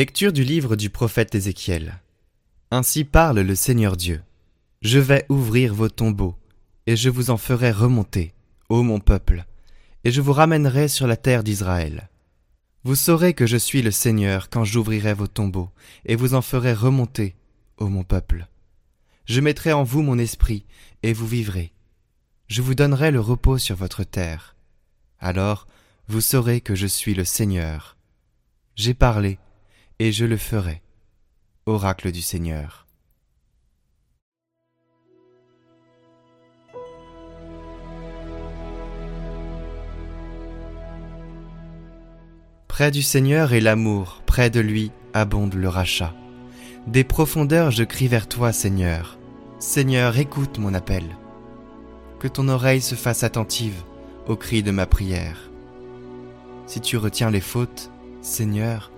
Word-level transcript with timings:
Lecture 0.00 0.32
du 0.32 0.44
livre 0.44 0.76
du 0.76 0.88
prophète 0.88 1.34
Ézéchiel. 1.34 2.00
Ainsi 2.70 3.04
parle 3.04 3.40
le 3.40 3.54
Seigneur 3.54 3.98
Dieu. 3.98 4.22
Je 4.80 4.98
vais 4.98 5.26
ouvrir 5.28 5.74
vos 5.74 5.90
tombeaux, 5.90 6.38
et 6.86 6.96
je 6.96 7.10
vous 7.10 7.28
en 7.28 7.36
ferai 7.36 7.70
remonter, 7.70 8.32
ô 8.70 8.82
mon 8.82 8.98
peuple, 8.98 9.44
et 10.04 10.10
je 10.10 10.22
vous 10.22 10.32
ramènerai 10.32 10.88
sur 10.88 11.06
la 11.06 11.18
terre 11.18 11.44
d'Israël. 11.44 12.08
Vous 12.82 12.94
saurez 12.94 13.34
que 13.34 13.46
je 13.46 13.58
suis 13.58 13.82
le 13.82 13.90
Seigneur 13.90 14.48
quand 14.48 14.64
j'ouvrirai 14.64 15.12
vos 15.12 15.26
tombeaux, 15.26 15.68
et 16.06 16.16
vous 16.16 16.32
en 16.32 16.40
ferai 16.40 16.72
remonter, 16.72 17.34
ô 17.76 17.88
mon 17.88 18.02
peuple. 18.02 18.48
Je 19.26 19.42
mettrai 19.42 19.74
en 19.74 19.82
vous 19.82 20.00
mon 20.00 20.16
esprit, 20.16 20.64
et 21.02 21.12
vous 21.12 21.26
vivrez. 21.26 21.74
Je 22.46 22.62
vous 22.62 22.74
donnerai 22.74 23.10
le 23.10 23.20
repos 23.20 23.58
sur 23.58 23.76
votre 23.76 24.04
terre. 24.04 24.56
Alors 25.18 25.66
vous 26.08 26.22
saurez 26.22 26.62
que 26.62 26.74
je 26.74 26.86
suis 26.86 27.12
le 27.12 27.26
Seigneur. 27.26 27.98
J'ai 28.76 28.94
parlé, 28.94 29.38
et 30.00 30.12
je 30.12 30.24
le 30.24 30.38
ferai. 30.38 30.80
Oracle 31.66 32.10
du 32.10 32.22
Seigneur. 32.22 32.86
Près 42.66 42.90
du 42.90 43.02
Seigneur 43.02 43.52
est 43.52 43.60
l'amour, 43.60 44.22
près 44.24 44.48
de 44.48 44.60
lui 44.60 44.90
abonde 45.12 45.52
le 45.52 45.68
rachat. 45.68 46.14
Des 46.86 47.04
profondeurs 47.04 47.70
je 47.70 47.84
crie 47.84 48.08
vers 48.08 48.26
toi, 48.26 48.52
Seigneur. 48.52 49.18
Seigneur, 49.58 50.16
écoute 50.16 50.58
mon 50.58 50.72
appel. 50.72 51.04
Que 52.20 52.28
ton 52.28 52.48
oreille 52.48 52.80
se 52.80 52.94
fasse 52.94 53.22
attentive 53.22 53.82
au 54.26 54.36
cri 54.36 54.62
de 54.62 54.70
ma 54.70 54.86
prière. 54.86 55.50
Si 56.66 56.80
tu 56.80 56.96
retiens 56.96 57.30
les 57.30 57.42
fautes, 57.42 57.90
Seigneur, 58.22 58.90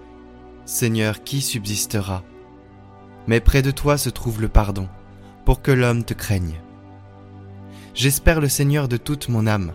Seigneur, 0.64 1.22
qui 1.24 1.40
subsistera? 1.40 2.22
Mais 3.26 3.40
près 3.40 3.62
de 3.62 3.70
toi 3.70 3.98
se 3.98 4.10
trouve 4.10 4.40
le 4.40 4.48
pardon, 4.48 4.88
pour 5.44 5.62
que 5.62 5.72
l'homme 5.72 6.04
te 6.04 6.14
craigne. 6.14 6.60
J'espère 7.94 8.40
le 8.40 8.48
Seigneur 8.48 8.88
de 8.88 8.96
toute 8.96 9.28
mon 9.28 9.46
âme. 9.46 9.72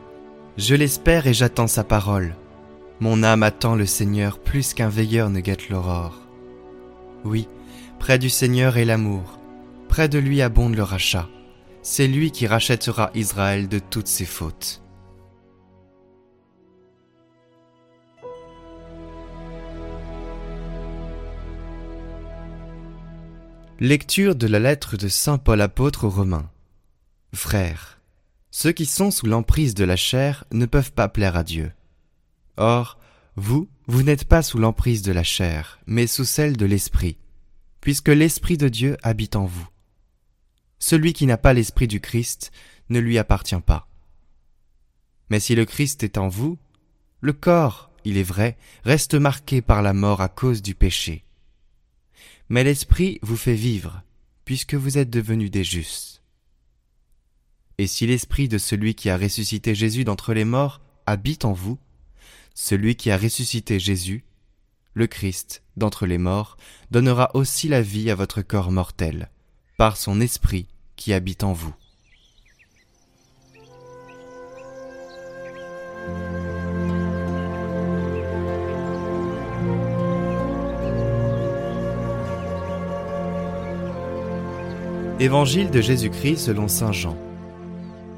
Je 0.57 0.75
l'espère 0.75 1.27
et 1.27 1.33
j'attends 1.33 1.67
sa 1.67 1.83
parole. 1.83 2.35
Mon 2.99 3.21
âme 3.21 3.44
attend 3.44 3.75
le 3.75 3.85
Seigneur 3.85 4.39
plus 4.39 4.73
qu'un 4.73 4.89
veilleur 4.89 5.29
ne 5.29 5.39
guette 5.39 5.69
l'aurore. 5.69 6.19
Oui, 7.23 7.47
près 7.99 8.17
du 8.17 8.29
Seigneur 8.29 8.77
est 8.77 8.85
l'amour, 8.85 9.39
près 9.88 10.09
de 10.09 10.17
lui 10.17 10.41
abonde 10.41 10.75
le 10.75 10.83
rachat. 10.83 11.27
C'est 11.83 12.07
lui 12.07 12.31
qui 12.31 12.47
rachètera 12.47 13.11
Israël 13.13 13.67
de 13.67 13.79
toutes 13.79 14.07
ses 14.07 14.25
fautes. 14.25 14.81
Lecture 23.80 24.36
de 24.36 24.47
la 24.47 24.58
lettre 24.58 24.97
de 24.97 25.08
Saint 25.08 25.38
Paul 25.38 25.61
apôtre 25.61 26.06
aux 26.06 26.09
Romains. 26.09 26.50
Frères, 27.31 28.02
ceux 28.50 28.72
qui 28.72 28.88
sont 28.88 29.11
sous 29.11 29.28
l'emprise 29.28 29.75
de 29.75 29.84
la 29.84 29.95
chair 29.95 30.45
ne 30.52 30.66
peuvent 30.66 30.94
pas 30.94 31.08
plaire 31.09 31.38
à 31.38 31.44
Dieu. 31.44 31.72
Or, 32.58 32.97
vous, 33.36 33.69
vous 33.86 34.02
n'êtes 34.02 34.25
pas 34.25 34.42
sous 34.42 34.58
l'emprise 34.58 35.03
de 35.03 35.11
la 35.11 35.22
chair, 35.22 35.78
mais 35.86 36.07
sous 36.07 36.25
celle 36.25 36.57
de 36.57 36.66
l'Esprit, 36.66 37.18
puisque 37.79 38.09
l'Esprit 38.09 38.57
de 38.57 38.68
Dieu 38.68 38.97
habite 39.03 39.35
en 39.35 39.46
vous. 39.46 39.68
Celui 40.80 41.13
qui 41.13 41.28
n'a 41.28 41.38
pas 41.38 41.53
l'Esprit 41.53 41.88
du 41.88 42.01
Christ 42.01 42.51
ne 42.90 42.97
lui 42.97 43.19
appartient 43.19 43.62
pas. 43.63 43.88
Mais 45.30 45.40
si 45.40 45.53
le 45.53 45.66
Christ 45.66 46.03
est 46.03 46.18
en 46.18 46.30
vous, 46.30 46.57
le 47.22 47.34
corps, 47.34 47.91
il 48.06 48.18
est 48.18 48.24
vrai, 48.24 48.57
reste 48.85 49.13
marqué 49.13 49.62
par 49.62 49.84
la 49.84 49.94
mort 49.94 50.22
à 50.22 50.30
cause 50.30 50.63
du 50.63 50.74
péché. 50.74 51.26
Mais 52.50 52.63
l'Esprit 52.63 53.19
vous 53.22 53.38
fait 53.38 53.56
vivre, 53.56 54.02
puisque 54.46 54.75
vous 54.75 54.97
êtes 54.97 55.09
devenus 55.09 55.52
des 55.52 55.63
justes. 55.63 56.22
Et 57.78 57.88
si 57.88 58.08
l'Esprit 58.08 58.47
de 58.47 58.58
celui 58.58 58.96
qui 58.96 59.09
a 59.09 59.18
ressuscité 59.18 59.75
Jésus 59.75 60.03
d'entre 60.03 60.34
les 60.34 60.46
morts 60.46 60.81
habite 61.06 61.46
en 61.46 61.53
vous, 61.53 61.78
celui 62.56 62.96
qui 62.96 63.12
a 63.12 63.18
ressuscité 63.18 63.80
Jésus, 63.80 64.24
le 64.94 65.07
Christ, 65.07 65.62
d'entre 65.75 66.07
les 66.07 66.18
morts, 66.18 66.57
donnera 66.90 67.36
aussi 67.36 67.68
la 67.68 67.81
vie 67.81 68.09
à 68.09 68.16
votre 68.16 68.41
corps 68.41 68.72
mortel, 68.72 69.30
par 69.78 69.96
son 69.96 70.19
Esprit 70.22 70.68
qui 70.96 71.13
habite 71.13 71.44
en 71.44 71.53
vous. 71.53 71.75
Évangile 85.19 85.72
de 85.72 85.81
Jésus-Christ 85.81 86.38
selon 86.38 86.67
Saint 86.67 86.91
Jean. 86.91 87.17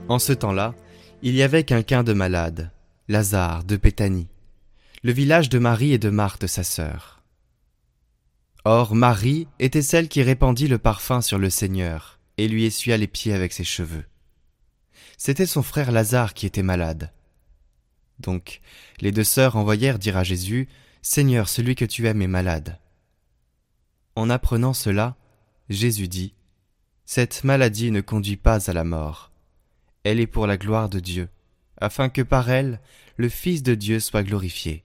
En 0.09 0.19
ce 0.19 0.33
temps-là, 0.33 0.75
il 1.21 1.33
y 1.33 1.43
avait 1.43 1.63
quelqu'un 1.63 2.03
de 2.03 2.11
malade, 2.11 2.71
Lazare 3.07 3.63
de 3.63 3.77
Béthanie, 3.77 4.27
le 5.03 5.13
village 5.13 5.47
de 5.47 5.59
Marie 5.59 5.93
et 5.93 5.97
de 5.97 6.09
Marthe 6.09 6.45
sa 6.45 6.65
sœur. 6.65 7.23
Or 8.65 8.95
Marie 8.95 9.47
était 9.59 9.81
celle 9.81 10.09
qui 10.09 10.21
répandit 10.23 10.67
le 10.67 10.77
parfum 10.77 11.21
sur 11.21 11.37
le 11.37 11.49
Seigneur 11.49 12.19
et 12.37 12.49
lui 12.49 12.65
essuya 12.65 12.97
les 12.97 13.07
pieds 13.07 13.33
avec 13.33 13.53
ses 13.53 13.63
cheveux. 13.63 14.03
C'était 15.17 15.45
son 15.45 15.63
frère 15.63 15.93
Lazare 15.93 16.33
qui 16.33 16.45
était 16.45 16.63
malade. 16.63 17.13
Donc 18.19 18.59
les 18.99 19.13
deux 19.13 19.23
sœurs 19.23 19.55
envoyèrent 19.55 19.99
dire 19.99 20.17
à 20.17 20.25
Jésus, 20.25 20.67
Seigneur, 21.01 21.47
celui 21.47 21.75
que 21.75 21.85
tu 21.85 22.07
aimes 22.07 22.21
est 22.21 22.27
malade. 22.27 22.77
En 24.17 24.29
apprenant 24.29 24.73
cela, 24.73 25.15
Jésus 25.69 26.09
dit, 26.09 26.33
Cette 27.11 27.43
maladie 27.43 27.89
ne 27.89 28.01
conduit 28.01 28.37
pas 28.37 28.69
à 28.69 28.73
la 28.73 28.83
mort, 28.83 29.31
elle 30.03 30.19
est 30.19 30.27
pour 30.27 30.45
la 30.45 30.57
gloire 30.57 30.89
de 30.89 30.99
Dieu 30.99 31.27
afin 31.77 32.07
que 32.07 32.21
par 32.21 32.51
elle 32.51 32.79
le 33.17 33.29
Fils 33.29 33.63
de 33.63 33.73
Dieu 33.73 33.99
soit 33.99 34.21
glorifié. 34.21 34.83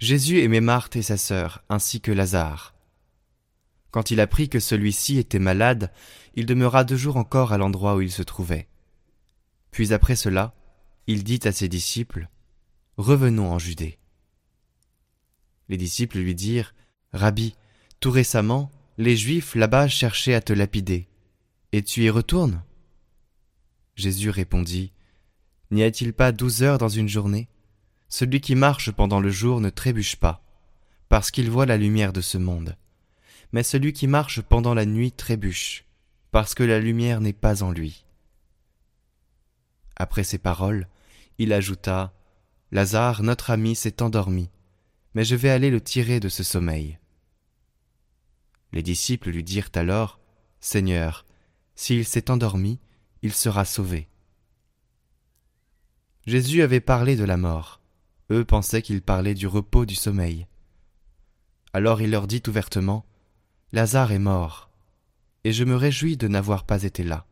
Jésus 0.00 0.40
aimait 0.40 0.60
Marthe 0.60 0.96
et 0.96 1.02
sa 1.02 1.16
sœur, 1.16 1.62
ainsi 1.68 2.00
que 2.00 2.10
Lazare. 2.10 2.74
Quand 3.92 4.10
il 4.10 4.18
apprit 4.18 4.48
que 4.48 4.58
celui-ci 4.58 5.18
était 5.18 5.38
malade, 5.38 5.92
il 6.34 6.44
demeura 6.44 6.82
deux 6.82 6.96
jours 6.96 7.18
encore 7.18 7.52
à 7.52 7.58
l'endroit 7.58 7.94
où 7.94 8.00
il 8.00 8.10
se 8.10 8.24
trouvait. 8.24 8.66
Puis 9.70 9.92
après 9.92 10.16
cela, 10.16 10.56
il 11.06 11.22
dit 11.22 11.38
à 11.44 11.52
ses 11.52 11.68
disciples, 11.68 12.28
Revenons 12.96 13.52
en 13.52 13.60
Judée. 13.60 14.00
Les 15.68 15.76
disciples 15.76 16.18
lui 16.18 16.34
dirent, 16.34 16.74
Rabbi, 17.12 17.54
tout 18.00 18.10
récemment, 18.10 18.72
les 18.98 19.16
Juifs 19.16 19.54
là-bas 19.54 19.86
cherchaient 19.86 20.34
à 20.34 20.40
te 20.40 20.52
lapider, 20.52 21.06
et 21.70 21.84
tu 21.84 22.02
y 22.02 22.10
retournes? 22.10 22.64
Jésus 23.94 24.30
répondit, 24.30 24.92
N'y 25.70 25.84
a-t-il 25.84 26.12
pas 26.12 26.32
douze 26.32 26.64
heures 26.64 26.78
dans 26.78 26.88
une 26.88 27.08
journée? 27.08 27.48
Celui 28.08 28.40
qui 28.40 28.56
marche 28.56 28.90
pendant 28.90 29.20
le 29.20 29.30
jour 29.30 29.60
ne 29.60 29.70
trébuche 29.70 30.16
pas, 30.16 30.42
parce 31.08 31.30
qu'il 31.30 31.48
voit 31.48 31.64
la 31.64 31.76
lumière 31.76 32.12
de 32.12 32.20
ce 32.20 32.38
monde. 32.38 32.76
Mais 33.52 33.62
celui 33.62 33.92
qui 33.92 34.08
marche 34.08 34.40
pendant 34.40 34.74
la 34.74 34.84
nuit 34.84 35.12
trébuche, 35.12 35.84
parce 36.32 36.54
que 36.54 36.64
la 36.64 36.80
lumière 36.80 37.20
n'est 37.20 37.32
pas 37.32 37.62
en 37.62 37.70
lui. 37.70 38.04
Après 39.94 40.24
ces 40.24 40.38
paroles, 40.38 40.88
il 41.38 41.52
ajouta 41.52 42.12
Lazare, 42.72 43.22
notre 43.22 43.50
ami, 43.50 43.76
s'est 43.76 44.02
endormi, 44.02 44.50
mais 45.14 45.24
je 45.24 45.36
vais 45.36 45.50
aller 45.50 45.70
le 45.70 45.80
tirer 45.80 46.18
de 46.18 46.28
ce 46.28 46.42
sommeil. 46.42 46.98
Les 48.72 48.82
disciples 48.82 49.30
lui 49.30 49.44
dirent 49.44 49.70
alors 49.74 50.20
Seigneur, 50.60 51.24
s'il 51.74 52.04
s'est 52.04 52.30
endormi, 52.30 52.80
il 53.22 53.32
sera 53.32 53.64
sauvé. 53.64 54.08
Jésus 56.26 56.62
avait 56.62 56.80
parlé 56.80 57.16
de 57.16 57.24
la 57.24 57.36
mort. 57.36 57.80
Eux 58.30 58.44
pensaient 58.44 58.82
qu'il 58.82 59.00
parlait 59.00 59.34
du 59.34 59.46
repos 59.46 59.86
du 59.86 59.94
sommeil. 59.94 60.46
Alors 61.72 62.02
il 62.02 62.10
leur 62.10 62.26
dit 62.26 62.42
ouvertement, 62.46 63.06
Lazare 63.72 64.12
est 64.12 64.18
mort, 64.18 64.70
et 65.44 65.52
je 65.52 65.64
me 65.64 65.76
réjouis 65.76 66.16
de 66.16 66.28
n'avoir 66.28 66.64
pas 66.64 66.82
été 66.82 67.02
là, 67.04 67.26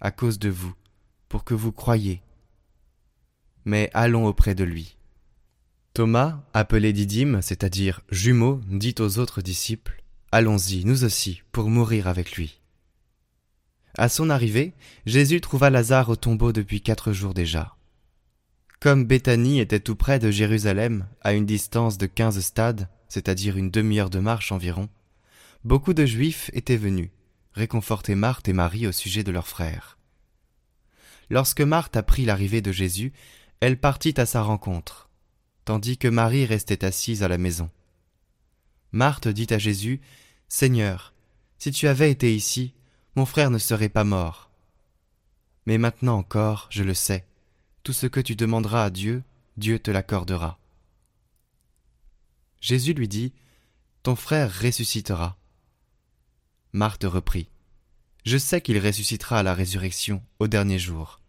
à 0.00 0.10
cause 0.10 0.38
de 0.38 0.48
vous, 0.48 0.74
pour 1.28 1.44
que 1.44 1.54
vous 1.54 1.72
croyiez. 1.72 2.22
Mais 3.64 3.90
allons 3.94 4.26
auprès 4.26 4.54
de 4.54 4.64
lui. 4.64 4.96
Thomas, 5.94 6.44
appelé 6.52 6.92
Didyme, 6.92 7.40
c'est-à-dire 7.40 8.02
jumeau, 8.10 8.60
dit 8.68 8.94
aux 8.98 9.18
autres 9.18 9.40
disciples, 9.40 10.02
Allons-y, 10.38 10.84
nous 10.84 11.04
aussi, 11.04 11.40
pour 11.50 11.70
mourir 11.70 12.08
avec 12.08 12.32
lui. 12.32 12.60
À 13.96 14.10
son 14.10 14.28
arrivée, 14.28 14.74
Jésus 15.06 15.40
trouva 15.40 15.70
Lazare 15.70 16.10
au 16.10 16.16
tombeau 16.16 16.52
depuis 16.52 16.82
quatre 16.82 17.14
jours 17.14 17.32
déjà. 17.32 17.74
Comme 18.78 19.06
Béthanie 19.06 19.60
était 19.60 19.80
tout 19.80 19.96
près 19.96 20.18
de 20.18 20.30
Jérusalem, 20.30 21.06
à 21.22 21.32
une 21.32 21.46
distance 21.46 21.96
de 21.96 22.04
quinze 22.04 22.38
stades, 22.40 22.90
c'est-à-dire 23.08 23.56
une 23.56 23.70
demi-heure 23.70 24.10
de 24.10 24.18
marche 24.18 24.52
environ, 24.52 24.90
beaucoup 25.64 25.94
de 25.94 26.04
Juifs 26.04 26.50
étaient 26.52 26.76
venus, 26.76 27.08
réconforter 27.54 28.14
Marthe 28.14 28.46
et 28.48 28.52
Marie 28.52 28.86
au 28.86 28.92
sujet 28.92 29.24
de 29.24 29.32
leur 29.32 29.48
frère. 29.48 29.96
Lorsque 31.30 31.62
Marthe 31.62 31.96
apprit 31.96 32.26
l'arrivée 32.26 32.60
de 32.60 32.72
Jésus, 32.72 33.14
elle 33.60 33.80
partit 33.80 34.20
à 34.20 34.26
sa 34.26 34.42
rencontre, 34.42 35.08
tandis 35.64 35.96
que 35.96 36.08
Marie 36.08 36.44
restait 36.44 36.84
assise 36.84 37.22
à 37.22 37.28
la 37.28 37.38
maison. 37.38 37.70
Marthe 38.92 39.28
dit 39.28 39.46
à 39.48 39.56
Jésus, 39.56 40.02
Seigneur, 40.48 41.12
si 41.58 41.70
tu 41.70 41.88
avais 41.88 42.10
été 42.10 42.34
ici, 42.34 42.72
mon 43.16 43.26
frère 43.26 43.50
ne 43.50 43.58
serait 43.58 43.88
pas 43.88 44.04
mort. 44.04 44.50
Mais 45.66 45.78
maintenant 45.78 46.18
encore, 46.18 46.68
je 46.70 46.84
le 46.84 46.94
sais, 46.94 47.26
tout 47.82 47.92
ce 47.92 48.06
que 48.06 48.20
tu 48.20 48.36
demanderas 48.36 48.84
à 48.84 48.90
Dieu, 48.90 49.22
Dieu 49.56 49.78
te 49.78 49.90
l'accordera. 49.90 50.58
Jésus 52.60 52.94
lui 52.94 53.08
dit, 53.08 53.32
Ton 54.02 54.16
frère 54.16 54.52
ressuscitera. 54.60 55.36
Marthe 56.72 57.04
reprit, 57.04 57.48
Je 58.24 58.38
sais 58.38 58.60
qu'il 58.60 58.78
ressuscitera 58.78 59.40
à 59.40 59.42
la 59.42 59.54
résurrection, 59.54 60.22
au 60.38 60.46
dernier 60.46 60.78
jour. 60.78 61.20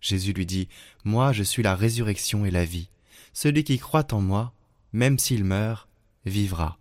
Jésus 0.00 0.32
lui 0.32 0.46
dit, 0.46 0.68
Moi 1.04 1.32
je 1.32 1.42
suis 1.42 1.62
la 1.62 1.74
résurrection 1.74 2.44
et 2.44 2.50
la 2.50 2.64
vie. 2.64 2.88
Celui 3.32 3.64
qui 3.64 3.78
croit 3.78 4.12
en 4.12 4.20
moi, 4.20 4.52
même 4.92 5.18
s'il 5.18 5.44
meurt, 5.44 5.88
vivra. 6.26 6.78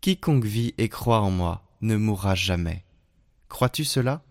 Quiconque 0.00 0.44
vit 0.44 0.74
et 0.78 0.88
croit 0.88 1.20
en 1.20 1.30
moi 1.30 1.64
ne 1.80 1.96
mourra 1.96 2.34
jamais. 2.34 2.84
Crois-tu 3.48 3.84
cela? 3.84 4.22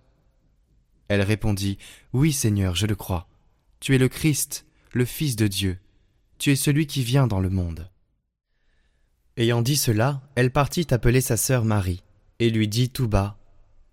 Elle 1.08 1.22
répondit, 1.22 1.78
Oui 2.14 2.34
Seigneur, 2.34 2.76
je 2.76 2.86
le 2.86 2.96
crois. 2.96 3.28
Tu 3.80 3.96
es 3.96 3.98
le 3.98 4.10
Christ, 4.10 4.66
le 4.92 5.06
Fils 5.06 5.36
de 5.36 5.48
Dieu. 5.48 5.80
Tu 6.38 6.52
es 6.52 6.56
celui 6.56 6.88
qui 6.88 7.04
vient 7.04 7.28
dans 7.28 7.40
le 7.40 7.50
monde. 7.50 7.90
Ayant 9.38 9.62
dit 9.62 9.78
cela, 9.78 10.22
elle 10.36 10.52
partit 10.52 10.88
appeler 10.92 11.22
sa 11.22 11.38
sœur 11.38 11.64
Marie, 11.64 12.04
et 12.40 12.50
lui 12.50 12.68
dit 12.68 12.90
tout 12.90 13.08
bas, 13.08 13.38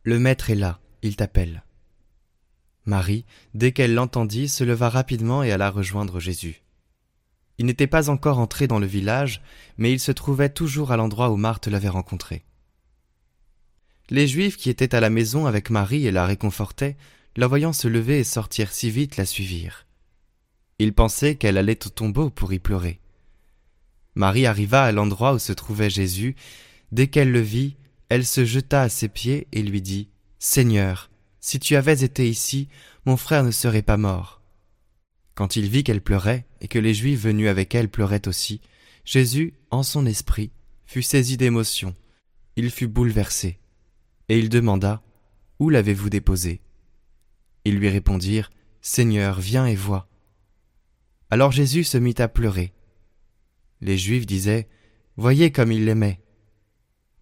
Le 0.02 0.18
Maître 0.18 0.50
est 0.50 0.54
là, 0.54 0.80
il 1.02 1.16
t'appelle. 1.16 1.64
Marie, 2.86 3.24
dès 3.54 3.72
qu'elle 3.72 3.94
l'entendit, 3.94 4.48
se 4.48 4.64
leva 4.64 4.88
rapidement 4.88 5.42
et 5.42 5.52
alla 5.52 5.70
rejoindre 5.70 6.20
Jésus. 6.20 6.63
Il 7.58 7.66
n'était 7.66 7.86
pas 7.86 8.10
encore 8.10 8.38
entré 8.38 8.66
dans 8.66 8.78
le 8.78 8.86
village, 8.86 9.42
mais 9.78 9.92
il 9.92 10.00
se 10.00 10.12
trouvait 10.12 10.48
toujours 10.48 10.90
à 10.90 10.96
l'endroit 10.96 11.30
où 11.30 11.36
Marthe 11.36 11.68
l'avait 11.68 11.88
rencontré. 11.88 12.44
Les 14.10 14.26
Juifs 14.26 14.56
qui 14.56 14.70
étaient 14.70 14.94
à 14.94 15.00
la 15.00 15.10
maison 15.10 15.46
avec 15.46 15.70
Marie 15.70 16.06
et 16.06 16.10
la 16.10 16.26
réconfortaient, 16.26 16.96
la 17.36 17.46
voyant 17.46 17.72
se 17.72 17.88
lever 17.88 18.18
et 18.18 18.24
sortir 18.24 18.72
si 18.72 18.90
vite, 18.90 19.16
la 19.16 19.24
suivirent. 19.24 19.86
Ils 20.78 20.92
pensaient 20.92 21.36
qu'elle 21.36 21.56
allait 21.56 21.86
au 21.86 21.90
tombeau 21.90 22.30
pour 22.30 22.52
y 22.52 22.58
pleurer. 22.58 23.00
Marie 24.14 24.46
arriva 24.46 24.84
à 24.84 24.92
l'endroit 24.92 25.34
où 25.34 25.38
se 25.38 25.52
trouvait 25.52 25.90
Jésus. 25.90 26.36
Dès 26.92 27.08
qu'elle 27.08 27.32
le 27.32 27.40
vit, 27.40 27.76
elle 28.08 28.26
se 28.26 28.44
jeta 28.44 28.82
à 28.82 28.88
ses 28.88 29.08
pieds 29.08 29.48
et 29.52 29.62
lui 29.62 29.82
dit 29.82 30.08
Seigneur, 30.38 31.10
si 31.40 31.58
tu 31.58 31.76
avais 31.76 32.04
été 32.04 32.28
ici, 32.28 32.68
mon 33.06 33.16
frère 33.16 33.44
ne 33.44 33.50
serait 33.50 33.82
pas 33.82 33.96
mort. 33.96 34.40
Quand 35.34 35.56
il 35.56 35.68
vit 35.68 35.84
qu'elle 35.84 36.00
pleurait, 36.00 36.46
et 36.60 36.68
que 36.68 36.78
les 36.78 36.94
Juifs 36.94 37.20
venus 37.20 37.48
avec 37.48 37.74
elle 37.74 37.88
pleuraient 37.88 38.28
aussi, 38.28 38.60
Jésus, 39.04 39.54
en 39.70 39.82
son 39.82 40.06
esprit, 40.06 40.50
fut 40.86 41.02
saisi 41.02 41.36
d'émotion. 41.36 41.94
Il 42.56 42.70
fut 42.70 42.86
bouleversé. 42.86 43.58
Et 44.28 44.38
il 44.38 44.48
demanda 44.48 45.02
Où 45.58 45.70
l'avez-vous 45.70 46.08
déposé? 46.08 46.60
Ils 47.64 47.76
lui 47.76 47.88
répondirent 47.88 48.50
Seigneur, 48.80 49.40
viens 49.40 49.66
et 49.66 49.74
vois. 49.74 50.08
Alors 51.30 51.52
Jésus 51.52 51.84
se 51.84 51.98
mit 51.98 52.14
à 52.18 52.28
pleurer. 52.28 52.72
Les 53.80 53.98
Juifs 53.98 54.26
disaient 54.26 54.68
Voyez 55.16 55.50
comme 55.50 55.72
il 55.72 55.84
l'aimait. 55.84 56.20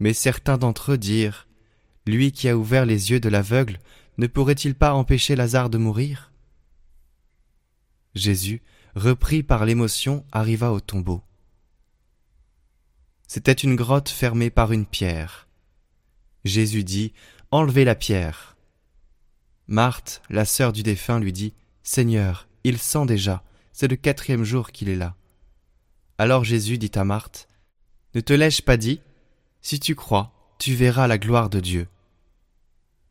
Mais 0.01 0.13
certains 0.13 0.59
d'entre 0.59 0.93
eux 0.93 0.99
dirent 0.99 1.49
Lui 2.07 2.33
qui 2.33 2.49
a 2.49 2.57
ouvert 2.57 2.85
les 2.85 3.11
yeux 3.11 3.21
de 3.21 3.29
l'aveugle 3.29 3.79
ne 4.19 4.27
pourrait-il 4.27 4.75
pas 4.75 4.93
empêcher 4.93 5.37
Lazare 5.37 5.71
de 5.71 5.79
mourir? 5.79 6.32
Jésus, 8.15 8.63
repris 8.95 9.43
par 9.43 9.65
l'émotion, 9.65 10.25
arriva 10.33 10.73
au 10.73 10.81
tombeau. 10.81 11.23
C'était 13.27 13.53
une 13.53 13.77
grotte 13.77 14.11
fermée 14.11 14.51
par 14.51 14.73
une 14.73 14.85
pierre. 14.85 15.49
Jésus 16.45 16.85
dit 16.85 17.13
Enlevez 17.51 17.85
la 17.85 17.95
pierre. 17.95 18.57
Marthe, 19.67 20.21
la 20.29 20.45
sœur 20.45 20.73
du 20.73 20.83
défunt, 20.83 21.19
lui 21.19 21.33
dit 21.33 21.55
Seigneur, 21.83 22.47
il 22.65 22.79
sent 22.79 23.07
déjà, 23.07 23.43
c'est 23.73 23.89
le 23.89 23.97
quatrième 23.97 24.45
jour 24.45 24.71
qu'il 24.71 24.89
est 24.89 24.97
là. 24.97 25.17
Alors 26.19 26.45
Jésus 26.45 26.77
dit 26.77 26.91
à 26.95 27.05
Marthe 27.05 27.49
Ne 28.15 28.21
te 28.21 28.33
l'ai-je 28.33 28.63
pas 28.63 28.77
dit 28.77 29.01
Si 29.63 29.81
tu 29.81 29.95
crois, 29.95 30.33
tu 30.59 30.75
verras 30.75 31.07
la 31.07 31.19
gloire 31.19 31.49
de 31.49 31.61
Dieu. 31.61 31.89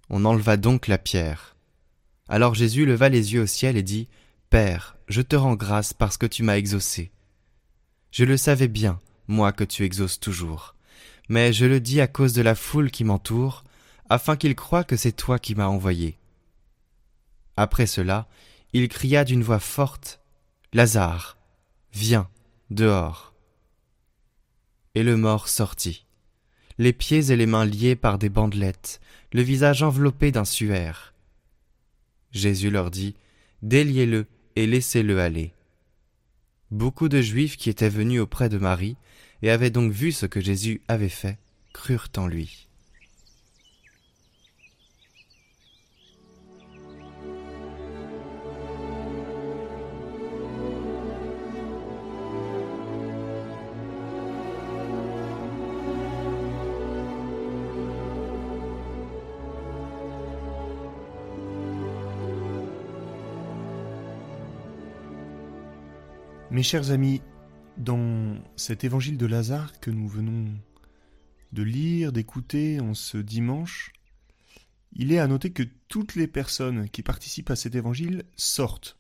On 0.10 0.26
enleva 0.26 0.58
donc 0.58 0.88
la 0.88 0.98
pierre. 0.98 1.56
Alors 2.28 2.54
Jésus 2.54 2.86
leva 2.86 3.10
les 3.10 3.34
yeux 3.34 3.42
au 3.42 3.48
ciel 3.48 3.76
et 3.76 3.84
dit, 3.84 4.08
Père, 4.52 4.98
je 5.08 5.22
te 5.22 5.38
rends 5.38 5.56
grâce 5.56 5.94
parce 5.94 6.18
que 6.18 6.26
tu 6.26 6.44
m'as 6.44 6.58
exaucé. 6.58 7.14
Je 8.12 8.26
le 8.26 8.36
savais 8.36 8.68
bien, 8.68 9.00
moi 9.30 9.54
que 9.54 9.64
tu 9.64 9.86
exauces 9.86 10.20
toujours, 10.20 10.76
mais 11.30 11.54
je 11.54 11.64
le 11.64 11.80
dis 11.80 12.02
à 12.02 12.08
cause 12.08 12.34
de 12.34 12.42
la 12.42 12.54
foule 12.54 12.92
qui 12.92 13.06
m'entoure, 13.06 13.64
afin 14.10 14.36
qu'ils 14.36 14.58
croient 14.58 14.84
que 14.84 14.98
c'est 14.98 15.14
toi 15.14 15.40
qui 15.40 15.56
m'as 15.56 15.68
envoyé. 15.68 16.20
Après 17.56 17.86
cela, 17.86 18.28
il 18.74 18.90
cria 18.90 19.24
d'une 19.24 19.42
voix 19.42 19.60
forte, 19.60 20.20
Lazare, 20.74 21.38
viens, 21.94 22.30
dehors. 22.72 23.34
Et 24.96 25.04
le 25.04 25.16
mort 25.16 25.48
sortit 25.48 26.06
les 26.78 26.94
pieds 26.94 27.32
et 27.32 27.38
les 27.38 27.46
mains 27.46 27.66
liés 27.66 27.96
par 27.96 28.18
des 28.18 28.30
bandelettes, 28.30 29.00
le 29.32 29.44
visage 29.44 29.82
enveloppé 29.82 30.32
d'un 30.32 30.46
suaire. 30.46 31.14
Jésus 32.32 32.70
leur 32.72 32.90
dit, 32.92 33.16
Déliez-le 33.62 34.26
et 34.56 34.68
laissez-le 34.68 35.20
aller. 35.20 35.54
Beaucoup 36.72 37.10
de 37.10 37.22
Juifs 37.22 37.58
qui 37.58 37.70
étaient 37.70 37.90
venus 37.90 38.22
auprès 38.22 38.50
de 38.50 38.58
Marie 38.58 38.96
et 39.42 39.50
avaient 39.50 39.70
donc 39.70 39.92
vu 39.92 40.12
ce 40.12 40.26
que 40.26 40.40
Jésus 40.40 40.82
avait 40.88 41.10
fait, 41.10 41.38
crurent 41.74 42.10
en 42.18 42.28
lui. 42.28 42.68
Mes 66.52 66.64
chers 66.64 66.92
amis, 66.92 67.22
dans 67.78 68.36
cet 68.58 68.84
évangile 68.84 69.18
de 69.18 69.26
Lazare 69.26 69.80
que 69.80 69.90
nous 69.90 70.10
venons 70.10 70.50
de 71.54 71.64
lire, 71.64 72.12
d'écouter 72.12 72.82
en 72.82 72.94
ce 72.94 73.18
dimanche, 73.18 73.94
il 74.92 75.14
est 75.14 75.20
à 75.20 75.28
noter 75.28 75.52
que 75.52 75.64
toutes 75.88 76.16
les 76.16 76.28
personnes 76.28 76.90
qui 76.90 77.04
participent 77.04 77.52
à 77.52 77.56
cet 77.56 77.76
évangile 77.76 78.24
sortent. 78.36 78.98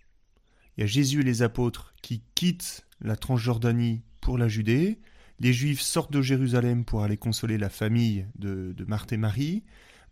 Il 0.77 0.81
y 0.81 0.83
a 0.85 0.87
Jésus 0.87 1.19
et 1.19 1.23
les 1.23 1.41
apôtres 1.41 1.93
qui 2.01 2.23
quittent 2.35 2.87
la 3.01 3.17
Transjordanie 3.17 4.01
pour 4.21 4.37
la 4.37 4.47
Judée, 4.47 5.01
les 5.41 5.51
Juifs 5.51 5.81
sortent 5.81 6.13
de 6.13 6.21
Jérusalem 6.21 6.85
pour 6.85 7.03
aller 7.03 7.17
consoler 7.17 7.57
la 7.57 7.69
famille 7.69 8.27
de, 8.35 8.73
Marthe 8.87 9.11
et 9.11 9.17
Marie, 9.17 9.63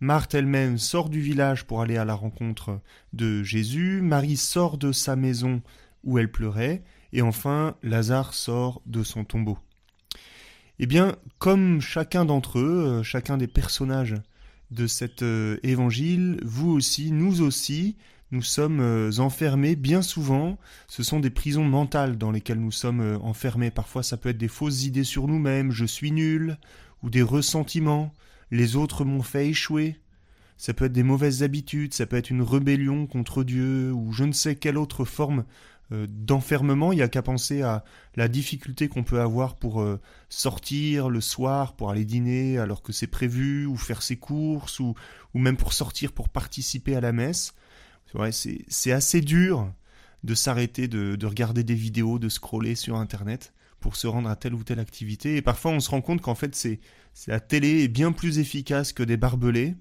Marthe 0.02 0.34
elle-même 0.34 0.78
sort 0.78 1.10
du 1.10 1.22
village 1.22 1.66
pour 1.66 1.82
aller 1.82 1.96
à 1.96 2.04
la 2.04 2.16
rencontre 2.16 2.82
de 3.14 3.44
Jésus, 3.44 4.02
Marie 4.02 4.36
sort 4.36 4.78
de 4.78 4.92
sa 4.92 5.16
maison 5.16 5.62
où 6.04 6.20
elle 6.20 6.32
pleurait, 6.32 6.84
et 7.14 7.22
enfin, 7.22 7.76
Lazare 7.84 8.34
sort 8.34 8.82
de 8.86 9.04
son 9.04 9.24
tombeau. 9.24 9.58
Eh 10.80 10.86
bien, 10.86 11.16
comme 11.40 11.82
chacun 11.82 12.24
d'entre 12.24 12.60
eux, 12.60 12.86
euh, 12.86 13.04
chacun 13.04 13.38
des 13.38 13.48
personnages 13.48 14.16
de 14.72 14.88
cet 14.88 15.24
euh, 15.24 15.58
évangile, 15.62 16.40
vous 16.46 16.72
aussi, 16.72 17.12
nous 17.12 17.42
aussi, 17.42 17.98
nous 18.32 18.42
sommes 18.42 18.80
euh, 18.80 19.12
enfermés 19.18 19.76
bien 19.76 20.02
souvent. 20.02 20.58
Ce 20.88 21.04
sont 21.04 21.20
des 21.20 21.32
prisons 21.32 21.66
mentales 21.66 22.18
dans 22.18 22.32
lesquelles 22.32 22.62
nous 22.62 22.72
sommes 22.72 23.20
enfermés. 23.24 23.72
Parfois, 23.72 24.04
ça 24.04 24.16
peut 24.16 24.30
être 24.30 24.38
des 24.38 24.48
fausses 24.48 24.86
idées 24.86 25.04
sur 25.04 25.28
nous-mêmes, 25.28 25.72
je 25.72 25.86
suis 25.86 26.12
nul, 26.12 26.58
ou 27.04 27.10
des 27.10 27.24
ressentiments, 27.24 28.14
les 28.52 28.78
autres 28.78 29.04
m'ont 29.04 29.24
fait 29.24 29.50
échouer. 29.50 29.98
Ça 30.56 30.74
peut 30.74 30.86
être 30.86 30.94
des 30.94 31.04
mauvaises 31.04 31.44
habitudes, 31.44 31.94
ça 31.94 32.06
peut 32.06 32.18
être 32.18 32.30
une 32.30 32.42
rébellion 32.42 33.06
contre 33.06 33.44
Dieu, 33.44 33.92
ou 33.94 34.12
je 34.12 34.24
ne 34.24 34.34
sais 34.34 34.56
quelle 34.56 34.78
autre 34.78 35.06
forme 35.06 35.46
d'enfermement, 35.92 36.92
il 36.92 36.98
n'y 36.98 37.02
a 37.02 37.08
qu'à 37.08 37.22
penser 37.22 37.62
à 37.62 37.84
la 38.16 38.28
difficulté 38.28 38.88
qu'on 38.88 39.04
peut 39.04 39.22
avoir 39.22 39.56
pour 39.56 39.82
euh, 39.82 40.00
sortir 40.30 41.10
le 41.10 41.22
soir, 41.22 41.76
pour 41.76 41.90
aller 41.90 42.06
dîner 42.06 42.58
alors 42.60 42.84
que 42.84 42.94
c'est 42.94 43.08
prévu, 43.08 43.66
ou 43.66 43.76
faire 43.76 44.02
ses 44.02 44.18
courses, 44.18 44.80
ou, 44.80 44.94
ou 45.34 45.40
même 45.40 45.58
pour 45.58 45.74
sortir 45.74 46.12
pour 46.12 46.30
participer 46.30 46.96
à 46.96 47.02
la 47.02 47.12
messe. 47.12 47.54
C'est 48.30 48.92
assez 48.92 49.22
dur 49.22 49.72
de 50.24 50.36
s'arrêter 50.36 50.88
de, 50.88 51.16
de, 51.16 51.26
regarder 51.26 51.64
des 51.64 51.76
vidéos, 51.76 52.20
de 52.20 52.30
scroller 52.30 52.76
sur 52.76 52.96
Internet 52.96 53.54
pour 53.80 53.96
se 53.96 54.08
rendre 54.08 54.30
à 54.30 54.36
telle 54.36 54.54
ou 54.54 54.64
telle 54.64 54.80
activité. 54.80 55.38
Et 55.38 55.42
parfois 55.42 55.72
on 55.72 55.80
se 55.80 55.90
rend 55.90 56.02
compte 56.02 56.22
qu'en 56.22 56.36
fait 56.36 56.56
c'est 56.56 56.80
la 57.28 57.40
télé 57.40 57.84
est 57.84 57.88
bien 57.88 58.12
plus 58.12 58.40
efficace 58.40 58.94
que 58.94 59.04
des 59.04 59.18
barbelés 59.18 59.76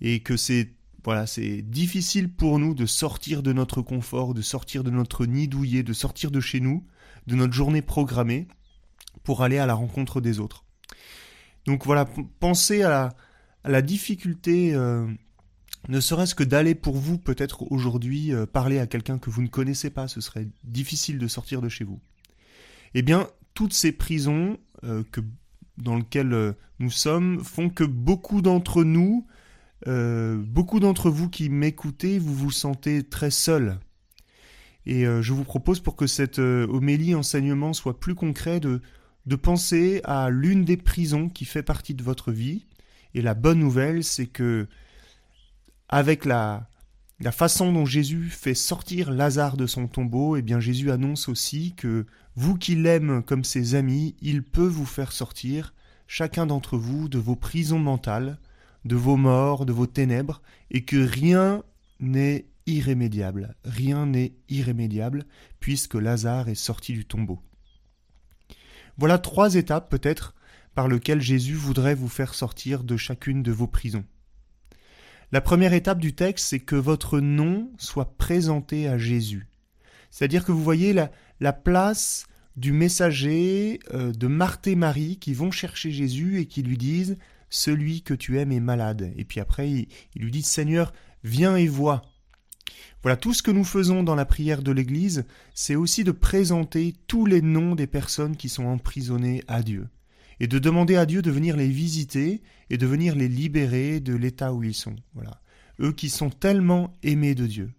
et 0.00 0.20
que 0.20 0.36
c'est 0.36 0.75
voilà, 1.06 1.28
c'est 1.28 1.62
difficile 1.62 2.28
pour 2.28 2.58
nous 2.58 2.74
de 2.74 2.84
sortir 2.84 3.44
de 3.44 3.52
notre 3.52 3.80
confort, 3.80 4.34
de 4.34 4.42
sortir 4.42 4.82
de 4.82 4.90
notre 4.90 5.24
nid 5.24 5.46
douillet, 5.46 5.84
de 5.84 5.92
sortir 5.92 6.32
de 6.32 6.40
chez 6.40 6.58
nous, 6.58 6.84
de 7.28 7.36
notre 7.36 7.52
journée 7.52 7.80
programmée, 7.80 8.48
pour 9.22 9.44
aller 9.44 9.58
à 9.58 9.66
la 9.66 9.74
rencontre 9.74 10.20
des 10.20 10.40
autres. 10.40 10.64
Donc 11.64 11.86
voilà, 11.86 12.06
pensez 12.40 12.82
à 12.82 13.14
la, 13.64 13.82
difficulté, 13.82 14.74
euh, 14.74 15.06
ne 15.86 16.00
serait-ce 16.00 16.34
que 16.34 16.42
d'aller 16.42 16.74
pour 16.74 16.96
vous 16.96 17.18
peut-être 17.18 17.70
aujourd'hui 17.70 18.34
euh, 18.34 18.44
parler 18.44 18.80
à 18.80 18.88
quelqu'un 18.88 19.18
que 19.18 19.30
vous 19.30 19.42
ne 19.42 19.48
connaissez 19.48 19.90
pas, 19.90 20.08
ce 20.08 20.20
serait 20.20 20.48
difficile 20.64 21.18
de 21.18 21.28
sortir 21.28 21.62
de 21.62 21.68
chez 21.68 21.84
vous. 21.84 22.00
Eh 22.94 23.02
bien, 23.02 23.28
toutes 23.54 23.74
ces 23.74 23.92
prisons 23.92 24.58
euh, 24.82 25.04
dans 25.78 25.94
lesquelles 25.94 26.56
nous 26.80 26.90
sommes 26.90 27.44
font 27.44 27.70
que 27.70 27.84
beaucoup 27.84 28.42
d'entre 28.42 28.82
nous, 28.82 29.24
beaucoup 29.84 30.80
d'entre 30.80 31.10
vous 31.10 31.28
qui 31.28 31.48
m'écoutez, 31.48 32.18
vous 32.18 32.34
vous 32.34 32.50
sentez 32.50 33.02
très 33.02 33.30
seul. 33.30 33.78
Et 34.86 35.04
je 35.04 35.32
vous 35.32 35.44
propose 35.44 35.80
pour 35.80 35.96
que 35.96 36.06
cette 36.06 36.38
homélie 36.38 37.14
enseignement 37.14 37.72
soit 37.72 38.00
plus 38.00 38.14
concret 38.14 38.60
de 38.60 38.80
de 39.26 39.36
penser 39.36 40.00
à 40.04 40.30
l'une 40.30 40.64
des 40.64 40.76
prisons 40.76 41.28
qui 41.28 41.44
fait 41.44 41.62
partie 41.62 41.94
de 41.94 42.02
votre 42.02 42.32
vie. 42.32 42.64
Et 43.14 43.22
la 43.22 43.34
bonne 43.34 43.58
nouvelle, 43.58 44.04
c'est 44.04 44.26
que 44.26 44.68
avec 45.88 46.24
la, 46.24 46.68
la 47.20 47.32
façon 47.32 47.72
dont 47.72 47.84
Jésus 47.84 48.28
fait 48.30 48.54
sortir 48.54 49.10
Lazare 49.10 49.56
de 49.56 49.66
son 49.66 49.88
tombeau, 49.88 50.36
eh 50.36 50.42
bien 50.42 50.60
Jésus 50.60 50.90
annonce 50.90 51.28
aussi 51.28 51.74
que 51.74 52.06
vous 52.36 52.56
qui 52.56 52.74
l'aimez 52.76 53.22
comme 53.22 53.44
ses 53.44 53.74
amis, 53.74 54.14
il 54.20 54.42
peut 54.42 54.66
vous 54.66 54.86
faire 54.86 55.12
sortir, 55.12 55.74
chacun 56.06 56.46
d'entre 56.46 56.76
vous, 56.76 57.08
de 57.08 57.18
vos 57.18 57.36
prisons 57.36 57.78
mentales, 57.78 58.38
de 58.86 58.96
vos 58.96 59.16
morts, 59.16 59.66
de 59.66 59.72
vos 59.72 59.86
ténèbres, 59.86 60.40
et 60.70 60.84
que 60.84 60.96
rien 60.96 61.62
n'est 62.00 62.46
irrémédiable. 62.66 63.54
Rien 63.64 64.06
n'est 64.06 64.34
irrémédiable, 64.48 65.26
puisque 65.60 65.94
Lazare 65.94 66.48
est 66.48 66.54
sorti 66.54 66.92
du 66.92 67.04
tombeau. 67.04 67.40
Voilà 68.96 69.18
trois 69.18 69.54
étapes 69.56 69.90
peut-être 69.90 70.34
par 70.74 70.88
lesquelles 70.88 71.20
Jésus 71.20 71.54
voudrait 71.54 71.94
vous 71.94 72.08
faire 72.08 72.34
sortir 72.34 72.84
de 72.84 72.96
chacune 72.96 73.42
de 73.42 73.52
vos 73.52 73.66
prisons. 73.66 74.04
La 75.32 75.40
première 75.40 75.72
étape 75.72 75.98
du 75.98 76.14
texte, 76.14 76.46
c'est 76.46 76.60
que 76.60 76.76
votre 76.76 77.18
nom 77.18 77.70
soit 77.78 78.16
présenté 78.16 78.86
à 78.88 78.96
Jésus. 78.96 79.48
C'est-à-dire 80.10 80.44
que 80.44 80.52
vous 80.52 80.62
voyez 80.62 80.92
la, 80.92 81.52
place 81.52 82.26
du 82.56 82.72
messager 82.72 83.80
euh, 83.92 84.12
de 84.12 84.28
Marthe 84.28 84.66
et 84.66 84.76
Marie 84.76 85.18
qui 85.18 85.34
vont 85.34 85.50
chercher 85.50 85.90
Jésus 85.90 86.40
et 86.40 86.46
qui 86.46 86.62
lui 86.62 86.78
disent 86.78 87.18
Celui 87.48 88.02
que 88.02 88.14
tu 88.14 88.38
aimes 88.38 88.52
est 88.52 88.60
malade. 88.60 89.12
Et 89.16 89.24
puis 89.24 89.40
après, 89.40 89.70
il, 89.70 89.88
lui 90.16 90.30
dit 90.30 90.42
Seigneur, 90.42 90.92
viens 91.24 91.56
et 91.56 91.68
vois. 91.68 92.02
Voilà, 93.02 93.16
tout 93.16 93.34
ce 93.34 93.42
que 93.42 93.50
nous 93.50 93.64
faisons 93.64 94.02
dans 94.02 94.14
la 94.14 94.24
prière 94.24 94.62
de 94.62 94.72
l'Église, 94.72 95.24
c'est 95.54 95.76
aussi 95.76 96.02
de 96.02 96.10
présenter 96.10 96.94
tous 97.06 97.24
les 97.26 97.42
noms 97.42 97.74
des 97.74 97.86
personnes 97.86 98.36
qui 98.36 98.48
sont 98.48 98.66
emprisonnées 98.66 99.42
à 99.46 99.62
Dieu, 99.62 99.88
et 100.40 100.48
de 100.48 100.58
demander 100.58 100.96
à 100.96 101.06
Dieu 101.06 101.22
de 101.22 101.30
venir 101.30 101.56
les 101.56 101.68
visiter 101.68 102.42
et 102.68 102.78
de 102.78 102.86
venir 102.86 103.14
les 103.14 103.28
libérer 103.28 104.00
de 104.00 104.14
l'état 104.14 104.52
où 104.52 104.64
ils 104.64 104.74
sont. 104.74 104.96
Voilà, 105.14 105.40
eux 105.80 105.92
qui 105.92 106.10
sont 106.10 106.30
tellement 106.30 106.92
aimés 107.04 107.36
de 107.36 107.46
Dieu. 107.46 107.70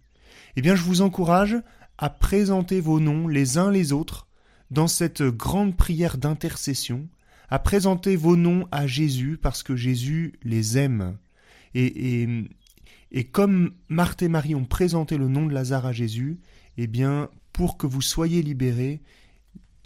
Eh 0.55 0.61
bien, 0.61 0.75
je 0.75 0.83
vous 0.83 1.01
encourage 1.01 1.57
à 1.97 2.09
présenter 2.09 2.79
vos 2.79 2.99
noms 2.99 3.27
les 3.27 3.57
uns 3.57 3.71
les 3.71 3.91
autres 3.91 4.27
dans 4.71 4.87
cette 4.87 5.23
grande 5.23 5.75
prière 5.75 6.17
d'intercession, 6.17 7.07
à 7.49 7.59
présenter 7.59 8.15
vos 8.15 8.35
noms 8.35 8.67
à 8.71 8.87
Jésus 8.87 9.37
parce 9.41 9.63
que 9.63 9.75
Jésus 9.75 10.33
les 10.43 10.77
aime. 10.77 11.17
Et, 11.73 12.27
et, 13.11 13.25
comme 13.25 13.71
Marthe 13.89 14.23
et 14.23 14.29
Marie 14.29 14.55
ont 14.55 14.65
présenté 14.65 15.17
le 15.17 15.27
nom 15.27 15.45
de 15.45 15.53
Lazare 15.53 15.85
à 15.85 15.91
Jésus, 15.91 16.39
eh 16.77 16.87
bien, 16.87 17.29
pour 17.53 17.77
que 17.77 17.87
vous 17.87 18.01
soyez 18.01 18.41
libérés, 18.41 19.01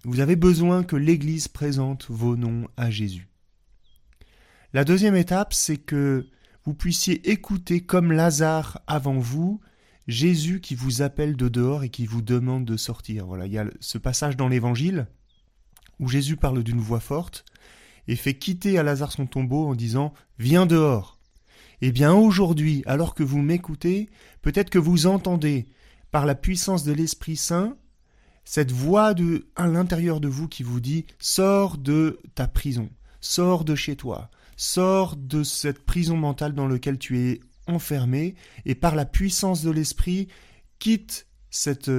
vous 0.03 0.20
avez 0.20 0.36
besoin 0.36 0.84
que 0.84 0.96
l'Église 0.96 1.48
présente 1.48 2.08
vos 2.10 2.36
noms 2.36 2.68
à 2.77 2.89
Jésus. 2.89 3.27
La 4.74 4.86
deuxième 4.86 5.15
étape, 5.15 5.53
c'est 5.53 5.77
que 5.77 6.27
vous 6.63 6.74
puissiez 6.74 7.30
écouter 7.30 7.82
comme 7.82 8.12
Lazare 8.12 8.82
avant 8.88 9.20
vous, 9.20 9.60
Jésus 10.08 10.62
qui 10.62 10.75
vous 10.75 11.01
appelle 11.01 11.36
de 11.36 11.50
dehors 11.50 11.84
et 11.84 11.89
qui 11.89 12.06
vous 12.06 12.22
demande 12.22 12.65
de 12.65 12.77
sortir. 12.77 13.25
Voilà, 13.25 13.46
il 13.46 13.53
y 13.53 13.58
a 13.58 13.65
ce 13.80 13.98
passage 13.98 14.38
dans 14.38 14.48
l'Évangile 14.48 15.08
où 16.01 16.10
Jésus 16.10 16.36
parle 16.36 16.63
d'une 16.63 16.81
voix 16.81 17.00
forte 17.00 17.46
et 18.08 18.17
fait 18.17 18.34
quitter 18.34 18.77
à 18.77 18.84
Lazare 18.84 19.12
son 19.12 19.27
tombeau 19.27 19.67
en 19.67 19.75
disant 19.75 20.13
Viens 20.38 20.65
dehors. 20.65 21.17
Eh 21.81 21.91
bien 21.91 22.13
aujourd'hui, 22.13 22.84
alors 22.86 23.15
que 23.15 23.24
vous 23.24 23.41
m'écoutez, 23.41 24.10
peut-être 24.41 24.70
que 24.70 24.79
vous 24.79 25.08
entendez, 25.08 25.67
par 26.12 26.25
la 26.25 26.36
puissance 26.36 26.84
de 26.84 26.91
l'Esprit 26.91 27.38
Saint, 27.38 27.77
cette 28.43 28.72
voix 28.72 29.13
à 29.55 29.67
l'intérieur 29.67 30.20
de 30.20 30.27
vous 30.27 30.48
qui 30.48 30.63
vous 30.63 30.79
dit 30.79 31.05
Sors 31.20 31.77
de 31.77 32.20
ta 32.36 32.48
prison, 32.48 32.89
sors 33.20 33.63
de 33.63 33.75
chez 33.75 33.96
toi, 33.96 34.29
sors 34.58 35.15
de 35.15 35.43
cette 35.43 35.86
prison 35.86 36.17
mentale 36.17 36.53
dans 36.53 36.67
laquelle 36.67 37.00
tu 37.00 37.20
es 37.20 37.39
enfermé, 37.67 38.36
et 38.65 38.75
par 38.75 38.96
la 38.96 39.05
puissance 39.05 39.63
de 39.63 39.72
l'Esprit, 39.72 40.27
quitte 40.79 41.27
cette, 41.50 41.89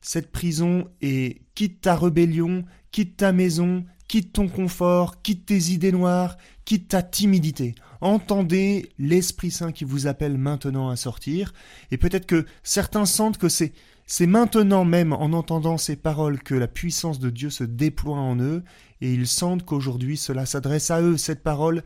cette 0.00 0.32
prison 0.32 0.88
et 1.00 1.42
quitte 1.54 1.82
ta 1.82 1.96
rébellion, 1.96 2.64
quitte 2.90 3.18
ta 3.18 3.32
maison, 3.32 3.84
quitte 4.08 4.32
ton 4.32 4.48
confort, 4.48 5.22
quitte 5.22 5.46
tes 5.46 5.70
idées 5.70 5.92
noires, 5.92 6.36
quitte 6.64 6.88
ta 6.88 7.02
timidité. 7.02 7.74
Entendez 8.00 8.90
l'Esprit 8.98 9.50
Saint 9.50 9.72
qui 9.72 9.84
vous 9.84 10.06
appelle 10.06 10.38
maintenant 10.38 10.88
à 10.88 10.96
sortir, 10.96 11.52
et 11.90 11.98
peut-être 11.98 12.26
que 12.26 12.46
certains 12.62 13.06
sentent 13.06 13.38
que 13.38 13.48
c'est 13.48 13.72
c'est 14.12 14.26
maintenant 14.26 14.84
même 14.84 15.12
en 15.12 15.32
entendant 15.32 15.78
ces 15.78 15.94
paroles 15.94 16.42
que 16.42 16.56
la 16.56 16.66
puissance 16.66 17.20
de 17.20 17.30
Dieu 17.30 17.48
se 17.48 17.62
déploie 17.62 18.16
en 18.16 18.40
eux, 18.40 18.64
et 19.00 19.12
ils 19.12 19.28
sentent 19.28 19.64
qu'aujourd'hui 19.64 20.16
cela 20.16 20.46
s'adresse 20.46 20.90
à 20.90 21.00
eux, 21.00 21.16
cette 21.16 21.44
parole 21.44 21.84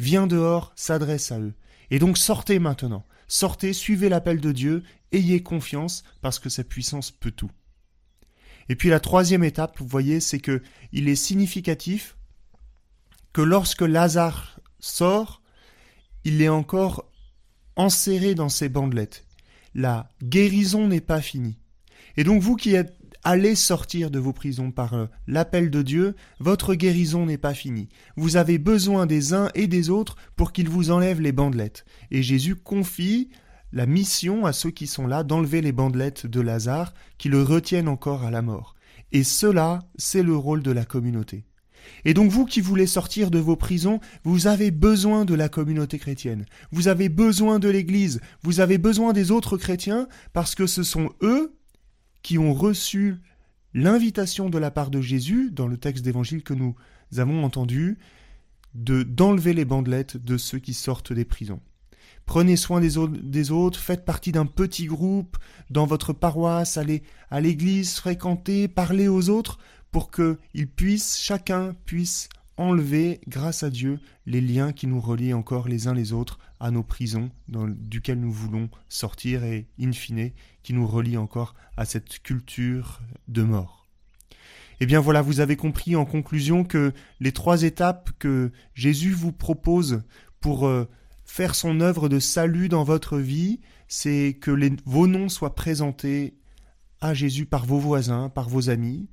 vient 0.00 0.26
dehors, 0.26 0.72
s'adresse 0.74 1.30
à 1.30 1.38
eux. 1.38 1.54
Et 1.92 2.00
donc 2.00 2.18
sortez 2.18 2.58
maintenant, 2.58 3.06
sortez, 3.32 3.72
suivez 3.72 4.10
l'appel 4.10 4.40
de 4.40 4.52
Dieu, 4.52 4.82
ayez 5.10 5.42
confiance, 5.42 6.04
parce 6.20 6.38
que 6.38 6.50
sa 6.50 6.64
puissance 6.64 7.10
peut 7.10 7.30
tout. 7.30 7.50
Et 8.68 8.76
puis 8.76 8.90
la 8.90 9.00
troisième 9.00 9.42
étape, 9.42 9.78
vous 9.78 9.86
voyez, 9.86 10.20
c'est 10.20 10.38
que 10.38 10.62
il 10.92 11.08
est 11.08 11.16
significatif 11.16 12.16
que 13.32 13.40
lorsque 13.40 13.80
Lazare 13.80 14.60
sort, 14.80 15.42
il 16.24 16.42
est 16.42 16.50
encore 16.50 17.10
enserré 17.74 18.34
dans 18.34 18.50
ses 18.50 18.68
bandelettes. 18.68 19.24
La 19.74 20.10
guérison 20.22 20.86
n'est 20.86 21.00
pas 21.00 21.22
finie. 21.22 21.58
Et 22.18 22.24
donc 22.24 22.42
vous 22.42 22.56
qui 22.56 22.74
êtes 22.74 22.98
allés 23.22 23.54
sortir 23.54 24.10
de 24.10 24.18
vos 24.18 24.32
prisons 24.32 24.70
par 24.70 24.94
euh, 24.94 25.06
l'appel 25.26 25.70
de 25.70 25.82
Dieu, 25.82 26.14
votre 26.40 26.74
guérison 26.74 27.26
n'est 27.26 27.38
pas 27.38 27.54
finie. 27.54 27.88
Vous 28.16 28.36
avez 28.36 28.58
besoin 28.58 29.06
des 29.06 29.34
uns 29.34 29.48
et 29.54 29.66
des 29.66 29.90
autres 29.90 30.16
pour 30.36 30.52
qu'ils 30.52 30.68
vous 30.68 30.90
enlèvent 30.90 31.20
les 31.20 31.32
bandelettes. 31.32 31.84
Et 32.10 32.22
Jésus 32.22 32.56
confie 32.56 33.30
la 33.72 33.86
mission 33.86 34.44
à 34.44 34.52
ceux 34.52 34.70
qui 34.70 34.86
sont 34.86 35.06
là 35.06 35.24
d'enlever 35.24 35.60
les 35.60 35.72
bandelettes 35.72 36.26
de 36.26 36.40
Lazare 36.40 36.94
qui 37.18 37.28
le 37.28 37.42
retiennent 37.42 37.88
encore 37.88 38.24
à 38.24 38.30
la 38.30 38.42
mort. 38.42 38.74
Et 39.12 39.24
cela, 39.24 39.80
c'est 39.96 40.22
le 40.22 40.36
rôle 40.36 40.62
de 40.62 40.70
la 40.70 40.84
communauté. 40.84 41.44
Et 42.04 42.14
donc 42.14 42.30
vous 42.30 42.44
qui 42.44 42.60
voulez 42.60 42.86
sortir 42.86 43.30
de 43.30 43.38
vos 43.38 43.56
prisons, 43.56 44.00
vous 44.24 44.46
avez 44.46 44.70
besoin 44.70 45.24
de 45.24 45.34
la 45.34 45.48
communauté 45.48 45.98
chrétienne, 45.98 46.46
vous 46.70 46.88
avez 46.88 47.08
besoin 47.08 47.58
de 47.58 47.68
l'Église, 47.68 48.20
vous 48.42 48.60
avez 48.60 48.78
besoin 48.78 49.12
des 49.12 49.30
autres 49.30 49.56
chrétiens, 49.56 50.06
parce 50.32 50.54
que 50.54 50.66
ce 50.66 50.82
sont 50.82 51.10
eux 51.22 51.56
qui 52.22 52.38
ont 52.38 52.54
reçu 52.54 53.16
l'invitation 53.74 54.50
de 54.50 54.58
la 54.58 54.70
part 54.70 54.90
de 54.90 55.00
Jésus, 55.00 55.50
dans 55.50 55.66
le 55.66 55.76
texte 55.76 56.04
d'évangile 56.04 56.42
que 56.42 56.54
nous 56.54 56.74
avons 57.16 57.44
entendu, 57.44 57.98
de 58.74 59.02
d'enlever 59.02 59.52
les 59.52 59.64
bandelettes 59.64 60.16
de 60.16 60.36
ceux 60.36 60.58
qui 60.58 60.74
sortent 60.74 61.12
des 61.12 61.24
prisons. 61.24 61.60
Prenez 62.24 62.56
soin 62.56 62.80
des, 62.80 63.50
autres, 63.50 63.80
faites 63.80 64.04
partie 64.04 64.32
d'un 64.32 64.46
petit 64.46 64.86
groupe 64.86 65.36
dans 65.70 65.86
votre 65.86 66.12
paroisse, 66.12 66.76
allez 66.76 67.02
à 67.30 67.40
l'église, 67.40 67.96
fréquentez, 67.96 68.68
parlez 68.68 69.08
aux 69.08 69.28
autres 69.28 69.58
pour 69.90 70.10
qu'ils 70.10 70.68
puissent, 70.68 71.18
chacun 71.18 71.74
puisse 71.84 72.28
enlever, 72.56 73.20
grâce 73.28 73.62
à 73.62 73.70
Dieu, 73.70 73.98
les 74.26 74.40
liens 74.40 74.72
qui 74.72 74.86
nous 74.86 75.00
relient 75.00 75.34
encore 75.34 75.68
les 75.68 75.86
uns 75.86 75.94
les 75.94 76.12
autres 76.12 76.38
à 76.60 76.70
nos 76.70 76.82
prisons 76.82 77.30
dans, 77.48 77.66
duquel 77.66 78.20
nous 78.20 78.32
voulons 78.32 78.68
sortir 78.88 79.44
et, 79.44 79.68
in 79.80 79.92
fine, 79.92 80.30
qui 80.62 80.72
nous 80.74 80.86
relient 80.86 81.16
encore 81.16 81.54
à 81.76 81.84
cette 81.84 82.20
culture 82.22 83.00
de 83.28 83.42
mort. 83.42 83.88
Eh 84.80 84.86
bien 84.86 85.00
voilà, 85.00 85.22
vous 85.22 85.40
avez 85.40 85.56
compris 85.56 85.96
en 85.96 86.04
conclusion 86.04 86.64
que 86.64 86.92
les 87.20 87.32
trois 87.32 87.62
étapes 87.62 88.10
que 88.18 88.50
Jésus 88.74 89.12
vous 89.12 89.32
propose 89.32 90.02
pour 90.40 90.66
euh, 90.66 90.88
faire 91.24 91.54
son 91.54 91.80
œuvre 91.80 92.08
de 92.08 92.18
salut 92.18 92.68
dans 92.68 92.84
votre 92.84 93.18
vie, 93.18 93.60
c'est 93.88 94.36
que 94.40 94.50
vos 94.84 95.06
noms 95.06 95.28
soient 95.28 95.54
présentés 95.54 96.34
à 97.00 97.14
Jésus 97.14 97.46
par 97.46 97.64
vos 97.64 97.78
voisins, 97.78 98.28
par 98.28 98.48
vos 98.48 98.70
amis, 98.70 99.08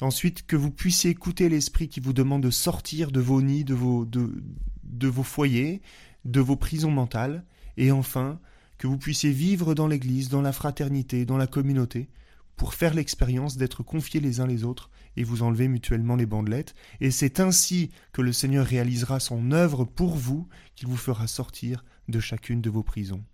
ensuite 0.00 0.46
que 0.46 0.56
vous 0.56 0.70
puissiez 0.70 1.10
écouter 1.10 1.48
l'Esprit 1.48 1.88
qui 1.88 2.00
vous 2.00 2.12
demande 2.12 2.42
de 2.42 2.50
sortir 2.50 3.10
de 3.10 3.20
vos 3.20 3.42
nids, 3.42 3.64
de 3.64 3.74
vos, 3.74 5.22
foyers, 5.22 5.82
de 6.24 6.40
vos 6.40 6.56
prisons 6.56 6.90
mentales, 6.90 7.44
et 7.76 7.90
enfin 7.90 8.40
que 8.78 8.86
vous 8.86 8.98
puissiez 8.98 9.30
vivre 9.30 9.74
dans 9.74 9.88
l'Église, 9.88 10.28
dans 10.28 10.42
la 10.42 10.52
fraternité, 10.52 11.26
dans 11.26 11.36
la 11.36 11.46
communauté, 11.46 12.08
pour 12.56 12.74
faire 12.74 12.94
l'expérience 12.94 13.56
d'être 13.56 13.82
confiés 13.82 14.20
les 14.20 14.40
uns 14.40 14.46
les 14.46 14.64
autres 14.64 14.90
et 15.16 15.24
vous 15.24 15.42
enlever 15.42 15.66
mutuellement 15.66 16.16
les 16.16 16.26
bandelettes, 16.26 16.74
et 17.00 17.10
c'est 17.10 17.40
ainsi 17.40 17.90
que 18.12 18.22
le 18.22 18.32
Seigneur 18.32 18.64
réalisera 18.64 19.18
son 19.18 19.50
œuvre 19.50 19.84
pour 19.84 20.16
vous, 20.16 20.48
qu'il 20.76 20.88
vous 20.88 20.96
fera 20.96 21.26
sortir 21.26 21.84
de 22.08 22.20
chacune 22.20 22.60
de 22.60 22.70
vos 22.70 22.82
prisons. 22.82 23.24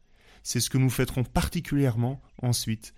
C'est 0.43 0.61
ce 0.61 0.71
que 0.71 0.79
nous 0.79 0.91
fêterons 0.91 1.25
particulièrement 1.25 2.23
ensuite, 2.41 2.95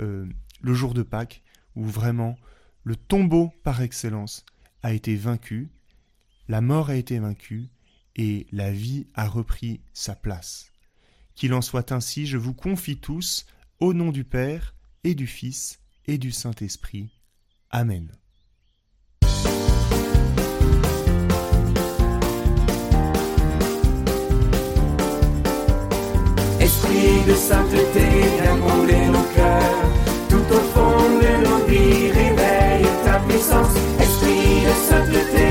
euh, 0.00 0.26
le 0.60 0.74
jour 0.74 0.94
de 0.94 1.02
Pâques, 1.02 1.42
où 1.76 1.84
vraiment 1.84 2.36
le 2.84 2.96
tombeau 2.96 3.52
par 3.62 3.82
excellence 3.82 4.44
a 4.82 4.92
été 4.92 5.16
vaincu, 5.16 5.70
la 6.48 6.60
mort 6.60 6.90
a 6.90 6.96
été 6.96 7.18
vaincue, 7.18 7.68
et 8.16 8.46
la 8.50 8.72
vie 8.72 9.06
a 9.14 9.28
repris 9.28 9.80
sa 9.92 10.14
place. 10.14 10.72
Qu'il 11.34 11.54
en 11.54 11.62
soit 11.62 11.92
ainsi, 11.92 12.26
je 12.26 12.36
vous 12.38 12.54
confie 12.54 12.98
tous, 12.98 13.46
au 13.78 13.94
nom 13.94 14.10
du 14.10 14.24
Père, 14.24 14.74
et 15.04 15.14
du 15.14 15.26
Fils, 15.26 15.80
et 16.06 16.18
du 16.18 16.32
Saint-Esprit. 16.32 17.10
Amen. 17.70 18.10
Esprit 34.00 34.60
de 34.64 34.72
sainteté, 34.86 35.49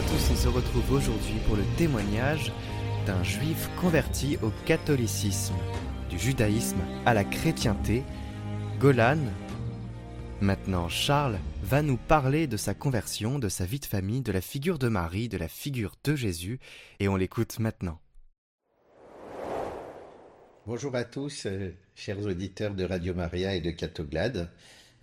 à 0.00 0.02
tous, 0.02 0.30
on 0.32 0.36
se 0.36 0.48
retrouve 0.48 0.92
aujourd'hui 0.92 1.34
pour 1.46 1.56
le 1.56 1.64
témoignage 1.76 2.52
d'un 3.04 3.22
juif 3.22 3.68
converti 3.78 4.38
au 4.42 4.50
catholicisme, 4.64 5.54
du 6.08 6.18
judaïsme 6.18 6.80
à 7.04 7.12
la 7.12 7.22
chrétienté, 7.22 8.02
Golan. 8.78 9.18
Maintenant, 10.40 10.88
Charles 10.88 11.38
va 11.62 11.82
nous 11.82 11.98
parler 11.98 12.46
de 12.46 12.56
sa 12.56 12.72
conversion, 12.72 13.38
de 13.38 13.50
sa 13.50 13.66
vie 13.66 13.78
de 13.78 13.84
famille, 13.84 14.22
de 14.22 14.32
la 14.32 14.40
figure 14.40 14.78
de 14.78 14.88
Marie, 14.88 15.28
de 15.28 15.36
la 15.36 15.48
figure 15.48 15.96
de 16.02 16.16
Jésus, 16.16 16.60
et 16.98 17.06
on 17.06 17.16
l'écoute 17.16 17.58
maintenant. 17.58 17.98
Bonjour 20.64 20.96
à 20.96 21.04
tous, 21.04 21.44
euh, 21.44 21.72
chers 21.94 22.20
auditeurs 22.20 22.74
de 22.74 22.84
Radio 22.84 23.12
Maria 23.12 23.54
et 23.54 23.60
de 23.60 23.70
Catoglade. 23.70 24.48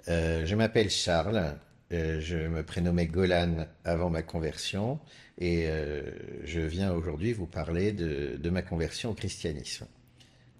Euh, 0.07 0.43
je 0.47 0.55
m'appelle 0.55 0.89
Charles, 0.89 1.55
euh, 1.91 2.19
je 2.21 2.38
me 2.38 2.63
prénommais 2.63 3.08
Golan 3.08 3.67
avant 3.84 4.10
ma 4.10 4.21
conversion 4.21 5.00
et 5.39 5.67
je 6.45 6.62
viens 6.62 6.91
aujourd'hui 6.93 7.32
vous 7.32 7.45
parler 7.45 7.91
de 7.91 8.50
ma 8.50 8.63
conversion 8.63 9.12
au 9.12 9.13
christianisme. 9.13 9.86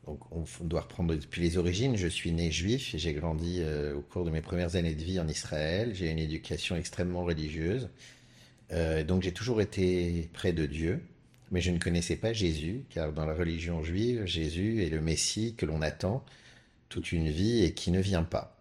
Donc 0.08 0.20
on 0.32 0.46
doit 0.64 0.82
reprendre 0.82 1.14
depuis 1.14 1.42
les 1.42 1.58
origines. 1.58 1.98
Je 1.98 2.08
suis 2.08 2.32
né 2.32 2.50
juif 2.50 2.96
et 2.96 2.98
j'ai 2.98 3.14
grandi 3.14 3.58
euh, 3.60 3.96
au 3.96 4.02
cours 4.02 4.24
de 4.24 4.30
mes 4.30 4.42
premières 4.42 4.78
années 4.78 4.96
de 4.96 5.04
vie 5.04 5.20
en 5.20 5.28
Israël. 5.28 5.94
J'ai 5.94 6.10
une 6.10 6.18
éducation 6.18 6.78
extrêmement 6.78 7.26
religieuse. 7.26 7.90
Euh, 8.72 9.04
donc 9.04 9.22
j'ai 9.22 9.34
toujours 9.34 9.60
été 9.60 10.30
près 10.32 10.54
de 10.54 10.66
Dieu, 10.66 11.02
mais 11.52 11.60
je 11.60 11.72
ne 11.72 11.78
connaissais 11.78 12.16
pas 12.16 12.32
Jésus, 12.32 12.86
car 12.90 13.12
dans 13.12 13.26
la 13.26 13.34
religion 13.34 13.84
juive, 13.84 14.26
Jésus 14.26 14.82
est 14.82 14.90
le 14.90 15.02
Messie 15.02 15.56
que 15.56 15.66
l'on 15.66 15.82
attend 15.82 16.24
toute 16.88 17.12
une 17.12 17.30
vie 17.30 17.66
et 17.66 17.74
qui 17.74 17.92
ne 17.92 18.00
vient 18.00 18.24
pas. 18.24 18.57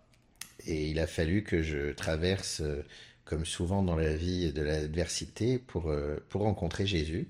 Et 0.66 0.88
il 0.88 0.98
a 0.98 1.06
fallu 1.06 1.42
que 1.42 1.62
je 1.62 1.92
traverse, 1.92 2.60
euh, 2.60 2.82
comme 3.24 3.44
souvent 3.44 3.82
dans 3.82 3.96
la 3.96 4.14
vie, 4.14 4.52
de 4.52 4.62
l'adversité 4.62 5.58
pour, 5.58 5.92
pour 6.28 6.42
rencontrer 6.42 6.86
Jésus. 6.86 7.28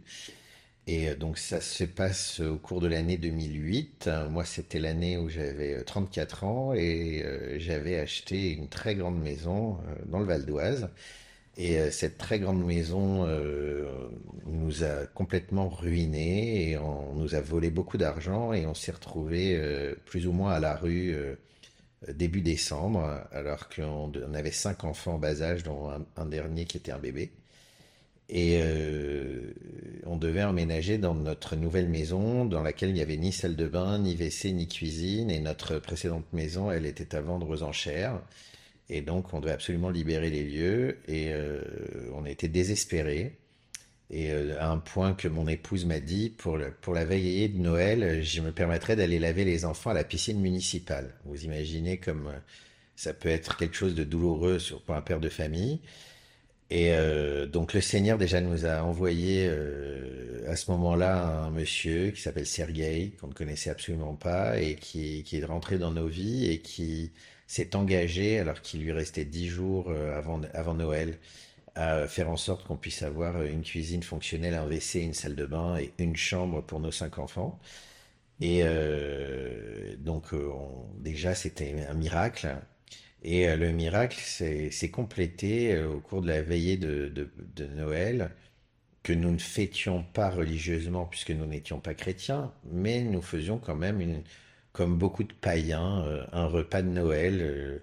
Et 0.87 1.09
euh, 1.09 1.17
donc 1.17 1.39
ça 1.39 1.61
se 1.61 1.85
passe 1.85 2.41
au 2.41 2.57
cours 2.59 2.81
de 2.81 2.87
l'année 2.87 3.17
2008. 3.17 4.11
Moi, 4.31 4.45
c'était 4.45 4.79
l'année 4.79 5.19
où 5.19 5.29
j'avais 5.29 5.83
34 5.83 6.45
euh, 6.45 6.47
ans 6.47 6.75
et 6.75 7.23
euh, 7.25 7.59
j'avais 7.59 7.99
acheté 7.99 8.53
une 8.53 8.69
très 8.69 8.95
grande 8.95 9.21
maison 9.21 9.79
dans 10.07 10.19
le 10.21 10.27
Val 10.27 10.45
d'Oise. 10.47 10.89
Et 11.59 11.91
cette 11.91 12.19
très 12.19 12.39
grande 12.39 12.63
maison 12.63 13.27
nous 14.45 14.85
a 14.85 15.07
complètement 15.15 15.71
ruinés 15.71 16.69
et 16.69 16.77
on 16.77 17.15
nous 17.15 17.35
a 17.35 17.41
volé 17.41 17.71
beaucoup 17.71 17.97
d'argent 17.97 18.53
et 18.53 18.67
on 18.67 18.75
s'est 18.75 18.93
retrouvé 18.93 19.59
plus 20.05 20.27
ou 20.27 20.33
moins 20.33 20.53
à 20.53 20.61
la 20.61 20.77
rue 20.77 21.17
début 22.13 22.43
décembre 22.43 23.23
alors 23.33 23.69
qu'on 23.69 24.13
avait 24.35 24.53
cinq 24.53 24.85
enfants 24.85 25.15
en 25.15 25.19
bas 25.19 25.43
âge 25.43 25.63
dont 25.63 25.91
un 26.17 26.27
dernier 26.27 26.65
qui 26.65 26.77
était 26.77 26.93
un 26.93 26.99
bébé. 26.99 27.33
Et 28.29 28.59
euh, 28.61 29.53
on 30.05 30.17
devait 30.17 30.43
emménager 30.43 30.99
dans 30.99 31.15
notre 31.15 31.55
nouvelle 31.55 31.89
maison, 31.89 32.45
dans 32.45 32.63
laquelle 32.63 32.91
il 32.91 32.95
n'y 32.95 33.03
avait 33.03 33.17
ni 33.17 33.33
salle 33.33 33.55
de 33.55 33.69
bain, 33.69 33.99
ni 34.01 34.15
WC, 34.17 34.53
ni 34.53 34.67
cuisine. 34.67 35.31
Et 35.31 35.39
notre 35.41 35.79
précédente 35.79 36.25
maison, 36.33 36.71
elle 36.71 36.87
était 36.87 37.15
à 37.15 37.21
vendre 37.21 37.49
aux 37.49 37.63
enchères. 37.63 38.21
Et 38.89 39.01
donc, 39.01 39.33
on 39.33 39.41
devait 39.41 39.53
absolument 39.53 39.91
libérer 39.91 40.31
les 40.31 40.43
lieux. 40.45 40.99
Et 41.07 41.33
euh, 41.33 41.63
on 42.15 42.25
était 42.27 42.49
désespérés. 42.49 43.39
Et 44.11 44.31
euh, 44.31 44.57
à 44.61 44.71
un 44.71 44.79
point 44.79 45.15
que 45.15 45.29
mon 45.29 45.49
épouse 45.49 45.85
m'a 45.85 46.01
dit, 46.01 46.31
pour, 46.31 46.59
pour 46.81 46.95
la 46.95 47.05
veillée 47.05 47.49
de 47.49 47.59
Noël, 47.59 48.23
je 48.23 48.41
me 48.41 48.53
permettrais 48.53 48.97
d'aller 48.97 49.19
laver 49.19 49.45
les 49.45 49.65
enfants 49.65 49.91
à 49.91 49.95
la 49.95 50.05
piscine 50.05 50.41
municipale. 50.41 51.15
Vous 51.25 51.45
imaginez 51.45 51.99
comme 51.99 52.31
ça 52.97 53.13
peut 53.13 53.29
être 53.29 53.57
quelque 53.57 53.77
chose 53.77 53.95
de 53.95 54.05
douloureux 54.05 54.59
pour 54.87 54.95
un 54.95 55.03
père 55.03 55.21
de 55.21 55.29
famille. 55.29 55.81
Et 56.69 56.93
euh, 56.93 57.47
donc 57.47 57.75
le 57.75 57.81
Seigneur 57.81 58.19
déjà 58.19 58.41
nous 58.41 58.67
a 58.67 58.83
envoyé 58.83 59.47
euh, 59.49 60.51
à 60.51 60.57
ce 60.57 60.71
moment-là 60.73 61.45
un 61.45 61.51
monsieur 61.51 62.11
qui 62.11 62.21
s'appelle 62.21 62.47
Sergueï, 62.47 63.13
qu'on 63.13 63.29
ne 63.29 63.35
connaissait 63.35 63.71
absolument 63.71 64.15
pas, 64.15 64.59
et 64.61 64.75
qui, 64.75 65.23
qui, 65.23 65.39
est 65.39 65.45
rentré 65.45 65.79
dans 65.79 65.93
nos 65.93 66.09
vies 66.09 66.51
et 66.51 66.59
qui 66.59 67.13
s'est 67.47 67.77
engagé, 67.77 68.41
alors 68.41 68.61
qu'il 68.63 68.83
lui 68.83 68.91
restait 68.91 69.25
dix 69.25 69.47
jours 69.47 69.91
euh, 69.91 70.19
avant, 70.19 70.41
avant 70.55 70.75
Noël, 70.75 71.19
à 71.77 72.07
faire 72.09 72.31
en 72.31 72.37
sorte 72.37 72.67
qu'on 72.67 72.77
puisse 72.77 73.03
avoir 73.03 73.43
une 73.43 73.63
cuisine 73.63 74.03
fonctionnelle, 74.03 74.55
un 74.55 74.67
WC, 74.67 75.01
une 75.03 75.15
salle 75.15 75.37
de 75.37 75.47
bain 75.47 75.77
et 75.79 75.93
une 75.99 76.17
chambre 76.17 76.63
pour 76.63 76.81
nos 76.81 76.91
cinq 76.93 77.19
enfants. 77.19 77.59
Et 78.41 78.61
euh, 78.65 79.97
donc 79.99 80.33
on, 80.33 80.87
déjà 81.01 81.35
c'était 81.35 81.87
un 81.89 81.95
miracle. 81.95 82.57
Et 83.23 83.49
euh, 83.49 83.57
le 83.57 83.73
miracle 83.73 84.19
s'est 84.21 84.91
complété 84.91 85.75
euh, 85.75 85.89
au 85.89 86.01
cours 86.01 86.23
de 86.23 86.29
la 86.29 86.43
veillée 86.43 86.77
de, 86.77 87.29
Noël, 87.75 88.31
que 89.03 89.13
nous 89.13 89.31
ne 89.33 89.39
fêtions 89.39 90.05
pas 90.05 90.31
religieusement 90.31 91.07
puisque 91.07 91.31
nous 91.31 91.47
n'étions 91.47 91.81
pas 91.81 91.95
chrétiens, 91.95 92.53
mais 92.65 93.03
nous 93.03 93.23
faisions 93.23 93.59
quand 93.59 93.77
même, 93.77 94.23
comme 94.73 94.99
beaucoup 94.99 95.25
de 95.25 95.33
païens, 95.33 96.05
euh, 96.07 96.25
un 96.33 96.47
repas 96.47 96.83
de 96.83 96.89
Noël, 96.89 97.83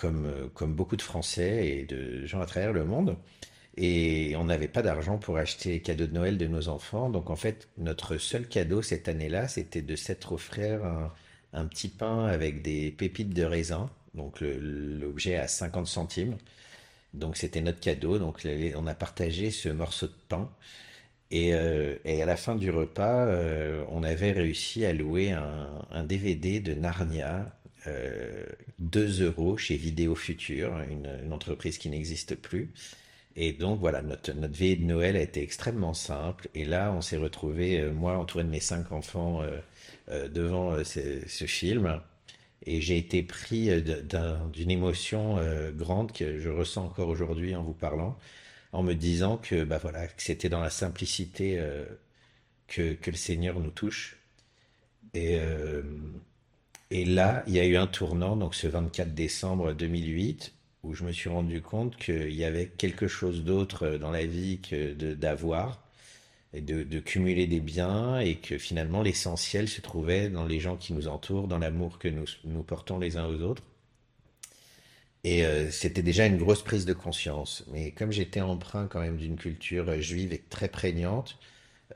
comme, 0.00 0.50
comme 0.54 0.74
beaucoup 0.74 0.96
de 0.96 1.02
Français 1.02 1.68
et 1.68 1.84
de 1.84 2.26
gens 2.26 2.40
à 2.40 2.46
travers 2.46 2.72
le 2.72 2.84
monde. 2.84 3.16
Et 3.76 4.34
on 4.36 4.44
n'avait 4.44 4.68
pas 4.68 4.82
d'argent 4.82 5.18
pour 5.18 5.36
acheter 5.38 5.70
les 5.70 5.80
cadeaux 5.80 6.06
de 6.06 6.12
Noël 6.12 6.38
de 6.38 6.46
nos 6.46 6.68
enfants. 6.68 7.10
Donc 7.10 7.30
en 7.30 7.36
fait, 7.36 7.68
notre 7.78 8.18
seul 8.18 8.46
cadeau 8.48 8.82
cette 8.82 9.08
année-là, 9.08 9.48
c'était 9.48 9.82
de 9.82 9.96
s'être 9.96 10.32
offert 10.32 10.84
un, 10.84 11.12
un 11.52 11.66
petit 11.66 11.88
pain 11.88 12.26
avec 12.26 12.62
des 12.62 12.90
pépites 12.90 13.34
de 13.34 13.44
raisin 13.44 13.90
donc 14.14 14.40
l'objet 14.40 15.36
à 15.36 15.48
50 15.48 15.86
centimes. 15.86 16.36
Donc 17.14 17.36
c'était 17.36 17.60
notre 17.60 17.80
cadeau. 17.80 18.18
Donc 18.18 18.46
on 18.76 18.86
a 18.86 18.94
partagé 18.94 19.50
ce 19.50 19.68
morceau 19.68 20.06
de 20.06 20.14
pain. 20.28 20.50
Et, 21.30 21.54
euh, 21.54 21.96
à 22.04 22.24
la 22.24 22.36
fin 22.36 22.56
du 22.56 22.70
repas, 22.70 23.26
euh, 23.26 23.84
on 23.90 24.02
avait 24.02 24.32
réussi 24.32 24.84
à 24.84 24.92
louer 24.92 25.30
un, 25.32 26.04
DVD 26.04 26.60
de 26.60 26.74
Narnia, 26.74 27.54
2 27.86 29.22
euh, 29.22 29.26
euros 29.26 29.56
chez 29.56 29.76
Vidéo 29.76 30.14
Future, 30.14 30.78
une, 30.90 31.32
entreprise 31.32 31.78
qui 31.78 31.88
n'existe 31.88 32.34
plus. 32.34 32.72
Et 33.36 33.52
donc 33.52 33.80
voilà, 33.80 34.02
notre, 34.02 34.32
notre 34.32 34.54
veillée 34.54 34.76
de 34.76 34.84
Noël 34.84 35.16
a 35.16 35.22
été 35.22 35.42
extrêmement 35.42 35.94
simple. 35.94 36.48
Et 36.54 36.64
là, 36.64 36.92
on 36.92 37.00
s'est 37.00 37.16
retrouvé, 37.16 37.82
moi 37.90 38.18
entouré 38.18 38.44
de 38.44 38.50
mes 38.50 38.60
cinq 38.60 38.92
enfants, 38.92 39.42
devant 40.08 40.76
ce 40.84 41.44
film. 41.46 42.00
Et 42.66 42.80
j'ai 42.80 42.98
été 42.98 43.22
pris 43.22 43.70
euh, 43.70 43.80
d'une 44.52 44.70
émotion 44.70 45.38
euh, 45.38 45.72
grande 45.72 46.12
que 46.12 46.38
je 46.38 46.48
ressens 46.50 46.84
encore 46.86 47.08
aujourd'hui 47.08 47.54
en 47.56 47.62
vous 47.62 47.72
parlant, 47.72 48.18
en 48.72 48.82
me 48.82 48.94
disant 48.94 49.38
que, 49.38 49.64
bah 49.64 49.78
voilà, 49.78 50.06
c'était 50.18 50.48
dans 50.48 50.60
la 50.60 50.70
simplicité 50.70 51.58
euh, 51.58 51.86
que, 52.68 52.92
que, 52.94 53.10
le 53.10 53.16
Seigneur 53.16 53.58
nous 53.60 53.70
touche. 53.70 54.18
Et, 55.14 55.38
et 56.90 57.04
là, 57.04 57.44
il 57.46 57.54
y 57.54 57.60
a 57.60 57.66
eu 57.66 57.76
un 57.76 57.86
tournant, 57.86 58.36
donc 58.36 58.54
ce 58.54 58.66
24 58.66 59.14
décembre 59.14 59.72
2008, 59.72 60.52
où 60.82 60.94
je 60.94 61.04
me 61.04 61.12
suis 61.12 61.28
rendu 61.28 61.62
compte 61.62 61.96
qu'il 61.96 62.34
y 62.34 62.44
avait 62.44 62.66
quelque 62.66 63.06
chose 63.06 63.44
d'autre 63.44 63.96
dans 63.98 64.10
la 64.10 64.26
vie 64.26 64.60
que 64.60 64.92
d'avoir 65.14 65.82
et 66.52 66.60
de, 66.60 66.98
cumuler 67.00 67.46
des 67.46 67.60
biens 67.60 68.18
et 68.18 68.36
que 68.36 68.58
finalement 68.58 69.02
l'essentiel 69.02 69.68
se 69.68 69.80
trouvait 69.80 70.28
dans 70.30 70.46
les 70.46 70.58
gens 70.58 70.76
qui 70.76 70.92
nous 70.92 71.06
entourent, 71.06 71.46
dans 71.48 71.58
l'amour 71.58 71.98
que 71.98 72.08
nous, 72.08 72.62
portons 72.64 72.98
les 72.98 73.16
uns 73.16 73.26
aux 73.26 73.40
autres. 73.42 73.62
Et 75.22 75.44
euh, 75.44 75.70
c'était 75.70 76.02
déjà 76.02 76.26
une 76.26 76.38
grosse 76.38 76.62
prise 76.62 76.86
de 76.86 76.94
conscience. 76.94 77.64
Mais 77.72 77.92
comme 77.92 78.10
j'étais 78.10 78.40
emprunt 78.40 78.88
quand 78.88 79.00
même 79.00 79.16
d'une 79.16 79.36
culture 79.36 80.00
juive 80.00 80.32
et 80.32 80.38
très 80.38 80.68
prégnante, 80.68 81.38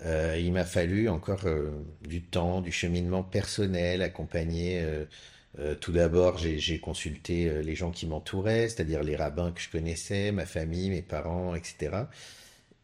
euh, 0.02 0.36
il 0.38 0.52
m'a 0.52 0.64
fallu 0.64 1.08
encore 1.08 1.46
euh, 1.46 1.70
du 2.02 2.22
temps, 2.22 2.60
du 2.60 2.72
cheminement 2.72 3.22
personnel, 3.22 4.02
accompagné. 4.02 4.84
tout 5.80 5.92
d'abord, 5.92 6.38
j'ai 6.38 6.80
consulté 6.80 7.62
les 7.62 7.76
gens 7.76 7.92
qui 7.92 8.06
m'entouraient, 8.06 8.68
c'est-à-dire 8.68 9.02
les 9.04 9.16
rabbins 9.16 9.52
que 9.52 9.60
je 9.60 9.70
connaissais, 9.70 10.32
ma 10.32 10.46
famille, 10.46 10.90
mes 10.90 11.02
parents, 11.02 11.54
etc. 11.54 12.06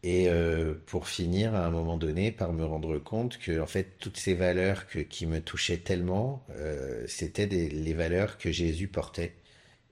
Et 0.03 0.29
euh, 0.29 0.73
pour 0.87 1.07
finir, 1.07 1.53
à 1.53 1.65
un 1.65 1.69
moment 1.69 1.97
donné, 1.97 2.31
par 2.31 2.53
me 2.53 2.65
rendre 2.65 2.97
compte 2.97 3.37
que, 3.37 3.59
en 3.59 3.67
fait, 3.67 3.97
toutes 3.99 4.17
ces 4.17 4.33
valeurs 4.33 4.87
qui 4.87 5.27
me 5.27 5.41
touchaient 5.41 5.77
tellement, 5.77 6.43
euh, 6.51 7.05
c'était 7.07 7.45
les 7.45 7.93
valeurs 7.93 8.37
que 8.37 8.51
Jésus 8.51 8.87
portait 8.87 9.33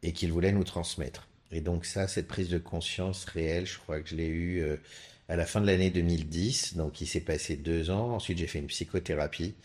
et 0.01 0.11
qu'il 0.13 0.31
voulait 0.31 0.51
nous 0.51 0.63
transmettre. 0.63 1.27
Et 1.51 1.61
donc 1.61 1.85
ça, 1.85 2.07
cette 2.07 2.27
prise 2.27 2.49
de 2.49 2.57
conscience 2.57 3.25
réelle, 3.25 3.65
je 3.67 3.77
crois 3.77 4.01
que 4.01 4.09
je 4.09 4.15
l'ai 4.15 4.27
eue 4.27 4.61
euh, 4.63 4.77
à 5.29 5.35
la 5.35 5.45
fin 5.45 5.61
de 5.61 5.67
l'année 5.67 5.91
2010. 5.91 6.75
Donc 6.75 6.99
il 7.01 7.07
s'est 7.07 7.21
passé 7.21 7.55
deux 7.55 7.91
ans. 7.91 8.15
Ensuite, 8.15 8.39
j'ai 8.39 8.47
fait 8.47 8.59
une 8.59 8.67
psychothérapie 8.67 9.55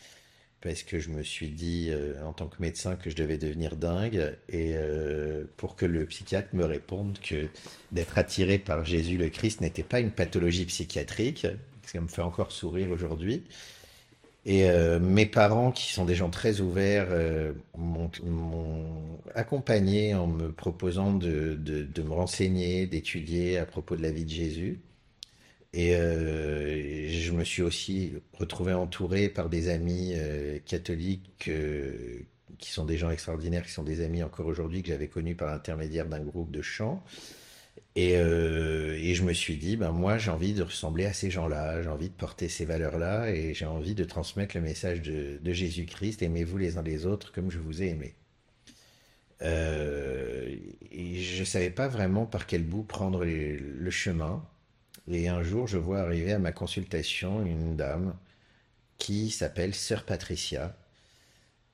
parce 0.61 0.83
que 0.83 0.99
je 0.99 1.11
me 1.11 1.23
suis 1.23 1.49
dit 1.49 1.89
euh, 1.91 2.15
en 2.25 2.33
tant 2.33 2.47
que 2.47 2.57
médecin 2.61 2.97
que 2.97 3.11
je 3.11 3.17
devais 3.17 3.37
devenir 3.37 3.77
dingue 3.77 4.35
et 4.49 4.73
euh, 4.75 5.45
pour 5.57 5.77
que 5.77 5.85
le 5.85 6.07
psychiatre 6.07 6.49
me 6.55 6.65
réponde 6.65 7.19
que 7.19 7.49
d'être 7.93 8.17
attiré 8.17 8.59
par 8.59 8.85
Jésus 8.85 9.19
le 9.19 9.29
Christ 9.29 9.61
n'était 9.61 9.83
pas 9.83 10.01
une 10.01 10.11
pathologie 10.11 10.65
psychiatrique, 10.65 11.47
ça 11.87 12.01
me 12.01 12.09
fait 12.09 12.23
encore 12.23 12.53
sourire 12.53 12.91
aujourd'hui. 12.91 13.45
Et 14.47 14.69
euh, 14.69 15.01
mes 15.01 15.25
parents, 15.25 15.71
qui 15.73 15.91
sont 15.93 16.05
des 16.05 16.15
gens 16.15 16.29
très 16.29 16.61
ouverts, 16.61 17.09
m'ont 17.79 18.11
accompagné 19.35 20.15
en 20.15 20.27
me 20.27 20.53
proposant 20.53 21.15
de, 21.15 21.55
de 21.55 22.03
me 22.03 22.13
renseigner, 22.13 22.87
d'étudier 22.87 23.59
à 23.59 23.65
propos 23.65 23.97
de 23.97 24.03
la 24.03 24.11
vie 24.11 24.25
de 24.25 24.31
Jésus. 24.31 24.81
Et 25.77 25.97
euh, 25.97 27.09
je 27.09 27.33
me 27.33 27.43
suis 27.43 27.63
aussi 27.63 28.13
retrouvé 28.39 28.73
entouré 28.73 29.29
par 29.29 29.49
des 29.49 29.69
amis 29.69 30.13
euh, 30.15 30.61
catholiques 30.65 31.49
euh, 31.49 32.21
qui 32.59 32.71
sont 32.71 32.85
des 32.85 32.97
gens 32.97 33.11
extraordinaires, 33.11 33.67
qui 33.67 33.73
sont 33.73 33.83
des 33.83 34.01
amis 34.01 34.23
encore 34.23 34.47
aujourd'hui 34.47 34.83
que 34.83 34.89
j'avais 34.91 35.09
connus 35.09 35.35
par 35.35 35.51
l'intermédiaire 35.51 36.07
d'un 36.07 36.21
groupe 36.21 36.53
de 36.53 36.63
chant. 36.63 37.03
Et, 37.97 38.15
je 38.15 39.23
me 39.23 39.33
suis 39.33 39.57
dit, 39.57 39.77
ben 39.77 39.91
moi 39.91 40.17
j'ai 40.17 40.31
envie 40.31 40.55
de 40.55 40.63
ressembler 40.63 41.07
à 41.07 41.13
ces 41.13 41.31
gens-là, 41.31 41.83
j'ai 41.83 41.89
envie 41.89 42.09
de 42.09 42.15
porter 42.15 42.49
ces 42.49 42.65
valeurs-là 42.65 43.31
et 43.31 43.53
j'ai 43.55 43.67
envie 43.67 43.97
de 43.97 44.05
transmettre 44.05 44.57
le 44.57 44.63
message 44.63 45.03
de, 45.03 45.41
Jésus-Christ, 45.45 46.23
aimez-vous 46.23 46.59
les 46.59 46.79
uns 46.79 46.83
les 46.83 47.07
autres 47.07 47.33
comme 47.33 47.51
je 47.51 47.59
vous 47.59 47.83
ai 47.83 47.89
aimé. 47.89 48.15
je 49.41 51.41
ne 51.41 51.45
savais 51.45 51.71
pas 51.71 51.89
vraiment 51.89 52.27
par 52.27 52.47
quel 52.47 52.63
bout 52.63 52.85
prendre 52.85 53.25
le 53.25 53.91
chemin. 53.91 54.45
Et 55.09 55.29
un 55.29 55.43
jour, 55.43 55.67
je 55.67 55.79
vois 55.79 56.01
arriver 56.01 56.33
à 56.33 56.39
ma 56.39 56.53
consultation 56.53 57.45
une 57.45 57.77
dame 57.77 58.17
qui 58.97 59.31
s'appelle 59.31 59.75
Sœur 59.75 60.05
Patricia, 60.05 60.77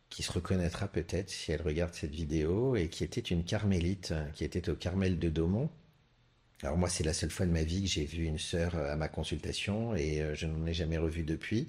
qui 0.08 0.22
se 0.22 0.32
reconnaîtra 0.32 0.88
peut-être 0.88 1.30
si 1.30 1.52
elle 1.52 1.62
regarde 1.62 1.94
cette 1.94 2.14
vidéo, 2.14 2.74
et 2.74 2.88
qui 2.88 3.04
était 3.04 3.20
une 3.20 3.44
carmélite, 3.44 4.12
qui 4.34 4.44
était 4.44 4.68
au 4.68 4.74
Carmel 4.74 5.18
de 5.18 5.28
Daumont. 5.28 5.70
Alors 6.62 6.76
moi, 6.76 6.88
c'est 6.88 7.04
la 7.04 7.14
seule 7.14 7.30
fois 7.30 7.46
de 7.46 7.52
ma 7.52 7.62
vie 7.62 7.82
que 7.82 7.88
j'ai 7.88 8.04
vu 8.04 8.24
une 8.24 8.38
sœur 8.38 8.74
à 8.74 8.96
ma 8.96 9.08
consultation, 9.08 9.94
et 9.94 10.20
euh, 10.20 10.34
je 10.34 10.46
n'en 10.46 10.66
ai 10.66 10.74
jamais 10.74 10.98
revu 10.98 11.22
depuis. 11.22 11.68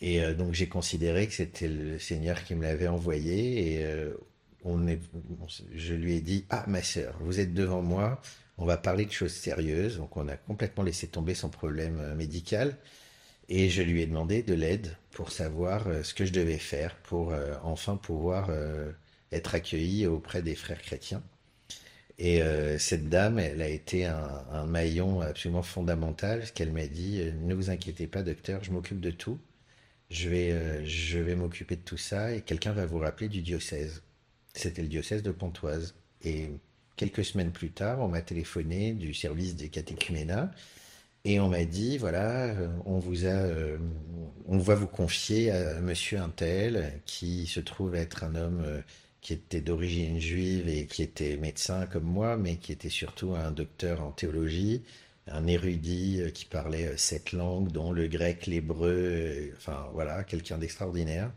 Et 0.00 0.22
euh, 0.22 0.34
donc 0.34 0.54
j'ai 0.54 0.68
considéré 0.68 1.26
que 1.26 1.34
c'était 1.34 1.68
le 1.68 1.98
Seigneur 1.98 2.42
qui 2.44 2.54
me 2.54 2.62
l'avait 2.62 2.88
envoyé, 2.88 3.74
et 3.74 3.84
euh, 3.84 4.14
on 4.64 4.86
est, 4.88 5.00
je 5.74 5.94
lui 5.94 6.14
ai 6.14 6.20
dit, 6.20 6.46
ah 6.50 6.64
ma 6.66 6.82
sœur, 6.82 7.16
vous 7.20 7.40
êtes 7.40 7.54
devant 7.54 7.82
moi, 7.82 8.20
on 8.58 8.66
va 8.66 8.76
parler 8.76 9.06
de 9.06 9.12
choses 9.12 9.32
sérieuses. 9.32 9.98
Donc, 9.98 10.16
on 10.16 10.28
a 10.28 10.36
complètement 10.36 10.82
laissé 10.84 11.06
tomber 11.06 11.34
son 11.34 11.48
problème 11.48 11.98
euh, 12.00 12.14
médical. 12.14 12.76
Et 13.48 13.70
je 13.70 13.82
lui 13.82 14.02
ai 14.02 14.06
demandé 14.06 14.42
de 14.42 14.52
l'aide 14.52 14.96
pour 15.12 15.32
savoir 15.32 15.86
euh, 15.88 16.02
ce 16.02 16.12
que 16.12 16.26
je 16.26 16.32
devais 16.32 16.58
faire 16.58 16.96
pour 16.96 17.32
euh, 17.32 17.54
enfin 17.62 17.96
pouvoir 17.96 18.50
être 19.32 19.54
accueilli 19.54 20.06
auprès 20.06 20.42
des 20.42 20.54
frères 20.54 20.82
chrétiens. 20.82 21.22
Et 22.18 22.42
cette 22.78 23.08
dame, 23.08 23.38
elle 23.38 23.62
a 23.62 23.68
été 23.68 24.04
un, 24.04 24.66
maillon 24.66 25.20
absolument 25.20 25.62
fondamental, 25.62 26.50
qu'elle 26.50 26.72
m'a 26.72 26.88
dit 26.88 27.22
Ne 27.42 27.54
vous 27.54 27.70
inquiétez 27.70 28.08
pas, 28.08 28.24
docteur, 28.24 28.64
je 28.64 28.72
m'occupe 28.72 29.00
de 29.00 29.12
tout. 29.12 29.38
Je 30.10 30.28
vais, 30.28 30.84
je 30.84 31.20
vais 31.20 31.36
m'occuper 31.36 31.76
de 31.76 31.82
tout 31.82 31.96
ça 31.96 32.32
et 32.34 32.40
quelqu'un 32.40 32.72
va 32.72 32.86
vous 32.86 32.98
rappeler 32.98 33.28
du 33.28 33.40
diocèse. 33.40 34.02
C'était 34.52 34.82
le 34.82 34.88
diocèse 34.88 35.22
de 35.22 35.30
Pontoise. 35.30 35.94
Et 36.24 36.50
Quelques 36.98 37.24
semaines 37.24 37.52
plus 37.52 37.70
tard, 37.70 38.00
on 38.00 38.08
m'a 38.08 38.20
téléphoné 38.22 38.92
du 38.92 39.14
service 39.14 39.56
des 39.56 39.70
catéchuménats 39.70 40.50
Et 41.24 41.40
on 41.40 41.48
m'a 41.48 41.64
dit, 41.64 41.98
voilà, 41.98 42.54
on 42.86 42.98
vous 42.98 43.26
a, 43.26 43.48
on 44.46 44.58
va 44.58 44.74
vous 44.74 44.86
confier 44.88 45.50
à 45.52 45.80
monsieur 45.80 46.18
Untel, 46.18 47.00
qui 47.06 47.46
se 47.46 47.60
trouve 47.60 47.94
être 47.94 48.24
un 48.24 48.34
homme 48.34 48.64
qui 49.20 49.32
était 49.34 49.60
d'origine 49.60 50.18
juive 50.20 50.68
et 50.68 50.86
qui 50.86 51.02
était 51.02 51.36
médecin 51.36 51.86
comme 51.86 52.04
moi, 52.04 52.36
mais 52.36 52.56
qui 52.56 52.72
était 52.72 52.88
surtout 52.90 53.34
un 53.34 53.50
docteur 53.52 54.02
en 54.02 54.12
théologie, 54.12 54.82
un 55.28 55.46
érudit 55.46 56.22
qui 56.34 56.46
parlait 56.46 56.96
sept 56.96 57.32
langues, 57.32 57.70
dont 57.72 57.92
le 57.92 58.08
grec, 58.08 58.46
l'hébreu, 58.46 59.52
enfin 59.56 59.88
voilà, 59.94 60.24
quelqu'un 60.24 60.58
d'extraordinaire. 60.58 61.30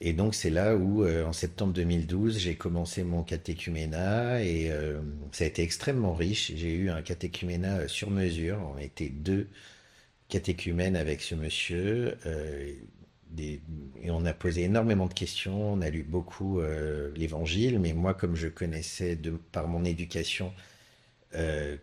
Et 0.00 0.12
donc 0.12 0.34
c'est 0.34 0.50
là 0.50 0.76
où, 0.76 1.04
euh, 1.04 1.24
en 1.24 1.32
septembre 1.32 1.72
2012, 1.72 2.38
j'ai 2.38 2.54
commencé 2.56 3.02
mon 3.02 3.22
catéchuménat 3.22 4.42
et 4.42 4.70
euh, 4.70 5.00
ça 5.32 5.44
a 5.44 5.46
été 5.46 5.62
extrêmement 5.62 6.12
riche. 6.14 6.52
J'ai 6.54 6.74
eu 6.74 6.90
un 6.90 7.00
catéchuménat 7.02 7.78
euh, 7.78 7.88
sur 7.88 8.10
mesure. 8.10 8.58
On 8.74 8.78
était 8.78 9.08
deux 9.08 9.48
catéchumènes 10.28 10.96
avec 10.96 11.22
ce 11.22 11.34
monsieur 11.34 12.16
et 13.38 13.60
on 14.10 14.24
a 14.24 14.32
posé 14.32 14.64
énormément 14.64 15.06
de 15.06 15.14
questions. 15.14 15.72
On 15.72 15.80
a 15.80 15.90
lu 15.90 16.02
beaucoup 16.02 16.60
l'Évangile, 17.14 17.78
mais 17.78 17.92
moi, 17.92 18.14
comme 18.14 18.34
je 18.34 18.48
connaissais 18.48 19.18
par 19.52 19.68
mon 19.68 19.84
éducation 19.84 20.52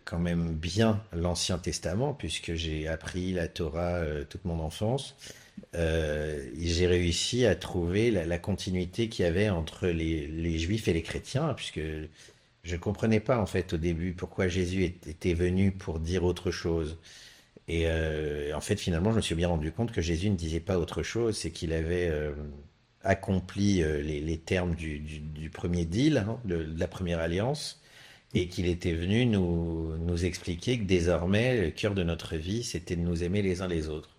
quand 0.04 0.18
même 0.18 0.52
bien 0.52 1.02
l'Ancien 1.12 1.58
Testament, 1.58 2.12
puisque 2.12 2.54
j'ai 2.54 2.86
appris 2.88 3.32
la 3.32 3.48
Torah 3.48 4.02
toute 4.28 4.44
mon 4.44 4.60
enfance. 4.60 5.16
Euh, 5.74 6.48
j'ai 6.58 6.86
réussi 6.86 7.46
à 7.46 7.56
trouver 7.56 8.10
la, 8.10 8.38
continuité 8.38 9.08
qu'il 9.08 9.24
y 9.24 9.28
avait 9.28 9.48
entre 9.48 9.88
les, 9.88 10.58
juifs 10.58 10.88
et 10.88 10.92
les 10.92 11.02
chrétiens, 11.02 11.54
puisque 11.54 11.80
je 11.80 12.74
ne 12.74 12.80
comprenais 12.80 13.20
pas 13.20 13.38
en 13.38 13.46
fait 13.46 13.72
au 13.72 13.76
début 13.76 14.12
pourquoi 14.12 14.48
Jésus 14.48 14.84
était 14.84 15.34
venu 15.34 15.72
pour 15.72 15.98
dire 16.00 16.24
autre 16.24 16.50
chose. 16.50 16.98
Et 17.68 17.84
euh, 17.86 18.54
en 18.56 18.60
fait, 18.60 18.76
finalement, 18.78 19.10
je 19.10 19.16
me 19.16 19.22
suis 19.22 19.34
bien 19.34 19.48
rendu 19.48 19.72
compte 19.72 19.92
que 19.92 20.02
Jésus 20.02 20.30
ne 20.30 20.36
disait 20.36 20.60
pas 20.60 20.78
autre 20.78 21.02
chose, 21.02 21.36
c'est 21.36 21.50
qu'il 21.50 21.72
avait 21.72 22.08
euh, 22.08 22.32
accompli 23.02 23.82
les, 24.02 24.38
termes 24.38 24.74
du, 24.74 25.50
premier 25.52 25.84
deal, 25.84 26.18
hein, 26.18 26.40
de, 26.44 26.66
la 26.78 26.88
première 26.88 27.20
alliance, 27.20 27.82
et 28.34 28.48
qu'il 28.48 28.66
était 28.66 28.94
venu 28.94 29.26
nous, 29.26 29.96
nous 29.98 30.24
expliquer 30.24 30.78
que 30.78 30.84
désormais, 30.84 31.60
le 31.62 31.70
cœur 31.70 31.94
de 31.94 32.02
notre 32.02 32.36
vie, 32.36 32.64
c'était 32.64 32.96
de 32.96 33.02
nous 33.02 33.24
aimer 33.24 33.42
les 33.42 33.62
uns 33.62 33.68
les 33.68 33.88
autres 33.88 34.13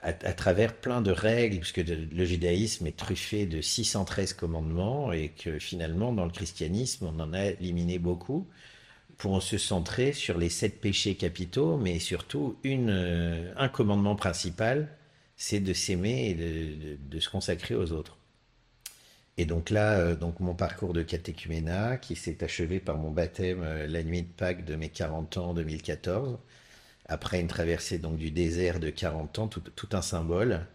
à, 0.00 0.12
travers 0.12 0.74
plein 0.74 1.00
de 1.02 1.10
règles, 1.10 1.58
puisque 1.58 1.78
le 1.78 2.24
judaïsme 2.24 2.86
est 2.86 2.96
truffé 2.96 3.46
de 3.46 3.60
613 3.60 4.32
commandements 4.34 5.12
et 5.12 5.30
que 5.30 5.58
finalement, 5.58 6.12
dans 6.12 6.24
le 6.24 6.30
christianisme, 6.30 7.06
on 7.06 7.20
en 7.20 7.32
a 7.32 7.46
éliminé 7.46 7.98
beaucoup 7.98 8.46
pour 9.18 9.42
se 9.42 9.58
centrer 9.58 10.12
sur 10.12 10.38
les 10.38 10.48
sept 10.48 10.80
péchés 10.80 11.16
capitaux, 11.16 11.76
mais 11.76 11.98
surtout 11.98 12.56
euh, 12.64 13.52
un 13.56 13.68
commandement 13.68 14.14
principal, 14.14 14.88
c'est 15.36 15.60
de 15.60 15.72
s'aimer 15.72 16.30
et 16.30 16.34
de, 16.96 17.20
se 17.20 17.28
consacrer 17.28 17.74
aux 17.74 17.92
autres. 17.92 18.16
Et 19.36 19.44
donc 19.44 19.70
là, 19.70 19.98
euh, 19.98 20.16
donc 20.16 20.40
mon 20.40 20.54
parcours 20.54 20.92
de 20.92 21.02
catéchuménat, 21.02 21.96
qui 21.98 22.14
s'est 22.16 22.42
achevé 22.44 22.78
par 22.80 22.96
mon 22.98 23.10
baptême 23.10 23.62
euh, 23.62 23.86
la 23.88 24.04
nuit 24.04 24.22
de 24.22 24.28
Pâques 24.28 24.64
de 24.64 24.76
mes 24.76 24.88
40 24.88 25.36
ans 25.38 25.50
en 25.50 25.54
2014, 25.54 26.38
après 27.08 27.40
une 27.40 27.48
traversée 27.48 27.98
donc 27.98 28.16
du 28.18 28.30
désert 28.30 28.80
de 28.80 28.90
40 28.90 29.38
ans, 29.38 29.48
tout, 29.48 29.88
un 29.92 30.02
symbole. 30.02 30.66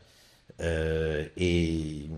Euh, 0.61 1.27
et 1.37 2.09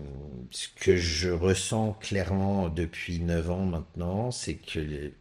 ce 0.50 0.68
que 0.76 0.96
je 0.96 1.30
ressens 1.30 1.94
clairement 2.00 2.68
depuis 2.68 3.20
9 3.20 3.50
ans 3.50 3.66
maintenant, 3.66 4.30
c'est 4.30 4.54
que 4.56 5.12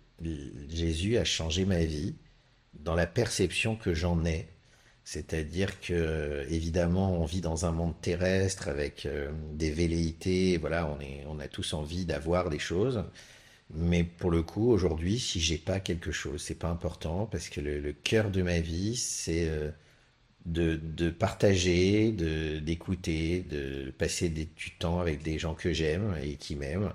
Jésus 0.70 1.18
a 1.18 1.26
changé 1.26 1.66
ma 1.66 1.84
vie 1.84 2.16
dans 2.74 2.96
la 2.96 3.08
perception 3.08 3.76
que 3.76 3.94
j'en 3.94 4.26
ai. 4.26 4.48
C'est-à-dire 5.04 5.80
que, 5.82 6.46
évidemment, 6.50 7.14
on 7.22 7.26
vit 7.26 7.42
dans 7.42 7.66
un 7.66 7.72
monde 7.72 7.94
terrestre 8.02 8.68
avec 8.70 9.06
euh, 9.06 9.32
des 9.54 9.72
velléités, 9.72 10.58
voilà, 10.58 10.88
on, 10.88 10.98
on 11.28 11.40
a 11.40 11.48
tous 11.48 11.74
envie 11.74 12.06
d'avoir 12.06 12.50
des 12.50 12.60
choses. 12.60 13.04
Mais 13.74 14.04
pour 14.04 14.32
le 14.32 14.44
coup, 14.44 14.72
aujourd'hui, 14.72 15.20
si 15.20 15.40
j'ai 15.40 15.58
pas 15.58 15.80
quelque 15.80 16.12
chose, 16.12 16.42
c'est 16.42 16.56
pas 16.60 16.70
important 16.70 17.26
parce 17.26 17.50
que 17.50 17.60
le, 17.62 17.94
cœur 17.94 18.30
de 18.32 18.42
ma 18.42 18.60
vie, 18.60 18.96
c'est 18.96 19.50
euh, 19.50 19.72
de, 20.46 20.76
de, 20.78 21.10
partager, 21.10 22.12
de, 22.12 22.60
d'écouter, 22.60 23.42
de 23.42 23.92
passer 23.92 24.30
du 24.30 24.72
temps 24.80 25.00
avec 25.00 25.24
des 25.24 25.40
gens 25.40 25.56
que 25.56 25.74
j'aime 25.74 26.16
et 26.24 26.36
qui 26.38 26.56
m'aiment 26.56 26.94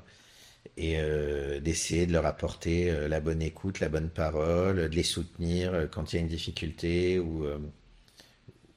et 0.77 0.99
euh, 1.01 1.61
d'essayer 1.61 2.07
de 2.07 2.13
leur 2.13 2.27
apporter 2.27 2.91
euh, 2.91 3.09
la 3.09 3.21
bonne 3.21 3.43
écoute, 3.43 3.81
la 3.81 3.89
bonne 3.89 4.11
parole, 4.11 4.89
de 4.91 4.97
les 4.97 5.03
soutenir 5.03 5.89
quand 5.91 6.13
il 6.13 6.17
y 6.17 6.19
a 6.21 6.23
une 6.23 6.29
difficulté 6.29 7.19
ou, 7.19 7.47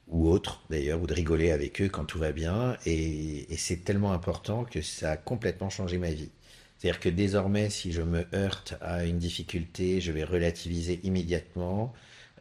ou 0.08 0.30
autre 0.30 0.64
d'ailleurs, 0.70 1.02
ou 1.02 1.08
de 1.08 1.14
rigoler 1.14 1.52
avec 1.52 1.82
eux 1.82 1.90
quand 1.90 2.06
tout 2.06 2.20
va 2.20 2.32
bien. 2.32 2.78
et 2.86 3.48
c'est 3.58 3.84
tellement 3.84 4.14
important 4.14 4.66
que 4.66 4.82
ça 4.82 5.12
a 5.12 5.18
complètement 5.18 5.70
changé 5.70 5.98
ma 5.98 6.12
vie. 6.12 6.30
C'est-à-dire 6.78 7.00
que 7.00 7.10
désormais, 7.10 7.70
si 7.70 7.92
je 7.92 8.02
me 8.02 8.26
heurte 8.34 8.76
à 8.82 9.06
une 9.06 9.18
difficulté, 9.18 10.02
je 10.02 10.12
vais 10.12 10.24
relativiser 10.24 11.00
immédiatement. 11.04 11.94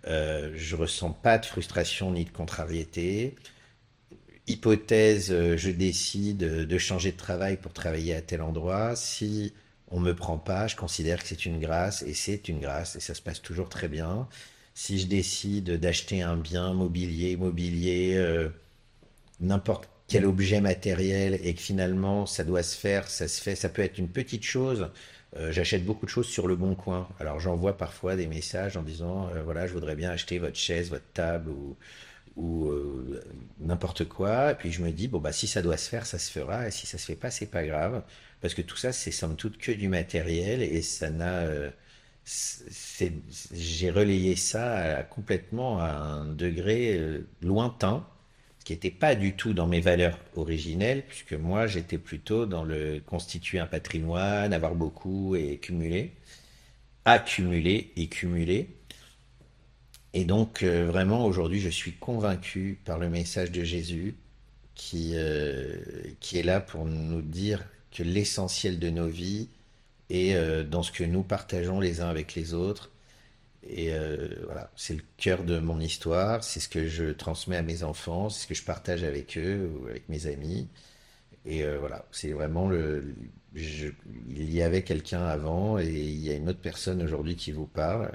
Euh, 0.06 0.52
je 0.56 0.74
ressens 0.76 1.12
pas 1.12 1.38
de 1.38 1.46
frustration 1.46 2.10
ni 2.12 2.24
de 2.24 2.30
contrariété. 2.30 3.36
Hypothèse, 4.48 5.30
euh, 5.30 5.56
je 5.56 5.70
décide 5.70 6.38
de 6.38 6.78
changer 6.78 7.12
de 7.12 7.16
travail 7.16 7.56
pour 7.56 7.72
travailler 7.72 8.14
à 8.14 8.22
tel 8.22 8.42
endroit. 8.42 8.96
Si 8.96 9.52
on 9.88 10.00
me 10.00 10.14
prend 10.14 10.38
pas, 10.38 10.66
je 10.66 10.76
considère 10.76 11.22
que 11.22 11.28
c'est 11.28 11.46
une 11.46 11.60
grâce 11.60 12.02
et 12.02 12.14
c'est 12.14 12.48
une 12.48 12.60
grâce 12.60 12.96
et 12.96 13.00
ça 13.00 13.14
se 13.14 13.22
passe 13.22 13.40
toujours 13.42 13.68
très 13.68 13.88
bien. 13.88 14.28
Si 14.74 14.98
je 14.98 15.06
décide 15.06 15.78
d'acheter 15.78 16.22
un 16.22 16.36
bien 16.36 16.72
mobilier, 16.72 17.32
immobilier, 17.32 18.14
euh, 18.16 18.48
n'importe 19.40 19.88
quel 20.12 20.26
objet 20.26 20.60
matériel 20.60 21.40
et 21.42 21.54
que 21.54 21.60
finalement 21.60 22.26
ça 22.26 22.44
doit 22.44 22.62
se 22.62 22.76
faire, 22.76 23.08
ça 23.08 23.28
se 23.28 23.40
fait, 23.40 23.54
ça 23.56 23.70
peut 23.70 23.80
être 23.82 23.96
une 23.98 24.08
petite 24.08 24.44
chose. 24.44 24.90
Euh, 25.38 25.50
j'achète 25.52 25.86
beaucoup 25.86 26.04
de 26.04 26.10
choses 26.10 26.28
sur 26.28 26.46
le 26.46 26.54
bon 26.54 26.74
coin. 26.74 27.08
Alors 27.18 27.40
j'envoie 27.40 27.78
parfois 27.78 28.14
des 28.14 28.26
messages 28.26 28.76
en 28.76 28.82
disant 28.82 29.30
euh, 29.30 29.42
voilà 29.42 29.66
je 29.66 29.72
voudrais 29.72 29.96
bien 29.96 30.10
acheter 30.10 30.38
votre 30.38 30.56
chaise, 30.56 30.90
votre 30.90 31.10
table 31.14 31.48
ou, 31.50 31.76
ou 32.36 32.68
euh, 32.68 33.22
n'importe 33.60 34.04
quoi. 34.04 34.52
Et 34.52 34.54
puis 34.54 34.70
je 34.70 34.82
me 34.82 34.90
dis 34.90 35.08
bon 35.08 35.18
bah 35.18 35.32
si 35.32 35.46
ça 35.46 35.62
doit 35.62 35.78
se 35.78 35.88
faire, 35.88 36.04
ça 36.04 36.18
se 36.18 36.30
fera 36.30 36.68
et 36.68 36.70
si 36.70 36.86
ça 36.86 36.98
se 36.98 37.06
fait 37.06 37.16
pas, 37.16 37.30
c'est 37.30 37.46
pas 37.46 37.64
grave 37.64 38.02
parce 38.42 38.52
que 38.54 38.62
tout 38.62 38.76
ça 38.76 38.92
c'est 38.92 39.12
somme 39.12 39.36
toute 39.36 39.56
que 39.56 39.72
du 39.72 39.88
matériel 39.88 40.62
et 40.62 40.82
ça 40.82 41.08
n'a 41.10 41.46
j'ai 43.52 43.90
relayé 43.90 44.36
ça 44.36 45.02
complètement 45.10 45.80
à 45.80 45.88
un 45.90 46.26
degré 46.26 47.00
lointain 47.40 48.06
ce 48.62 48.64
qui 48.64 48.74
n'était 48.74 48.92
pas 48.92 49.16
du 49.16 49.34
tout 49.34 49.54
dans 49.54 49.66
mes 49.66 49.80
valeurs 49.80 50.16
originelles, 50.36 51.02
puisque 51.08 51.32
moi 51.32 51.66
j'étais 51.66 51.98
plutôt 51.98 52.46
dans 52.46 52.62
le 52.62 53.02
constituer 53.04 53.58
un 53.58 53.66
patrimoine, 53.66 54.52
avoir 54.52 54.76
beaucoup 54.76 55.34
et 55.34 55.58
cumuler, 55.58 56.12
accumuler 57.04 57.90
et 57.96 58.06
cumuler. 58.06 58.68
Et 60.14 60.24
donc 60.24 60.62
euh, 60.62 60.86
vraiment 60.86 61.26
aujourd'hui 61.26 61.58
je 61.58 61.70
suis 61.70 61.94
convaincu 61.94 62.78
par 62.84 63.00
le 63.00 63.08
message 63.08 63.50
de 63.50 63.64
Jésus 63.64 64.14
qui, 64.76 65.14
euh, 65.14 65.80
qui 66.20 66.38
est 66.38 66.44
là 66.44 66.60
pour 66.60 66.84
nous 66.84 67.20
dire 67.20 67.64
que 67.90 68.04
l'essentiel 68.04 68.78
de 68.78 68.90
nos 68.90 69.08
vies 69.08 69.48
est 70.08 70.36
euh, 70.36 70.62
dans 70.62 70.84
ce 70.84 70.92
que 70.92 71.02
nous 71.02 71.24
partageons 71.24 71.80
les 71.80 72.00
uns 72.00 72.08
avec 72.08 72.36
les 72.36 72.54
autres 72.54 72.91
et 73.64 73.92
euh, 73.92 74.28
voilà, 74.44 74.70
c'est 74.76 74.94
le 74.94 75.02
cœur 75.16 75.44
de 75.44 75.58
mon 75.58 75.80
histoire, 75.80 76.42
c'est 76.42 76.60
ce 76.60 76.68
que 76.68 76.86
je 76.88 77.12
transmets 77.12 77.56
à 77.56 77.62
mes 77.62 77.84
enfants, 77.84 78.28
c'est 78.28 78.42
ce 78.42 78.46
que 78.48 78.54
je 78.54 78.64
partage 78.64 79.04
avec 79.04 79.38
eux 79.38 79.70
ou 79.74 79.86
avec 79.86 80.08
mes 80.08 80.26
amis. 80.26 80.68
Et 81.46 81.64
euh, 81.64 81.78
voilà, 81.78 82.06
c'est 82.12 82.32
vraiment 82.32 82.68
le. 82.68 83.14
il 83.54 84.52
y 84.52 84.62
avait 84.62 84.82
quelqu'un 84.82 85.24
avant 85.24 85.78
et 85.78 85.88
il 85.88 86.18
y 86.20 86.30
a 86.30 86.34
une 86.34 86.48
autre 86.48 86.60
personne 86.60 87.02
aujourd'hui 87.02 87.36
qui 87.36 87.52
vous 87.52 87.66
parle. 87.66 88.12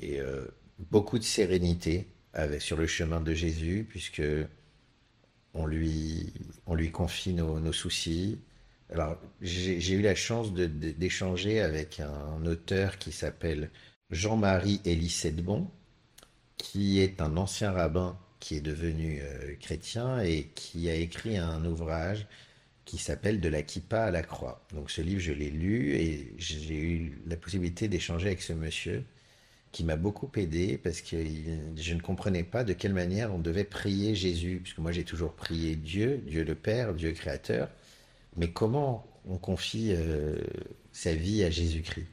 Et 0.00 0.20
euh, 0.20 0.46
beaucoup 0.90 1.18
de 1.18 1.24
sérénité 1.24 2.06
sur 2.60 2.76
le 2.76 2.86
chemin 2.86 3.20
de 3.20 3.34
Jésus, 3.34 3.86
puisque 3.88 4.22
on 5.54 5.66
lui, 5.66 6.32
on 6.66 6.74
lui 6.74 6.90
confie 6.92 7.34
nos, 7.34 7.58
nos 7.60 7.72
soucis. 7.72 8.38
Alors, 8.90 9.18
j'ai 9.42 9.92
eu 9.92 10.02
la 10.02 10.14
chance 10.14 10.52
d'échanger 10.54 11.60
avec 11.60 12.00
un 12.00 12.46
auteur 12.46 12.98
qui 12.98 13.12
s'appelle 13.12 13.70
Jean-Marie 14.10 14.80
Élie 14.86 15.14
Bon, 15.42 15.68
qui 16.56 17.00
est 17.00 17.20
un 17.20 17.36
ancien 17.36 17.72
rabbin 17.72 18.18
qui 18.40 18.56
est 18.56 18.60
devenu 18.62 19.20
euh, 19.20 19.54
chrétien 19.60 20.20
et 20.20 20.44
qui 20.54 20.88
a 20.88 20.94
écrit 20.94 21.36
un 21.36 21.64
ouvrage 21.66 22.26
qui 22.86 22.96
s'appelle 22.96 23.40
De 23.40 23.50
la 23.50 23.62
kippa 23.62 24.04
à 24.04 24.10
la 24.10 24.22
croix. 24.22 24.64
Donc 24.72 24.90
ce 24.90 25.02
livre, 25.02 25.20
je 25.20 25.32
l'ai 25.32 25.50
lu 25.50 25.94
et 25.94 26.32
j'ai 26.38 26.80
eu 26.80 27.20
la 27.26 27.36
possibilité 27.36 27.88
d'échanger 27.88 28.28
avec 28.28 28.40
ce 28.40 28.54
monsieur 28.54 29.04
qui 29.72 29.84
m'a 29.84 29.96
beaucoup 29.96 30.30
aidé 30.36 30.78
parce 30.78 31.02
que 31.02 31.16
je 31.76 31.94
ne 31.94 32.00
comprenais 32.00 32.44
pas 32.44 32.64
de 32.64 32.72
quelle 32.72 32.94
manière 32.94 33.34
on 33.34 33.38
devait 33.38 33.64
prier 33.64 34.14
Jésus, 34.14 34.60
puisque 34.62 34.78
moi 34.78 34.92
j'ai 34.92 35.04
toujours 35.04 35.34
prié 35.34 35.76
Dieu, 35.76 36.22
Dieu 36.26 36.44
le 36.44 36.54
Père, 36.54 36.94
Dieu 36.94 37.12
créateur, 37.12 37.68
mais 38.36 38.50
comment 38.50 39.06
on 39.26 39.36
confie 39.36 39.92
euh, 39.92 40.38
sa 40.92 41.14
vie 41.14 41.44
à 41.44 41.50
Jésus-Christ? 41.50 42.06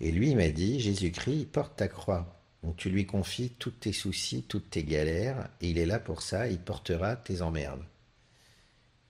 Et 0.00 0.12
lui, 0.12 0.34
m'a 0.34 0.48
dit, 0.48 0.80
Jésus-Christ, 0.80 1.46
porte 1.46 1.76
ta 1.76 1.88
croix. 1.88 2.32
Donc 2.62 2.76
tu 2.76 2.90
lui 2.90 3.06
confies 3.06 3.50
tous 3.58 3.70
tes 3.70 3.92
soucis, 3.92 4.42
toutes 4.42 4.70
tes 4.70 4.84
galères, 4.84 5.48
et 5.60 5.70
il 5.70 5.78
est 5.78 5.86
là 5.86 5.98
pour 5.98 6.22
ça, 6.22 6.48
il 6.48 6.58
portera 6.58 7.16
tes 7.16 7.42
emmerdes. 7.42 7.84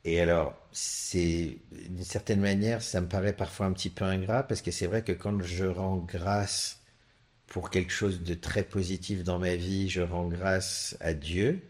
Et 0.04 0.20
alors, 0.20 0.54
c'est 0.72 1.58
d'une 1.72 2.04
certaine 2.04 2.40
manière, 2.40 2.82
ça 2.82 3.00
me 3.00 3.08
paraît 3.08 3.32
parfois 3.32 3.66
un 3.66 3.72
petit 3.72 3.90
peu 3.90 4.04
ingrat, 4.04 4.44
parce 4.44 4.62
que 4.62 4.70
c'est 4.70 4.86
vrai 4.86 5.02
que 5.02 5.12
quand 5.12 5.42
je 5.42 5.64
rends 5.64 5.96
grâce 5.96 6.80
pour 7.46 7.70
quelque 7.70 7.92
chose 7.92 8.22
de 8.22 8.34
très 8.34 8.62
positif 8.62 9.24
dans 9.24 9.38
ma 9.38 9.56
vie, 9.56 9.88
je 9.88 10.02
rends 10.02 10.28
grâce 10.28 10.96
à 11.00 11.14
Dieu. 11.14 11.62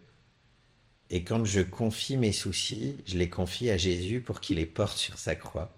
Et 1.10 1.22
quand 1.24 1.44
je 1.44 1.60
confie 1.60 2.16
mes 2.16 2.32
soucis, 2.32 2.96
je 3.06 3.16
les 3.16 3.30
confie 3.30 3.70
à 3.70 3.76
Jésus 3.76 4.20
pour 4.20 4.40
qu'il 4.40 4.56
les 4.56 4.66
porte 4.66 4.98
sur 4.98 5.18
sa 5.18 5.34
croix. 5.36 5.72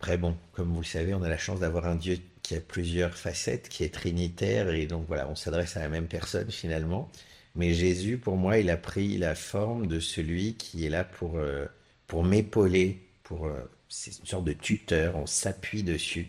Après, 0.00 0.18
bon, 0.18 0.36
comme 0.52 0.72
vous 0.72 0.80
le 0.80 0.86
savez, 0.86 1.14
on 1.14 1.22
a 1.22 1.28
la 1.28 1.38
chance 1.38 1.60
d'avoir 1.60 1.86
un 1.86 1.96
Dieu 1.96 2.18
qui 2.42 2.54
a 2.54 2.60
plusieurs 2.60 3.16
facettes, 3.16 3.68
qui 3.68 3.82
est 3.84 3.92
trinitaire, 3.92 4.70
et 4.70 4.86
donc 4.86 5.06
voilà, 5.08 5.28
on 5.28 5.34
s'adresse 5.34 5.76
à 5.76 5.80
la 5.80 5.88
même 5.88 6.06
personne 6.06 6.50
finalement. 6.50 7.10
Mais 7.56 7.72
Jésus, 7.74 8.18
pour 8.18 8.36
moi, 8.36 8.58
il 8.58 8.70
a 8.70 8.76
pris 8.76 9.18
la 9.18 9.34
forme 9.34 9.86
de 9.86 10.00
celui 10.00 10.54
qui 10.54 10.86
est 10.86 10.90
là 10.90 11.04
pour, 11.04 11.38
euh, 11.38 11.66
pour 12.06 12.24
m'épauler, 12.24 13.00
pour 13.24 13.46
euh, 13.46 13.60
c'est 13.88 14.18
une 14.18 14.26
sorte 14.26 14.44
de 14.44 14.52
tuteur, 14.52 15.16
on 15.16 15.26
s'appuie 15.26 15.82
dessus. 15.82 16.28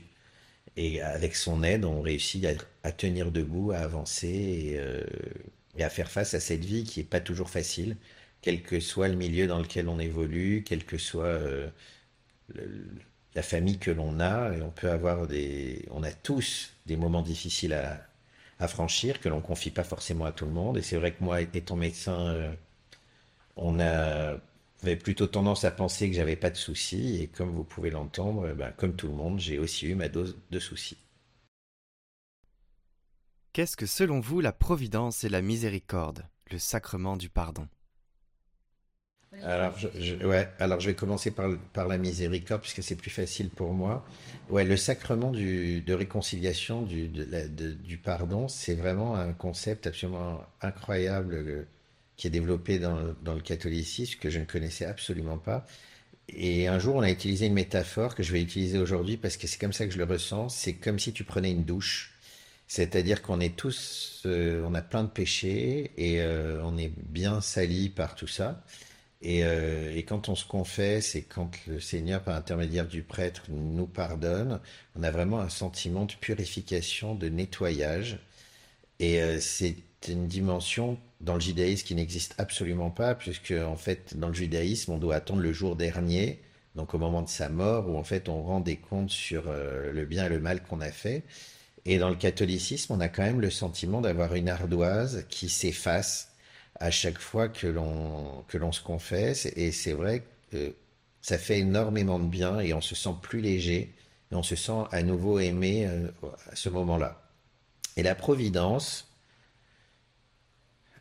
Et 0.77 1.01
avec 1.01 1.35
son 1.35 1.63
aide, 1.63 1.85
on 1.85 2.01
réussit 2.01 2.45
à, 2.83 2.91
tenir 2.91 3.31
debout, 3.31 3.71
à 3.71 3.79
avancer 3.79 4.75
euh, 4.77 5.03
et, 5.77 5.83
à 5.83 5.89
faire 5.89 6.11
face 6.11 6.33
à 6.33 6.39
cette 6.39 6.63
vie 6.65 6.83
qui 6.83 6.99
n'est 6.99 7.05
pas 7.05 7.19
toujours 7.21 7.49
facile, 7.49 7.97
quel 8.41 8.63
que 8.63 8.79
soit 8.79 9.07
le 9.09 9.15
milieu 9.15 9.47
dans 9.47 9.59
lequel 9.59 9.89
on 9.89 9.99
évolue, 9.99 10.63
quel 10.65 10.85
que 10.85 10.97
soit 10.97 11.39
la 13.37 13.43
famille 13.43 13.77
que 13.77 13.91
l'on 13.91 14.19
a, 14.19 14.51
et 14.51 14.63
on 14.63 14.71
peut 14.71 14.89
avoir 14.89 15.27
des, 15.27 15.85
on 15.91 16.01
a 16.01 16.11
tous 16.11 16.73
des 16.87 16.97
moments 16.97 17.21
difficiles 17.21 17.73
à, 17.73 18.67
franchir 18.67 19.21
que 19.21 19.29
l'on 19.29 19.41
confie 19.41 19.69
pas 19.69 19.83
forcément 19.83 20.25
à 20.25 20.31
tout 20.31 20.45
le 20.45 20.51
monde. 20.51 20.79
Et 20.79 20.81
c'est 20.81 20.97
vrai 20.97 21.11
que 21.11 21.23
moi, 21.23 21.41
étant 21.41 21.75
médecin, 21.75 22.17
euh, 22.17 22.51
on 23.55 23.79
a 23.79 24.37
avait 24.83 24.95
plutôt 24.95 25.27
tendance 25.27 25.65
à 25.65 25.71
penser 25.71 26.09
que 26.09 26.15
j'avais 26.15 26.35
pas 26.35 26.49
de 26.49 26.55
soucis, 26.55 27.21
et 27.21 27.27
comme 27.27 27.51
vous 27.51 27.63
pouvez 27.63 27.91
l'entendre, 27.91 28.53
ben, 28.53 28.71
comme 28.71 28.95
tout 28.95 29.07
le 29.07 29.13
monde, 29.13 29.39
j'ai 29.39 29.59
aussi 29.59 29.87
eu 29.87 29.95
ma 29.95 30.09
dose 30.09 30.37
de 30.49 30.59
soucis. 30.59 30.97
Qu'est-ce 33.53 33.77
que 33.77 33.85
selon 33.85 34.19
vous 34.19 34.39
la 34.39 34.51
providence 34.51 35.23
et 35.23 35.29
la 35.29 35.41
miséricorde, 35.41 36.25
le 36.51 36.57
sacrement 36.57 37.17
du 37.17 37.29
pardon? 37.29 37.67
Alors 39.43 39.77
je, 39.77 40.25
ouais, 40.25 40.49
alors 40.59 40.79
je 40.79 40.87
vais 40.87 40.95
commencer 40.95 41.31
par, 41.31 41.87
la 41.87 41.97
miséricorde 41.97 42.61
puisque 42.61 42.83
c'est 42.83 42.95
plus 42.95 43.11
facile 43.11 43.49
pour 43.49 43.73
moi. 43.73 44.05
Ouais, 44.49 44.63
le 44.63 44.77
sacrement 44.77 45.31
de 45.31 45.93
réconciliation, 45.93 46.81
du, 46.81 47.07
du 47.07 47.97
pardon, 47.97 48.47
c'est 48.47 48.75
vraiment 48.75 49.15
un 49.15 49.33
concept 49.33 49.87
absolument 49.87 50.41
incroyable 50.61 51.33
euh, 51.35 51.67
qui 52.15 52.27
est 52.27 52.31
développé 52.31 52.79
dans, 52.79 53.13
dans 53.23 53.35
le 53.35 53.41
catholicisme 53.41 54.19
que 54.19 54.29
je 54.29 54.39
ne 54.39 54.45
connaissais 54.45 54.85
absolument 54.85 55.37
pas. 55.37 55.65
Et 56.29 56.67
un 56.67 56.79
jour, 56.79 56.95
on 56.95 57.01
a 57.01 57.09
utilisé 57.09 57.45
une 57.45 57.53
métaphore 57.53 58.15
que 58.15 58.23
je 58.23 58.33
vais 58.33 58.41
utiliser 58.41 58.77
aujourd'hui 58.77 59.17
parce 59.17 59.37
que 59.37 59.47
c'est 59.47 59.59
comme 59.59 59.73
ça 59.73 59.85
que 59.85 59.93
je 59.93 59.97
le 59.97 60.03
ressens. 60.03 60.49
C'est 60.49 60.73
comme 60.73 60.99
si 60.99 61.13
tu 61.13 61.23
prenais 61.23 61.51
une 61.51 61.63
douche. 61.63 62.13
C'est-à-dire 62.67 63.21
qu'on 63.21 63.39
est 63.39 63.55
tous, 63.55 64.23
euh, 64.25 64.63
on 64.67 64.73
a 64.75 64.81
plein 64.81 65.03
de 65.03 65.09
péchés 65.09 65.91
et 65.97 66.21
euh, 66.21 66.61
on 66.63 66.77
est 66.77 66.91
bien 66.97 67.39
sali 67.39 67.89
par 67.89 68.15
tout 68.15 68.27
ça. 68.27 68.61
Euh, 69.25 69.95
et, 69.95 70.03
quand 70.03 70.29
on 70.29 70.35
se 70.35 70.45
confesse 70.45 71.15
et 71.15 71.23
quand 71.23 71.49
le 71.67 71.79
Seigneur, 71.79 72.21
par 72.23 72.35
intermédiaire 72.35 72.87
du 72.87 73.01
prêtre, 73.01 73.43
nous 73.49 73.87
pardonne, 73.87 74.59
on 74.95 75.03
a 75.03 75.11
vraiment 75.11 75.39
un 75.39 75.49
sentiment 75.49 76.05
de 76.05 76.13
purification, 76.13 77.15
de 77.15 77.27
nettoyage. 77.29 78.19
Et 78.99 79.21
euh, 79.21 79.39
c'est 79.39 79.77
une 80.07 80.27
dimension 80.27 80.97
dans 81.21 81.33
le 81.35 81.39
judaïsme 81.39 81.85
qui 81.85 81.95
n'existe 81.95 82.35
absolument 82.37 82.91
pas, 82.91 83.15
puisque 83.15 83.51
en 83.51 83.75
fait, 83.75 84.17
dans 84.17 84.27
le 84.27 84.33
judaïsme, 84.33 84.91
on 84.91 84.97
doit 84.99 85.15
attendre 85.15 85.41
le 85.41 85.51
jour 85.51 85.75
dernier, 85.75 86.39
donc 86.75 86.93
au 86.93 86.99
moment 86.99 87.23
de 87.23 87.29
sa 87.29 87.49
mort, 87.49 87.89
où 87.89 87.97
en 87.97 88.03
fait 88.03 88.29
on 88.29 88.43
rend 88.43 88.59
des 88.59 88.77
comptes 88.77 89.09
sur 89.09 89.45
euh, 89.47 89.91
le 89.91 90.05
bien 90.05 90.25
et 90.27 90.29
le 90.29 90.39
mal 90.39 90.61
qu'on 90.63 90.81
a 90.81 90.91
fait. 90.91 91.23
Et 91.85 91.97
dans 91.97 92.09
le 92.09 92.15
catholicisme, 92.15 92.93
on 92.93 92.99
a 92.99 93.07
quand 93.09 93.23
même 93.23 93.41
le 93.41 93.49
sentiment 93.49 94.01
d'avoir 94.01 94.35
une 94.35 94.49
ardoise 94.49 95.25
qui 95.29 95.49
s'efface 95.49 96.29
à 96.79 96.91
chaque 96.91 97.19
fois 97.19 97.49
que 97.49 97.67
l'on 97.67 98.43
que 98.47 98.57
l'on 98.57 98.71
se 98.71 98.81
confesse 98.81 99.47
et 99.55 99.71
c'est 99.71 99.93
vrai 99.93 100.23
que 100.51 100.75
ça 101.21 101.37
fait 101.37 101.59
énormément 101.59 102.19
de 102.19 102.27
bien 102.27 102.59
et 102.59 102.73
on 102.73 102.81
se 102.81 102.95
sent 102.95 103.15
plus 103.21 103.41
léger 103.41 103.93
et 104.31 104.35
on 104.35 104.43
se 104.43 104.55
sent 104.55 104.83
à 104.91 105.03
nouveau 105.03 105.39
aimé 105.39 105.85
euh, 105.87 106.09
à 106.51 106.55
ce 106.55 106.69
moment-là. 106.69 107.21
Et 107.95 108.03
la 108.03 108.15
providence, 108.15 109.09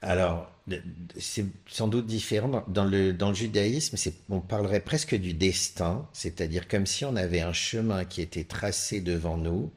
alors 0.03 0.51
c'est 1.19 1.45
sans 1.69 1.89
doute 1.89 2.07
différent 2.07 2.65
dans 2.69 2.85
le 2.85 3.13
dans 3.13 3.29
le 3.29 3.35
judaïsme, 3.35 3.97
on 4.31 4.41
parlerait 4.41 4.81
presque 4.81 5.15
du 5.15 5.35
destin, 5.35 6.09
c'est-à-dire 6.13 6.69
comme 6.69 6.87
si 6.87 7.05
on 7.05 7.17
avait 7.17 7.41
un 7.41 7.53
chemin 7.53 8.05
qui 8.05 8.23
était 8.23 8.45
tracé 8.45 9.01
devant 9.01 9.37
nous 9.37 9.71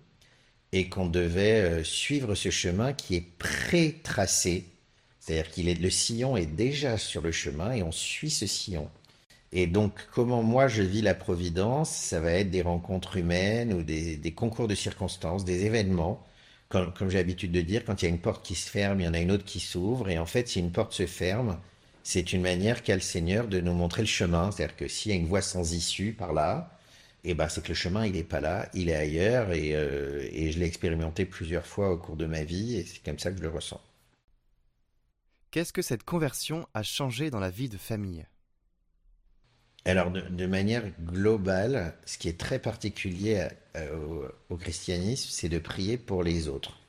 et 0.72 0.90
qu'on 0.90 1.08
devait 1.08 1.62
euh, 1.62 1.84
suivre 1.84 2.36
ce 2.36 2.50
chemin 2.50 2.94
qui 2.94 3.16
est 3.16 3.26
pré-tracé 3.38 4.66
c'est-à-dire 5.30 5.52
qu'il 5.52 5.70
est, 5.70 5.80
le 5.80 5.92
sillon 5.92 6.38
est 6.38 6.48
déjà 6.48 6.98
sur 6.98 7.22
le 7.22 7.32
chemin 7.32 7.72
et 7.74 7.84
on 7.84 7.92
suit 7.92 8.32
ce 8.32 8.48
sillon. 8.48 8.90
Et 9.52 9.68
donc, 9.68 9.94
comment 10.12 10.42
moi 10.42 10.68
je 10.68 10.82
vis 10.82 11.04
la 11.04 11.14
Providence, 11.14 11.92
ça 11.92 12.20
va 12.20 12.32
être 12.32 12.50
des 12.50 12.64
rencontres 12.64 13.18
humaines 13.18 13.72
ou 13.74 13.84
des, 13.84 14.34
concours 14.36 14.68
de 14.68 14.74
circonstances, 14.74 15.46
des 15.46 15.66
événements. 15.66 16.26
Comme, 16.70 16.92
j'ai 17.10 17.20
l'habitude 17.20 17.52
de 17.52 17.62
dire, 17.62 17.86
quand 17.86 18.02
il 18.02 18.06
y 18.06 18.08
a 18.08 18.12
une 18.12 18.20
porte 18.20 18.44
qui 18.44 18.56
se 18.56 18.68
ferme, 18.68 19.02
il 19.02 19.06
y 19.06 19.08
en 19.08 19.14
a 19.14 19.20
une 19.20 19.32
autre 19.32 19.46
qui 19.46 19.60
s'ouvre. 19.60 20.10
Et 20.10 20.18
en 20.18 20.26
fait, 20.26 20.48
si 20.48 20.60
une 20.60 20.72
porte 20.72 20.94
se 20.94 21.06
ferme, 21.06 21.60
c'est 22.04 22.34
une 22.34 22.42
manière 22.42 22.82
qu'a 22.82 22.96
le 22.96 23.02
Seigneur 23.02 23.48
de 23.48 23.62
nous 23.62 23.74
montrer 23.74 24.02
le 24.02 24.08
chemin. 24.08 24.50
C'est-à-dire 24.52 24.76
que 24.78 24.88
s'il 24.88 25.12
y 25.12 25.16
a 25.16 25.18
une 25.18 25.28
voie 25.28 25.44
sans 25.44 25.74
issue 25.74 26.14
par 26.14 26.34
là, 26.34 26.72
eh 27.24 27.36
ben, 27.36 27.50
c'est 27.50 27.62
que 27.62 27.70
le 27.70 27.76
chemin, 27.76 28.08
il 28.08 28.14
n'est 28.14 28.24
pas 28.24 28.42
là, 28.42 28.68
il 28.74 28.90
est 28.90 28.96
ailleurs. 28.96 29.50
Euh, 29.52 30.28
et 30.32 30.52
je 30.52 30.58
l'ai 30.58 30.66
expérimenté 30.66 31.26
plusieurs 31.26 31.68
fois 31.68 31.92
au 31.92 31.98
cours 31.98 32.18
de 32.18 32.26
ma 32.26 32.44
vie, 32.44 32.78
et 32.78 32.84
c'est 32.84 33.04
comme 33.04 33.20
ça 33.20 33.30
que 33.32 33.38
je 33.38 33.44
le 33.44 33.50
ressens. 33.50 33.80
Qu'est-ce 35.52 35.74
que 35.74 35.82
cette 35.82 36.04
conversion 36.04 36.68
a 36.76 36.84
changé 36.84 37.32
dans 37.32 37.40
la 37.40 37.50
vie 37.50 37.70
de 37.70 37.78
famille? 37.78 38.26
Alors, 39.86 40.12
de, 40.12 40.46
manière 40.46 40.84
globale, 41.02 41.96
ce 42.06 42.20
qui 42.20 42.30
est 42.30 42.40
très 42.40 42.60
particulier 42.60 43.48
au, 44.50 44.58
christianisme, 44.58 45.30
c'est 45.32 45.50
de 45.50 45.58
prier 45.58 45.98
pour 45.98 46.22
les 46.22 46.48
autres. 46.48 46.80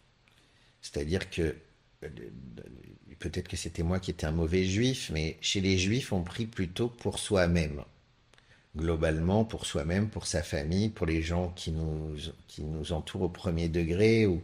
C'est-à-dire 0.82 1.30
que, 1.30 1.56
peut-être 3.18 3.48
que 3.48 3.56
c'était 3.56 3.82
moi 3.82 4.00
qui 4.00 4.10
étais 4.10 4.26
un 4.26 4.32
mauvais 4.32 4.64
juif, 4.64 5.10
mais 5.14 5.38
chez 5.40 5.62
les 5.62 5.78
juifs, 5.78 6.12
on 6.12 6.22
prie 6.22 6.46
plutôt 6.46 6.88
pour 6.88 7.18
soi-même. 7.18 7.82
Globalement, 8.76 9.44
pour 9.44 9.64
soi-même, 9.64 10.10
pour 10.10 10.26
sa 10.26 10.42
famille, 10.42 10.90
pour 10.90 11.06
les 11.06 11.22
gens 11.22 11.48
qui 11.56 11.72
nous, 11.72 12.16
qui 12.48 12.62
nous 12.62 12.92
entourent 12.92 13.22
au 13.22 13.28
premier 13.30 13.68
degré, 13.68 14.26
ou 14.26 14.42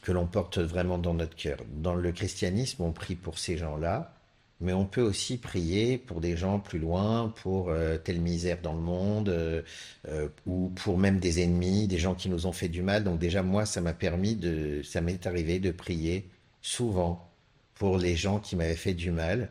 que 0.00 0.12
l'on 0.12 0.26
porte 0.26 0.58
vraiment 0.58 0.98
dans 0.98 1.14
notre 1.14 1.36
cœur. 1.36 1.58
Dans 1.68 1.94
le 1.94 2.12
christianisme, 2.12 2.82
on 2.82 2.92
prie 2.92 3.14
pour 3.16 3.38
ces 3.38 3.56
gens-là, 3.56 4.14
mais 4.60 4.72
on 4.72 4.86
peut 4.86 5.02
aussi 5.02 5.36
prier 5.36 5.98
pour 5.98 6.20
des 6.20 6.36
gens 6.36 6.58
plus 6.60 6.78
loin, 6.78 7.32
pour 7.42 7.70
euh, 7.70 7.98
telle 7.98 8.20
misère 8.20 8.60
dans 8.62 8.72
le 8.72 8.80
monde, 8.80 9.28
euh, 9.28 9.62
euh, 10.08 10.28
ou 10.46 10.70
pour 10.70 10.96
même 10.98 11.18
des 11.18 11.42
ennemis, 11.42 11.86
des 11.88 11.98
gens 11.98 12.14
qui 12.14 12.28
nous 12.28 12.46
ont 12.46 12.52
fait 12.52 12.68
du 12.68 12.82
mal. 12.82 13.04
Donc 13.04 13.18
déjà, 13.18 13.42
moi, 13.42 13.66
ça 13.66 13.80
m'a 13.80 13.92
permis 13.92 14.36
de, 14.36 14.82
ça 14.82 15.00
m'est 15.00 15.26
arrivé 15.26 15.58
de 15.58 15.70
prier 15.70 16.28
souvent 16.62 17.30
pour 17.74 17.98
les 17.98 18.16
gens 18.16 18.38
qui 18.38 18.56
m'avaient 18.56 18.76
fait 18.76 18.94
du 18.94 19.10
mal, 19.10 19.50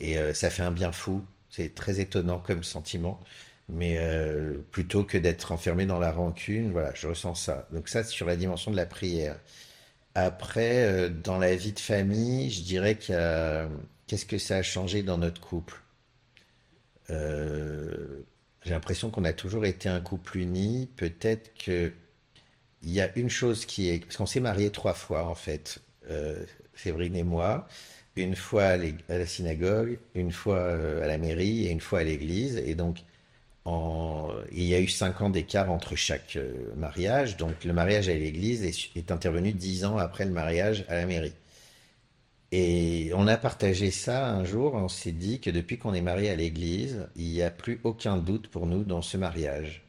et 0.00 0.16
ça 0.32 0.48
fait 0.48 0.62
un 0.62 0.70
bien 0.70 0.92
fou. 0.92 1.22
C'est 1.50 1.74
très 1.74 2.00
étonnant 2.00 2.38
comme 2.38 2.62
sentiment. 2.62 3.20
Mais 3.68 3.98
plutôt 4.70 5.04
que 5.04 5.18
d'être 5.18 5.52
enfermé 5.52 5.86
dans 5.86 5.98
la 5.98 6.12
rancune, 6.12 6.72
voilà, 6.72 6.92
je 6.94 7.08
ressens 7.08 7.34
ça. 7.34 7.68
Donc 7.72 7.88
ça, 7.88 8.04
sur 8.04 8.26
la 8.26 8.36
dimension 8.36 8.70
de 8.70 8.76
la 8.76 8.86
prière. 8.86 9.38
Après, 10.26 10.84
euh, 10.84 11.08
dans 11.08 11.38
la 11.38 11.54
vie 11.56 11.72
de 11.72 11.78
famille, 11.80 12.50
je 12.50 12.62
dirais 12.62 12.96
que 12.96 13.68
qu'est-ce 14.06 14.26
que 14.26 14.38
ça 14.38 14.56
a 14.56 14.62
changé 14.62 15.02
dans 15.02 15.18
notre 15.18 15.40
couple? 15.40 15.80
Euh, 17.10 18.22
J'ai 18.64 18.70
l'impression 18.70 19.10
qu'on 19.10 19.24
a 19.24 19.32
toujours 19.32 19.64
été 19.64 19.88
un 19.88 20.00
couple 20.00 20.38
uni. 20.38 20.88
Peut-être 20.96 21.52
que 21.58 21.92
il 22.82 22.90
y 22.92 23.00
a 23.00 23.10
une 23.18 23.30
chose 23.30 23.66
qui 23.66 23.88
est 23.90 24.00
parce 24.04 24.16
qu'on 24.16 24.26
s'est 24.26 24.40
mariés 24.40 24.70
trois 24.70 24.94
fois 24.94 25.26
en 25.26 25.34
fait, 25.34 25.80
euh, 26.10 26.44
et 26.86 27.22
moi. 27.24 27.68
Une 28.16 28.36
fois 28.36 28.64
à, 28.64 28.74
à 28.74 29.18
la 29.18 29.26
synagogue, 29.26 29.98
une 30.14 30.32
fois 30.32 30.72
à 31.04 31.06
la 31.06 31.18
mairie 31.18 31.66
et 31.66 31.70
une 31.70 31.80
fois 31.80 32.00
à 32.00 32.04
l'église. 32.04 32.56
Et 32.58 32.74
donc 32.74 32.98
il 34.52 34.64
y 34.64 34.74
a 34.74 34.80
eu 34.80 34.88
cinq 34.88 35.20
ans 35.20 35.30
d'écart 35.30 35.70
entre 35.70 35.96
chaque 35.96 36.36
euh, 36.36 36.74
mariage. 36.76 37.36
Donc 37.36 37.64
le 37.64 37.72
mariage 37.72 38.08
à 38.08 38.14
l'église 38.14 38.64
est, 38.64 39.10
intervenu 39.10 39.52
dix 39.52 39.84
ans 39.84 39.98
après 39.98 40.24
le 40.24 40.32
mariage 40.32 40.84
à 40.88 40.96
la 40.96 41.06
mairie. 41.06 41.32
Et 42.50 43.10
on 43.14 43.26
a 43.26 43.36
partagé 43.36 43.90
ça 43.90 44.30
un 44.30 44.44
jour. 44.44 44.74
On 44.74 44.88
s'est 44.88 45.12
dit 45.12 45.40
que 45.40 45.50
depuis 45.50 45.78
qu'on 45.78 45.94
est 45.94 46.00
marié 46.02 46.30
à 46.30 46.36
l'église, 46.36 47.06
il 47.16 47.30
n'y 47.30 47.42
a 47.42 47.50
plus 47.50 47.80
aucun 47.84 48.16
doute 48.16 48.48
pour 48.48 48.66
nous 48.66 48.84
dans 48.84 49.02
ce 49.02 49.16
mariage. 49.16 49.84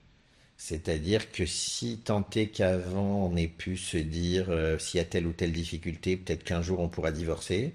C'est-à-dire 0.58 1.32
que 1.32 1.46
si 1.46 2.00
tant 2.00 2.26
est 2.36 2.48
qu'avant 2.48 3.26
on 3.26 3.36
ait 3.38 3.48
pu 3.48 3.78
se 3.78 3.98
dire 3.98 4.48
euh, 4.50 4.78
s'il 4.78 4.98
y 5.00 5.02
a 5.02 5.06
telle 5.06 5.26
ou 5.26 5.32
telle 5.34 5.54
difficulté, 5.54 6.18
peut-être 6.18 6.44
qu'un 6.44 6.62
jour 6.62 6.80
on 6.82 6.90
pourra 6.90 7.12
divorcer. 7.12 7.74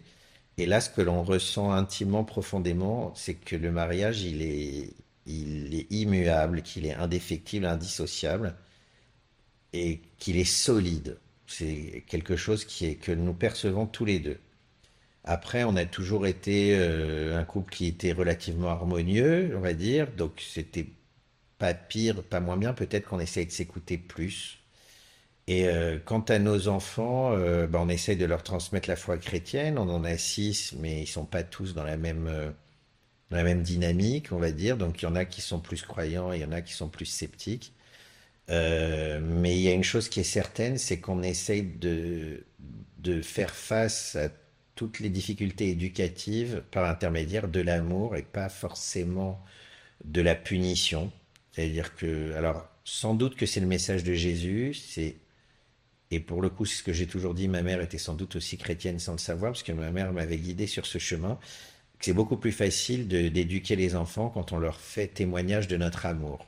Et 0.59 0.67
là, 0.67 0.81
ce 0.81 0.91
que 0.91 1.01
l'on 1.03 1.23
ressent 1.25 1.73
intimement, 1.73 2.25
profondément, 2.25 3.13
c'est 3.17 3.35
que 3.35 3.57
le 3.57 3.73
mariage, 3.73 4.23
il 4.23 4.43
est, 4.43 4.91
il 5.27 5.75
est 5.75 5.87
immuable, 5.93 6.63
qu'il 6.63 6.87
est 6.87 6.95
indéfectible, 6.95 7.67
indissociable, 7.67 8.57
et 9.73 10.01
qu'il 10.19 10.37
est 10.39 10.45
solide. 10.45 11.19
C'est 11.47 12.05
quelque 12.09 12.37
chose 12.37 12.65
qui 12.65 12.87
est, 12.87 12.95
que 12.97 13.13
nous 13.13 13.35
percevons 13.35 13.87
tous 13.87 14.05
les 14.05 14.19
deux. 14.21 14.39
Après, 15.25 15.65
on 15.65 15.77
a 15.77 15.87
toujours 15.87 16.27
été 16.27 16.77
euh, 16.77 17.39
un 17.39 17.45
couple 17.45 17.73
qui 17.73 17.87
était 17.87 18.13
relativement 18.13 18.69
harmonieux, 18.69 19.55
on 19.57 19.61
va 19.61 19.73
dire, 19.75 20.13
donc 20.13 20.41
c'était 20.41 20.87
pas 21.59 21.75
pire, 21.75 22.23
pas 22.25 22.41
moins 22.41 22.57
bien, 22.59 22.75
peut-être 22.75 23.09
qu'on 23.09 23.21
essaye 23.21 23.47
de 23.47 23.53
s'écouter 23.53 23.99
plus. 23.99 24.59
Et 25.47 25.69
euh, 25.69 25.99
quant 26.05 26.21
à 26.21 26.39
nos 26.39 26.69
enfants, 26.69 27.33
euh, 27.33 27.67
bah, 27.67 27.79
on 27.83 27.89
essaye 27.89 28.17
de 28.17 28.27
leur 28.27 28.43
transmettre 28.43 28.89
la 28.89 28.97
foi 28.97 29.19
chrétienne. 29.19 29.79
On 29.79 29.89
en 29.91 30.05
a 30.05 30.17
six, 30.19 30.75
mais 30.81 31.03
ils 31.03 31.07
sont 31.07 31.27
pas 31.27 31.43
tous 31.43 31.75
dans 31.75 31.85
la 31.85 31.97
même 31.97 32.55
la 33.35 33.45
même 33.45 33.63
dynamique, 33.63 34.33
on 34.33 34.39
va 34.39 34.53
dire. 34.53 34.77
Donc 34.77 35.03
il 35.03 35.05
y 35.07 35.09
en 35.09 35.17
a 35.17 35.25
qui 35.25 35.41
sont 35.43 35.61
plus 35.61 35.83
croyants, 35.83 36.33
il 36.33 36.41
y 36.41 36.45
en 36.45 36.53
a 36.53 36.63
qui 36.63 36.73
sont 36.75 36.89
plus 36.89 37.07
sceptiques. 37.07 37.73
mais 38.49 39.57
il 39.57 39.61
y 39.61 39.69
a 39.69 39.73
une 39.73 39.85
chose 39.85 40.09
qui 40.09 40.21
est 40.21 40.25
certaine, 40.25 40.79
c'est 40.79 41.01
qu'on 41.01 41.23
essaye 41.23 41.63
de 41.63 42.45
de 42.99 43.21
faire 43.23 43.55
face 43.55 44.17
à 44.17 44.31
toutes 44.75 44.99
les 45.01 45.11
difficultés 45.11 45.71
éducatives 45.71 46.63
par 46.71 46.83
l'intermédiaire 46.85 47.49
de 47.49 47.61
l'amour 47.61 48.17
et 48.17 48.23
pas 48.23 48.49
forcément 48.49 49.45
de 50.05 50.21
la 50.23 50.35
punition. 50.35 51.13
C'est-à-dire 51.53 51.95
que, 51.97 52.35
alors, 52.35 52.69
sans 52.85 53.15
doute 53.15 53.37
que 53.37 53.47
c'est 53.47 53.61
le 53.61 53.67
message 53.67 54.05
de 54.05 54.15
Jésus, 54.15 54.75
c'est, 54.75 55.17
et 56.11 56.21
pour 56.21 56.43
le 56.43 56.51
coup, 56.51 56.65
c'est 56.65 56.79
ce 56.79 56.83
que 56.83 56.93
j'ai 56.93 57.07
toujours 57.07 57.35
dit, 57.35 57.49
ma 57.49 57.63
mère 57.63 57.81
était 57.81 57.99
sans 57.99 58.15
doute 58.15 58.37
aussi 58.37 58.59
chrétienne 58.59 58.99
sans 58.99 59.13
le 59.13 59.19
savoir, 59.19 59.53
parce 59.53 59.63
que 59.63 59.73
ma 59.73 59.91
mère 59.91 60.13
m'avait 60.13 60.39
guidé 60.39 60.67
sur 60.67 60.87
ce 60.87 60.99
chemin, 60.99 61.39
c'est 62.05 62.13
beaucoup 62.13 62.37
plus 62.37 62.53
facile 62.53 63.09
d'éduquer 63.09 63.77
les 63.77 63.97
enfants 63.97 64.29
quand 64.29 64.53
on 64.53 64.59
leur 64.59 64.79
fait 64.79 65.07
témoignage 65.07 65.69
de 65.69 65.79
notre 65.79 66.05
amour. 66.05 66.47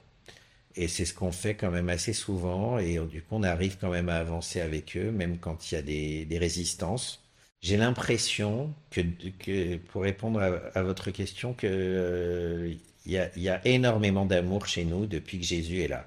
Et 0.74 0.86
c'est 0.86 1.06
ce 1.06 1.14
qu'on 1.14 1.32
fait 1.32 1.54
quand 1.54 1.70
même 1.70 1.88
assez 1.88 2.12
souvent, 2.12 2.78
et 2.78 2.98
du 3.10 3.22
coup, 3.22 3.36
on 3.36 3.42
arrive 3.42 3.78
quand 3.80 3.88
même 3.88 4.10
à 4.10 4.16
avancer 4.16 4.60
avec 4.60 4.98
eux, 4.98 5.10
même 5.10 5.38
quand 5.38 5.72
il 5.72 5.74
y 5.76 5.78
a 5.78 5.82
des, 6.26 6.38
résistances. 6.38 7.24
J'ai 7.62 7.78
l'impression 7.78 8.74
que, 8.90 9.76
pour 9.76 10.02
répondre 10.02 10.42
à, 10.74 10.82
votre 10.82 11.10
question, 11.10 11.54
que 11.54 11.66
euh, 11.66 12.74
il 13.06 13.12
y, 13.12 13.16
a, 13.16 13.30
y, 13.38 13.48
a, 13.48 13.66
énormément 13.66 14.26
d'amour 14.26 14.66
chez 14.66 14.84
nous 14.84 15.06
depuis 15.06 15.38
que 15.38 15.46
Jésus 15.46 15.80
est 15.80 15.88
là. 15.88 16.06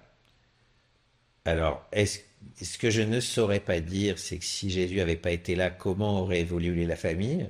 Alors, 1.46 1.84
est-ce 1.92 2.20
ce 2.62 2.78
que 2.78 2.92
je 2.92 3.02
ne 3.02 3.20
saurais 3.20 3.60
pas 3.60 3.80
dire, 3.80 4.20
c'est 4.20 4.38
que 4.38 4.46
si 4.46 4.70
Jésus 4.70 4.98
n'avait 4.98 5.16
pas 5.16 5.32
été 5.32 5.56
là, 5.56 5.72
comment 5.72 6.22
aurait 6.22 6.42
évolué 6.42 6.86
la 6.86 6.96
famille? 6.96 7.50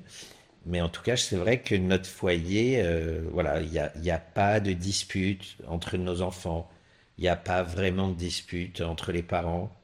Mais 0.66 0.80
en 0.80 0.88
tout 0.88 1.02
cas, 1.02 1.16
c'est 1.16 1.36
vrai 1.36 1.62
que 1.62 1.74
notre 1.74 2.06
foyer, 2.06 2.82
euh, 2.82 3.22
voilà, 3.32 3.60
il 3.62 3.70
n'y 3.70 3.78
a, 3.78 3.92
y 3.98 4.10
a, 4.10 4.18
pas 4.18 4.60
de 4.60 4.72
dispute 4.72 5.56
entre 5.66 5.96
nos 5.96 6.20
enfants. 6.20 6.70
Il 7.18 7.22
n'y 7.22 7.28
a 7.28 7.36
pas 7.36 7.62
vraiment 7.62 8.08
de 8.08 8.14
dispute 8.14 8.80
entre 8.80 9.12
les 9.12 9.22
parents. 9.22 9.74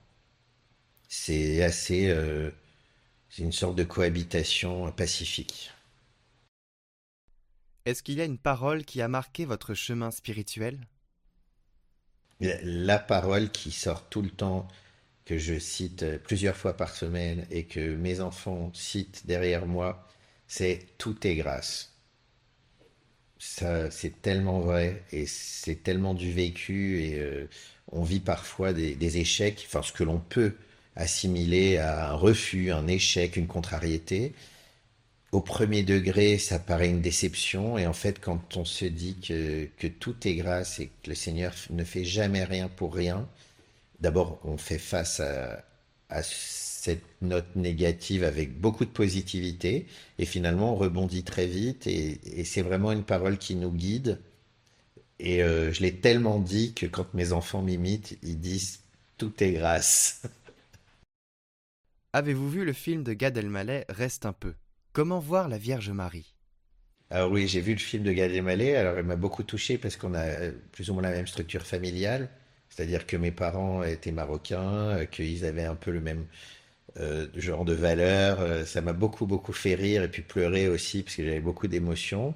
C'est 1.08 1.62
assez. 1.62 2.08
Euh, 2.08 2.50
c'est 3.28 3.42
une 3.42 3.52
sorte 3.52 3.76
de 3.76 3.84
cohabitation 3.84 4.90
pacifique. 4.92 5.70
Est-ce 7.84 8.02
qu'il 8.02 8.16
y 8.16 8.20
a 8.20 8.24
une 8.24 8.38
parole 8.38 8.84
qui 8.84 9.00
a 9.00 9.08
marqué 9.08 9.44
votre 9.44 9.74
chemin 9.74 10.10
spirituel? 10.10 10.78
La 12.40 12.98
parole 12.98 13.50
qui 13.50 13.70
sort 13.70 14.08
tout 14.08 14.22
le 14.22 14.30
temps, 14.30 14.68
que 15.24 15.38
je 15.38 15.58
cite 15.58 16.18
plusieurs 16.18 16.56
fois 16.56 16.76
par 16.76 16.94
semaine 16.94 17.46
et 17.50 17.64
que 17.64 17.94
mes 17.96 18.20
enfants 18.20 18.70
citent 18.74 19.26
derrière 19.26 19.66
moi, 19.66 20.05
c'est 20.48 20.86
tout 20.98 21.26
est 21.26 21.36
grâce. 21.36 21.92
Ça, 23.38 23.90
c'est 23.90 24.22
tellement 24.22 24.60
vrai 24.60 25.02
et 25.12 25.26
c'est 25.26 25.82
tellement 25.82 26.14
du 26.14 26.32
vécu 26.32 27.02
et 27.02 27.18
euh, 27.20 27.48
on 27.92 28.02
vit 28.02 28.20
parfois 28.20 28.72
des, 28.72 29.18
échecs, 29.18 29.64
enfin 29.66 29.82
ce 29.82 29.92
que 29.92 30.04
l'on 30.04 30.18
peut 30.18 30.54
assimilé 30.96 31.76
à 31.78 32.10
un 32.10 32.14
refus, 32.14 32.72
un 32.72 32.86
échec, 32.86 33.36
une 33.36 33.46
contrariété. 33.46 34.34
Au 35.32 35.40
premier 35.40 35.82
degré, 35.82 36.38
ça 36.38 36.58
paraît 36.58 36.88
une 36.88 37.02
déception, 37.02 37.76
et 37.76 37.86
en 37.86 37.92
fait, 37.92 38.20
quand 38.20 38.56
on 38.56 38.64
se 38.64 38.86
dit 38.86 39.16
que, 39.16 39.68
que 39.76 39.86
tout 39.86 40.16
est 40.26 40.34
grâce 40.34 40.78
et 40.78 40.86
que 40.86 41.10
le 41.10 41.14
Seigneur 41.14 41.54
ne 41.70 41.84
fait 41.84 42.04
jamais 42.04 42.44
rien 42.44 42.68
pour 42.68 42.94
rien, 42.94 43.28
d'abord, 44.00 44.40
on 44.44 44.56
fait 44.56 44.78
face 44.78 45.20
à, 45.20 45.62
à 46.08 46.22
cette 46.86 47.04
note 47.22 47.56
négative 47.56 48.24
avec 48.24 48.60
beaucoup 48.60 48.84
de 48.84 48.90
positivité, 48.90 49.86
et 50.18 50.24
finalement, 50.24 50.72
on 50.72 50.76
rebondit 50.76 51.24
très 51.24 51.46
vite, 51.46 51.86
et, 51.86 52.20
et 52.24 52.44
c'est 52.44 52.62
vraiment 52.62 52.92
une 52.92 53.04
parole 53.04 53.38
qui 53.38 53.56
nous 53.56 53.72
guide. 53.72 54.20
Et 55.18 55.42
euh, 55.42 55.72
je 55.72 55.80
l'ai 55.82 55.94
tellement 55.96 56.38
dit 56.38 56.74
que 56.74 56.86
quand 56.86 57.12
mes 57.14 57.32
enfants 57.32 57.62
m'imitent, 57.62 58.18
ils 58.22 58.38
disent 58.38 58.80
tout 59.18 59.42
est 59.42 59.52
grâce. 59.52 60.22
Avez-vous 62.12 62.50
vu 62.50 62.64
le 62.64 62.72
film 62.72 63.02
de 63.02 63.12
Gad 63.12 63.36
Elmaleh 63.36 63.84
Reste 63.88 64.26
un 64.26 64.32
peu 64.32 64.54
Comment 64.92 65.18
voir 65.18 65.48
la 65.48 65.58
Vierge 65.58 65.90
Marie? 65.90 66.34
Ah 67.10 67.28
oui, 67.28 67.46
j'ai 67.48 67.60
vu 67.60 67.72
le 67.72 67.78
film 67.78 68.02
de 68.04 68.12
Gad 68.12 68.30
Elmaleh. 68.30 68.76
Alors, 68.76 68.98
il 68.98 69.04
m'a 69.04 69.16
beaucoup 69.16 69.42
touché 69.42 69.76
parce 69.78 69.96
qu'on 69.96 70.14
a 70.14 70.24
euh, 70.24 70.52
plus 70.72 70.90
ou 70.90 70.94
moins 70.94 71.02
la 71.02 71.10
même 71.10 71.26
structure 71.26 71.66
familiale. 71.66 72.28
C'est-à-dire 72.68 73.06
que 73.06 73.16
mes 73.16 73.30
parents 73.30 73.82
étaient 73.82 74.12
marocains, 74.12 74.98
euh, 74.98 75.04
qu'ils 75.06 75.44
avaient 75.44 75.64
un 75.64 75.76
peu 75.76 75.90
le 75.90 76.00
même 76.00 76.26
euh, 77.00 77.26
genre 77.36 77.64
de 77.64 77.74
valeurs. 77.74 78.66
ça 78.66 78.80
m'a 78.80 78.92
beaucoup, 78.92 79.26
beaucoup 79.26 79.52
fait 79.52 79.74
rire 79.74 80.02
et 80.02 80.08
puis 80.08 80.22
pleurer 80.22 80.68
aussi 80.68 81.02
parce 81.02 81.16
que 81.16 81.24
j'avais 81.24 81.40
beaucoup 81.40 81.68
d'émotions. 81.68 82.34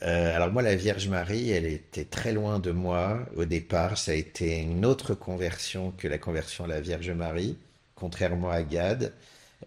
alors 0.00 0.52
moi, 0.52 0.62
la 0.62 0.76
Vierge 0.76 1.08
Marie, 1.08 1.50
elle 1.50 1.66
était 1.66 2.04
très 2.04 2.32
loin 2.32 2.58
de 2.58 2.70
moi 2.70 3.26
au 3.36 3.44
départ. 3.44 3.98
Ça 3.98 4.12
a 4.12 4.14
été 4.14 4.58
une 4.60 4.84
autre 4.86 5.14
conversion 5.14 5.92
que 5.96 6.08
la 6.08 6.18
conversion 6.18 6.64
à 6.64 6.68
la 6.68 6.80
Vierge 6.80 7.10
Marie 7.10 7.56
contrairement 7.98 8.50
à 8.50 8.62
Gad. 8.62 9.12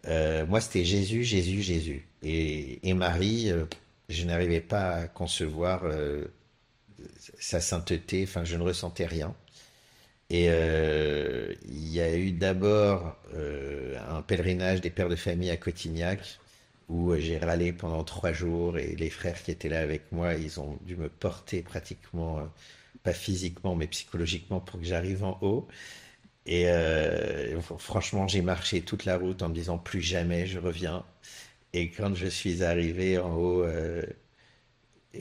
Euh, 0.08 0.46
moi, 0.48 0.62
c'était 0.62 0.86
Jésus, 0.86 1.24
Jésus, 1.24 1.62
Jésus. 1.62 2.08
Et, 2.24 2.94
Marie, 2.94 3.52
euh, 3.52 3.66
je 4.10 4.26
n'arrivais 4.26 4.62
pas 4.62 4.92
à 4.96 5.08
concevoir 5.08 5.82
euh, 5.84 6.26
sa 7.40 7.60
sainteté, 7.60 8.24
enfin, 8.24 8.44
je 8.44 8.56
ne 8.56 8.64
ressentais 8.64 9.06
rien. 9.06 9.36
Et 10.32 10.46
il 10.46 11.88
y 11.94 12.00
a 12.02 12.16
eu 12.16 12.32
d'abord 12.32 13.18
un 13.36 14.22
pèlerinage 14.22 14.82
des 14.82 14.90
pères 14.90 15.10
de 15.10 15.16
famille 15.18 15.50
à 15.50 15.58
Cotignac, 15.58 16.40
où 16.90 17.16
j'ai 17.18 17.38
râlé 17.38 17.74
pendant 17.74 18.04
trois 18.04 18.34
jours, 18.34 18.78
et 18.78 18.96
les 18.96 19.10
frères 19.10 19.42
qui 19.44 19.52
étaient 19.52 19.70
là 19.70 19.82
avec 19.82 20.12
moi, 20.12 20.36
ils 20.36 20.60
ont 20.60 20.78
dû 20.86 20.96
me 20.96 21.10
porter 21.10 21.62
pratiquement, 21.62 22.40
pas 23.04 23.14
physiquement, 23.14 23.76
mais 23.76 23.88
psychologiquement, 23.88 24.60
pour 24.62 24.80
que 24.80 24.86
j'arrive 24.86 25.24
en 25.24 25.38
haut. 25.42 25.68
Et 26.46 26.70
euh, 26.70 27.62
franchement, 27.62 28.28
j'ai 28.28 28.42
marché 28.42 28.82
toute 28.82 29.06
la 29.06 29.18
route 29.18 29.42
en 29.44 29.50
me 29.50 29.54
disant 29.56 29.78
plus 29.78 30.02
jamais 30.02 30.48
je 30.48 30.60
reviens. 30.60 31.06
Et 31.74 31.90
quand 31.92 32.16
je 32.16 32.28
suis 32.28 32.64
arrivé 32.64 33.18
en 33.20 33.36
haut, 33.36 33.64
euh, 33.64 34.04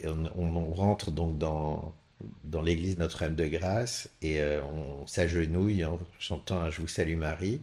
on, 0.05 0.73
rentre 0.73 1.11
donc 1.11 1.39
dans, 1.39 1.95
dans 2.45 2.63
l'église 2.63 2.99
Notre-Dame 2.99 3.37
de 3.37 3.47
Grâce 3.47 4.09
et 4.23 4.41
euh, 4.41 4.63
on 4.65 5.07
s'agenouille 5.07 5.85
en 5.85 5.99
chantant 6.19 6.71
Je 6.71 6.81
vous 6.81 6.89
salue 6.89 7.17
Marie. 7.17 7.61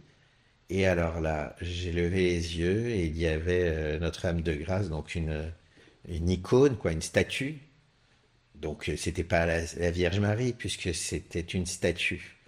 Et 0.70 0.86
alors 0.86 1.20
là, 1.20 1.56
j'ai 1.60 1.92
levé 1.92 2.24
les 2.24 2.58
yeux 2.58 2.88
et 2.88 3.06
il 3.06 3.16
y 3.16 3.26
avait 3.26 3.98
Notre-Dame 4.00 4.42
de 4.42 4.54
Grâce, 4.54 4.90
donc 4.90 5.14
une, 5.14 5.50
une 6.08 6.28
icône, 6.28 6.76
quoi, 6.76 6.92
une 6.92 7.02
statue. 7.02 7.58
Donc 8.54 8.90
c'était 8.96 9.24
pas 9.24 9.46
la 9.46 9.90
Vierge 9.90 10.20
Marie 10.20 10.52
puisque 10.52 10.94
c'était 10.94 11.40
une 11.40 11.66
statue. 11.66 12.38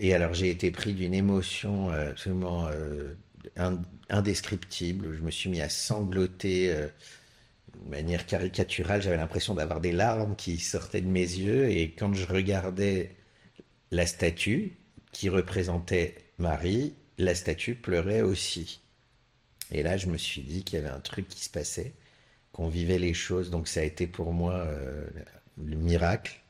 Et 0.00 0.14
alors 0.14 0.32
j'ai 0.32 0.48
été 0.48 0.70
pris 0.70 0.94
d'une 0.94 1.12
émotion 1.12 1.90
euh, 1.90 2.10
absolument 2.10 2.66
euh, 2.68 3.14
indescriptible. 4.08 5.14
Je 5.14 5.22
me 5.22 5.30
suis 5.30 5.50
mis 5.50 5.60
à 5.60 5.68
sangloter 5.68 6.72
euh, 6.72 6.88
de 7.84 7.90
manière 7.90 8.26
caricaturale. 8.26 9.02
J'avais 9.02 9.16
l'impression 9.16 9.54
d'avoir 9.54 9.80
des 9.80 9.92
larmes 9.92 10.36
qui 10.36 10.58
sortaient 10.58 11.00
de 11.00 11.08
mes 11.08 11.20
yeux. 11.20 11.70
Et 11.70 11.92
quand 11.92 12.12
je 12.14 12.26
regardais 12.26 13.16
la 13.90 14.06
statue 14.06 14.76
qui 15.12 15.28
représentait 15.28 16.16
Marie, 16.38 16.94
la 17.18 17.34
statue 17.34 17.74
pleurait 17.74 18.22
aussi. 18.22 18.80
Et 19.72 19.82
là, 19.82 19.96
je 19.96 20.06
me 20.06 20.16
suis 20.16 20.42
dit 20.42 20.64
qu'il 20.64 20.78
y 20.78 20.82
avait 20.82 20.94
un 20.94 21.00
truc 21.00 21.28
qui 21.28 21.44
se 21.44 21.50
passait, 21.50 21.92
qu'on 22.52 22.68
vivait 22.68 22.98
les 22.98 23.14
choses. 23.14 23.50
Donc 23.50 23.68
ça 23.68 23.80
a 23.80 23.84
été 23.84 24.06
pour 24.06 24.32
moi 24.32 24.66
le 25.64 25.76
miracle. 25.76 26.40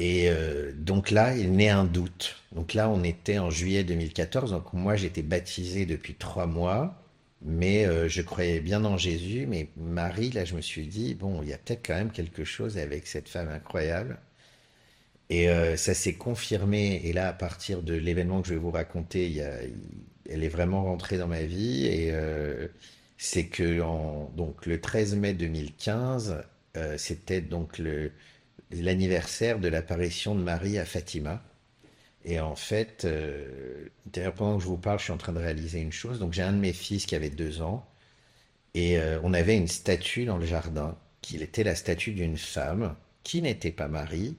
Et 0.00 0.30
euh, 0.30 0.72
donc 0.74 1.10
là, 1.10 1.36
il 1.36 1.52
naît 1.52 1.68
un 1.68 1.84
doute. 1.84 2.36
Donc 2.52 2.72
là, 2.72 2.88
on 2.88 3.04
était 3.04 3.38
en 3.38 3.50
juillet 3.50 3.84
2014. 3.84 4.50
Donc 4.50 4.72
moi, 4.72 4.96
j'étais 4.96 5.22
baptisé 5.22 5.84
depuis 5.84 6.14
trois 6.14 6.46
mois, 6.46 6.99
mais 7.42 7.86
euh, 7.86 8.08
je 8.08 8.22
croyais 8.22 8.60
bien 8.60 8.84
en 8.84 8.96
Jésus. 8.96 9.46
Mais 9.46 9.68
Marie, 9.76 10.30
là, 10.30 10.44
je 10.44 10.54
me 10.56 10.60
suis 10.60 10.86
dit, 10.86 11.14
bon, 11.14 11.42
il 11.42 11.48
y 11.48 11.52
a 11.52 11.58
peut-être 11.58 11.86
quand 11.86 11.94
même 11.94 12.12
quelque 12.12 12.44
chose 12.44 12.78
avec 12.78 13.06
cette 13.06 13.28
femme 13.28 13.48
incroyable. 13.48 14.18
Et 15.30 15.48
euh, 15.48 15.76
ça 15.76 15.94
s'est 15.94 16.14
confirmé. 16.14 17.00
Et 17.04 17.12
là, 17.12 17.28
à 17.28 17.32
partir 17.32 17.82
de 17.82 17.94
l'événement 17.94 18.42
que 18.42 18.48
je 18.48 18.54
vais 18.54 18.60
vous 18.60 18.70
raconter, 18.72 19.36
elle 20.28 20.44
est 20.44 20.48
vraiment 20.48 20.84
rentrée 20.84 21.18
dans 21.18 21.28
ma 21.28 21.42
vie. 21.42 21.86
Et 21.86 22.10
euh, 22.12 22.68
c'est 23.16 23.46
que 23.46 23.80
donc 24.36 24.66
le 24.66 24.80
13 24.80 25.14
mai 25.16 25.34
2015, 25.34 26.42
euh, 26.76 26.98
c'était 26.98 27.40
donc 27.40 27.80
l'anniversaire 28.72 29.58
de 29.60 29.68
l'apparition 29.68 30.34
de 30.34 30.42
Marie 30.42 30.78
à 30.78 30.84
Fatima. 30.84 31.42
Et 32.24 32.40
en 32.40 32.54
fait, 32.56 33.04
euh, 33.04 33.88
d'ailleurs, 34.06 34.34
pendant 34.34 34.56
que 34.58 34.62
je 34.62 34.68
vous 34.68 34.76
parle, 34.76 34.98
je 34.98 35.04
suis 35.04 35.12
en 35.12 35.16
train 35.16 35.32
de 35.32 35.38
réaliser 35.38 35.80
une 35.80 35.92
chose. 35.92 36.18
Donc, 36.18 36.32
j'ai 36.32 36.42
un 36.42 36.52
de 36.52 36.58
mes 36.58 36.72
fils 36.72 37.06
qui 37.06 37.14
avait 37.14 37.30
deux 37.30 37.62
ans, 37.62 37.86
et 38.74 38.98
euh, 38.98 39.20
on 39.24 39.34
avait 39.34 39.56
une 39.56 39.68
statue 39.68 40.24
dans 40.26 40.38
le 40.38 40.46
jardin, 40.46 40.96
qui 41.22 41.36
était 41.42 41.64
la 41.64 41.74
statue 41.74 42.12
d'une 42.12 42.36
femme 42.38 42.96
qui 43.24 43.42
n'était 43.42 43.72
pas 43.72 43.88
Marie, 43.88 44.36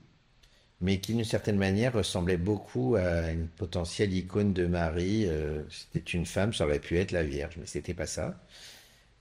mais 0.81 0.99
qui, 0.99 1.13
d'une 1.13 1.23
certaine 1.25 1.57
manière, 1.57 1.93
ressemblait 1.93 2.37
beaucoup 2.37 2.95
à 2.95 3.31
une 3.31 3.47
potentielle 3.47 4.13
icône 4.13 4.53
de 4.53 4.65
Marie. 4.67 5.27
Euh, 5.27 5.63
c'était 5.69 6.11
une 6.11 6.25
femme, 6.25 6.53
ça 6.53 6.65
aurait 6.65 6.79
pu 6.79 6.97
être 6.99 7.11
la 7.11 7.23
Vierge, 7.23 7.55
mais 7.59 7.67
c'était 7.67 7.93
pas 7.93 8.07
ça. 8.07 8.39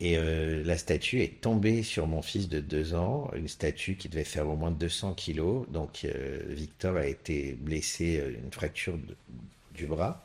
Et 0.01 0.17
euh, 0.17 0.65
la 0.65 0.79
statue 0.79 1.21
est 1.21 1.43
tombée 1.43 1.83
sur 1.83 2.07
mon 2.07 2.23
fils 2.23 2.49
de 2.49 2.61
deux 2.61 2.95
ans, 2.95 3.31
une 3.35 3.49
statue 3.49 3.97
qui 3.97 4.09
devait 4.09 4.25
faire 4.25 4.49
au 4.49 4.57
moins 4.57 4.71
200 4.71 5.13
kilos. 5.15 5.69
Donc 5.69 6.07
euh, 6.07 6.41
Victor 6.49 6.97
a 6.97 7.07
été 7.07 7.53
blessé, 7.53 8.19
euh, 8.19 8.35
une 8.43 8.51
fracture 8.51 8.99
du 9.75 9.87
bras. 9.87 10.25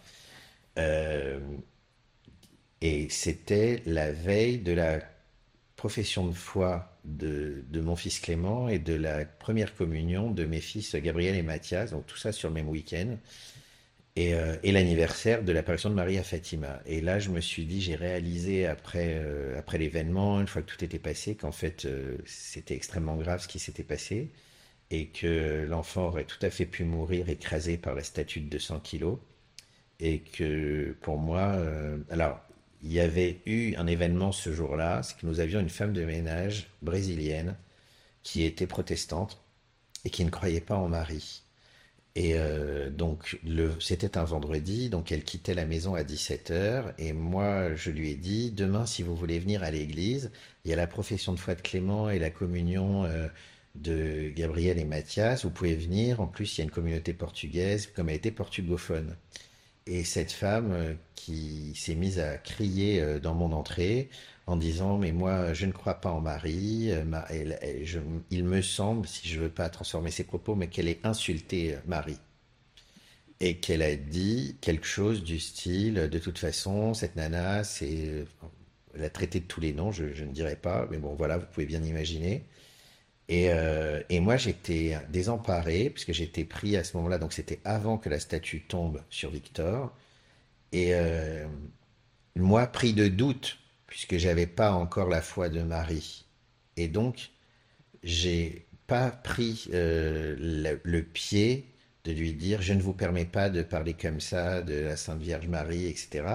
Et 2.81 3.07
c'était 3.09 3.81
la 3.85 4.11
veille 4.11 4.59
de 4.59 4.71
la 4.73 4.99
profession 5.75 6.27
de 6.27 6.33
foi 6.33 6.97
de, 7.03 7.63
de 7.69 7.81
mon 7.81 7.95
fils 7.95 8.19
Clément 8.19 8.69
et 8.69 8.79
de 8.79 8.93
la 8.93 9.25
première 9.25 9.75
communion 9.75 10.31
de 10.31 10.45
mes 10.45 10.61
fils 10.61 10.95
Gabriel 10.95 11.35
et 11.35 11.41
Mathias. 11.41 11.91
Donc 11.91 12.05
tout 12.05 12.17
ça 12.17 12.31
sur 12.31 12.49
le 12.49 12.55
même 12.55 12.69
week-end 12.69 13.17
et, 14.15 14.33
euh, 14.33 14.55
et 14.63 14.71
l'anniversaire 14.71 15.43
de 15.43 15.51
l'apparition 15.51 15.89
de 15.89 15.95
Marie 15.95 16.17
à 16.17 16.23
Fatima. 16.23 16.81
Et 16.85 17.01
là, 17.01 17.19
je 17.19 17.29
me 17.29 17.41
suis 17.41 17.65
dit, 17.65 17.81
j'ai 17.81 17.95
réalisé 17.95 18.65
après, 18.65 19.15
euh, 19.15 19.59
après 19.59 19.77
l'événement, 19.77 20.39
une 20.39 20.47
fois 20.47 20.61
que 20.61 20.71
tout 20.71 20.83
était 20.83 20.99
passé, 20.99 21.35
qu'en 21.35 21.51
fait, 21.51 21.85
euh, 21.85 22.17
c'était 22.25 22.75
extrêmement 22.75 23.15
grave 23.17 23.41
ce 23.41 23.47
qui 23.47 23.59
s'était 23.59 23.83
passé 23.83 24.31
et 24.91 25.07
que 25.09 25.65
l'enfant 25.67 26.07
aurait 26.07 26.25
tout 26.25 26.43
à 26.43 26.49
fait 26.49 26.65
pu 26.65 26.83
mourir 26.85 27.29
écrasé 27.29 27.77
par 27.77 27.95
la 27.95 28.03
statue 28.03 28.41
de 28.41 28.49
200 28.49 28.79
kilos. 28.81 29.19
Et 29.99 30.19
que 30.21 30.95
pour 31.01 31.17
moi, 31.17 31.57
alors, 32.09 32.39
il 32.83 32.91
y 32.93 32.99
avait 32.99 33.41
eu 33.45 33.75
un 33.77 33.87
événement 33.87 34.31
ce 34.31 34.53
jour-là, 34.53 35.03
c'est 35.03 35.17
que 35.17 35.25
nous 35.25 35.39
avions 35.39 35.59
une 35.59 35.69
femme 35.69 35.93
de 35.93 36.05
ménage 36.05 36.67
brésilienne 36.81 37.55
qui 38.23 38.43
était 38.43 38.67
protestante 38.67 39.41
et 40.05 40.09
qui 40.09 40.25
ne 40.25 40.29
croyait 40.29 40.61
pas 40.61 40.75
en 40.75 40.89
Marie. 40.89 41.44
Et 42.15 42.33
euh, 42.35 42.89
donc, 42.89 43.39
c'était 43.81 44.17
un 44.17 44.23
vendredi, 44.23 44.89
donc 44.89 45.11
elle 45.11 45.23
quittait 45.23 45.53
la 45.53 45.65
maison 45.65 45.95
à 45.95 46.03
17 46.03 46.51
heures. 46.51 46.93
Et 46.97 47.11
moi, 47.11 47.75
je 47.75 47.91
lui 47.91 48.11
ai 48.11 48.15
dit, 48.15 48.51
demain, 48.51 48.85
si 48.85 49.03
vous 49.03 49.15
voulez 49.15 49.37
venir 49.37 49.63
à 49.63 49.71
l'église, 49.71 50.31
il 50.63 50.71
y 50.71 50.73
a 50.73 50.77
la 50.77 50.87
profession 50.87 51.33
de 51.33 51.39
foi 51.39 51.55
de 51.55 51.61
Clément 51.61 52.09
et 52.09 52.17
la 52.19 52.29
communion 52.29 53.03
euh, 53.03 53.27
de 53.75 54.29
Gabriel 54.29 54.79
et 54.79 54.85
Mathias. 54.85 55.43
Vous 55.43 55.51
pouvez 55.51 55.75
venir. 55.75 56.21
En 56.21 56.27
plus, 56.27 56.57
il 56.57 56.59
y 56.59 56.61
a 56.61 56.65
une 56.65 56.71
communauté 56.71 57.13
portugaise, 57.13 57.87
comme 57.87 58.07
elle 58.07 58.15
était 58.15 58.31
portugophone. 58.31 59.17
Et 59.85 60.05
cette 60.05 60.31
femme 60.31 60.71
euh, 60.71 60.93
qui 61.15 61.73
s'est 61.75 61.95
mise 61.95 62.19
à 62.19 62.37
crier 62.37 63.19
dans 63.21 63.33
mon 63.35 63.51
entrée 63.51 64.09
en 64.47 64.55
disant, 64.57 64.97
mais 64.97 65.11
moi, 65.11 65.53
je 65.53 65.65
ne 65.65 65.71
crois 65.71 65.95
pas 65.95 66.11
en 66.11 66.21
Marie. 66.21 66.91
euh, 66.91 67.03
elle- 67.29 67.59
il 68.31 68.43
me 68.45 68.61
semble, 68.61 69.07
si 69.07 69.27
je 69.27 69.39
veux 69.41 69.49
pas 69.49 69.69
transformer 69.69 70.11
ses 70.11 70.23
propos, 70.23 70.55
mais 70.55 70.67
qu'elle 70.67 70.87
ait 70.87 70.99
insulté 71.03 71.75
euh, 71.75 71.79
Marie. 71.87 72.19
Et 73.41 73.57
qu'elle 73.57 73.81
a 73.81 73.95
dit 73.95 74.57
quelque 74.61 74.85
chose 74.87 75.23
du 75.23 75.39
style, 75.39 75.95
de 76.09 76.19
toute 76.19 76.37
façon, 76.39 76.93
cette 76.93 77.17
nana, 77.17 77.63
c'est, 77.65 78.25
elle 78.95 79.03
a 79.03 79.09
traité 79.09 79.41
de 79.41 79.45
tous 79.45 79.59
les 79.61 79.73
noms, 79.73 79.91
je, 79.91 80.05
ne 80.05 80.31
dirais 80.31 80.55
pas, 80.55 80.87
mais 80.91 80.97
bon, 80.97 81.15
voilà, 81.15 81.37
vous 81.37 81.45
pouvez 81.47 81.65
bien 81.65 81.83
imaginer. 81.83 82.45
Et, 83.29 83.49
euh, 83.51 84.01
moi, 84.21 84.37
j'étais 84.37 84.97
désemparé, 85.11 85.89
puisque 85.91 86.13
j'étais 86.13 86.45
pris 86.45 86.77
à 86.77 86.83
ce 86.85 86.97
moment-là, 86.97 87.17
donc 87.19 87.33
c'était 87.33 87.59
avant 87.65 87.97
que 87.99 88.09
la 88.09 88.19
statue 88.19 88.61
tombe 88.63 89.01
sur 89.09 89.31
Victor. 89.31 89.93
Et 90.73 90.93
euh, 90.95 91.45
moi, 92.35 92.67
pris 92.67 92.93
de 92.93 93.07
doute, 93.07 93.57
puisque 93.95 94.17
j'avais 94.17 94.45
pas 94.45 94.73
encore 94.73 95.07
la 95.07 95.21
foi 95.21 95.47
de 95.47 95.61
Marie. 95.61 96.25
Et 96.75 96.89
donc, 96.89 97.29
j'ai 98.03 98.65
pas 98.87 99.09
pris 99.09 99.69
euh, 99.73 100.35
le, 100.83 101.01
pied 101.01 101.65
de 102.03 102.11
lui 102.11 102.33
dire, 102.33 102.61
je 102.61 102.73
ne 102.73 102.81
vous 102.81 102.91
permets 102.91 103.23
pas 103.23 103.49
de 103.49 103.63
parler 103.63 103.93
comme 103.93 104.19
ça 104.19 104.61
de 104.61 104.73
la 104.73 104.97
Sainte 104.97 105.21
Vierge 105.21 105.47
Marie, 105.47 105.85
etc. 105.85 106.25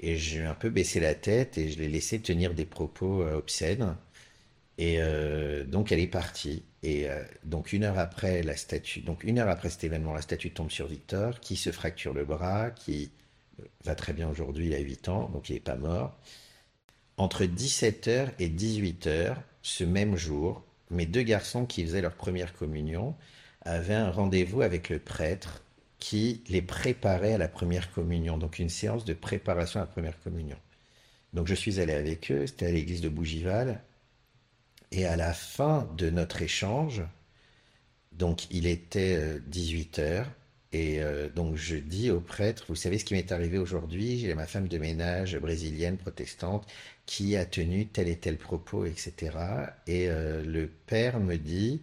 Et 0.00 0.18
j'ai 0.18 0.44
un 0.44 0.52
peu 0.52 0.68
baissé 0.68 1.00
la 1.00 1.14
tête 1.14 1.56
et 1.56 1.70
je 1.70 1.78
l'ai 1.78 1.88
laissé 1.88 2.20
tenir 2.20 2.52
des 2.52 2.66
propos 2.66 3.22
euh, 3.22 3.38
obscènes. 3.38 3.96
Et 4.76 4.96
euh, 4.98 5.64
donc 5.64 5.92
elle 5.92 6.00
est 6.00 6.06
partie. 6.06 6.62
Et 6.82 7.06
donc 7.44 7.72
une 7.72 7.84
heure 7.84 7.98
après 7.98 8.42
la 8.42 8.54
statue, 8.54 9.00
donc 9.00 9.24
une 9.24 9.38
heure 9.38 9.48
après 9.48 9.70
cet 9.70 9.84
événement, 9.84 10.12
la 10.12 10.20
statue 10.20 10.50
tombe 10.50 10.70
sur 10.70 10.88
Victor, 10.88 11.40
qui 11.40 11.56
se 11.56 11.72
fracture 11.72 12.12
le 12.12 12.26
bras, 12.26 12.70
qui 12.70 13.10
va 13.84 13.94
très 13.94 14.12
bien 14.12 14.28
aujourd'hui, 14.28 14.66
il 14.66 14.74
a 14.74 14.78
8 14.78 15.08
ans, 15.08 15.30
donc 15.30 15.48
il 15.48 15.54
n'est 15.54 15.60
pas 15.60 15.76
mort. 15.76 16.18
Entre 17.22 17.44
17h 17.44 18.30
et 18.40 18.48
18h, 18.48 19.36
ce 19.62 19.84
même 19.84 20.16
jour, 20.16 20.64
mes 20.90 21.06
deux 21.06 21.22
garçons 21.22 21.66
qui 21.66 21.84
faisaient 21.84 22.02
leur 22.02 22.16
première 22.16 22.52
communion 22.52 23.14
avaient 23.60 23.94
un 23.94 24.10
rendez-vous 24.10 24.60
avec 24.60 24.88
le 24.88 24.98
prêtre 24.98 25.62
qui 26.00 26.42
les 26.48 26.62
préparait 26.62 27.34
à 27.34 27.38
la 27.38 27.46
première 27.46 27.92
communion, 27.92 28.38
donc 28.38 28.58
une 28.58 28.68
séance 28.68 29.04
de 29.04 29.14
préparation 29.14 29.78
à 29.78 29.84
la 29.84 29.86
première 29.86 30.18
communion. 30.18 30.56
Donc 31.32 31.46
je 31.46 31.54
suis 31.54 31.78
allé 31.78 31.92
avec 31.92 32.32
eux, 32.32 32.44
c'était 32.48 32.66
à 32.66 32.72
l'église 32.72 33.02
de 33.02 33.08
Bougival, 33.08 33.84
et 34.90 35.06
à 35.06 35.14
la 35.14 35.32
fin 35.32 35.88
de 35.96 36.10
notre 36.10 36.42
échange, 36.42 37.04
donc 38.10 38.50
il 38.50 38.66
était 38.66 39.38
18 39.46 39.98
heures, 40.00 40.26
et 40.72 41.02
euh, 41.02 41.28
donc 41.28 41.56
je 41.56 41.76
dis 41.76 42.10
au 42.10 42.20
prêtre, 42.20 42.64
vous 42.68 42.74
savez 42.74 42.98
ce 42.98 43.04
qui 43.04 43.12
m'est 43.12 43.30
arrivé 43.30 43.58
aujourd'hui, 43.58 44.18
j'ai 44.18 44.34
ma 44.34 44.46
femme 44.46 44.68
de 44.68 44.78
ménage 44.78 45.38
brésilienne, 45.38 45.98
protestante, 45.98 46.66
qui 47.06 47.36
a 47.36 47.44
tenu 47.44 47.86
tel 47.86 48.08
et 48.08 48.16
tel 48.16 48.36
propos, 48.38 48.84
etc. 48.84 49.36
Et 49.86 50.08
euh, 50.08 50.42
le 50.44 50.68
père 50.68 51.20
me 51.20 51.36
dit, 51.36 51.82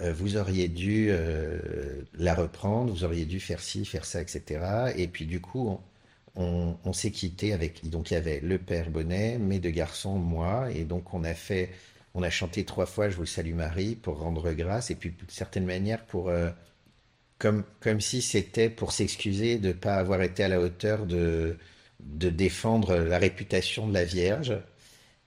euh, 0.00 0.12
vous 0.12 0.36
auriez 0.36 0.68
dû 0.68 1.08
euh, 1.10 2.02
la 2.14 2.34
reprendre, 2.34 2.92
vous 2.92 3.04
auriez 3.04 3.24
dû 3.24 3.40
faire 3.40 3.60
ci, 3.60 3.84
faire 3.84 4.04
ça, 4.04 4.20
etc. 4.20 4.92
Et 4.96 5.08
puis 5.08 5.26
du 5.26 5.40
coup, 5.40 5.80
on, 6.36 6.92
s'est 6.92 7.10
quitté 7.10 7.52
avec, 7.52 7.88
donc 7.90 8.10
il 8.10 8.14
y 8.14 8.16
avait 8.16 8.40
le 8.40 8.58
père 8.58 8.90
Bonnet, 8.90 9.38
mes 9.38 9.58
deux 9.58 9.70
garçons, 9.70 10.18
moi, 10.18 10.70
et 10.72 10.84
donc 10.84 11.12
on 11.12 11.24
a 11.24 11.34
fait, 11.34 11.70
on 12.14 12.22
a 12.22 12.30
chanté 12.30 12.64
trois 12.64 12.86
fois 12.86 13.08
Je 13.10 13.16
vous 13.16 13.26
salue 13.26 13.54
Marie 13.54 13.96
pour 13.96 14.20
rendre 14.20 14.52
grâce, 14.52 14.90
et 14.90 14.94
puis 14.94 15.10
d'une 15.10 15.28
certaine 15.30 15.66
manière 15.66 16.04
pour, 16.06 16.30
comme, 17.38 17.64
comme 17.80 18.00
si 18.00 18.22
c'était 18.22 18.70
pour 18.70 18.92
s'excuser 18.92 19.58
de 19.58 19.68
ne 19.68 19.72
pas 19.72 19.96
avoir 19.96 20.22
été 20.22 20.44
à 20.44 20.48
la 20.48 20.60
hauteur 20.60 21.06
de, 21.06 21.56
de 22.00 22.30
défendre 22.30 22.96
la 22.96 23.18
réputation 23.18 23.86
de 23.88 23.94
la 23.94 24.04
Vierge. 24.04 24.58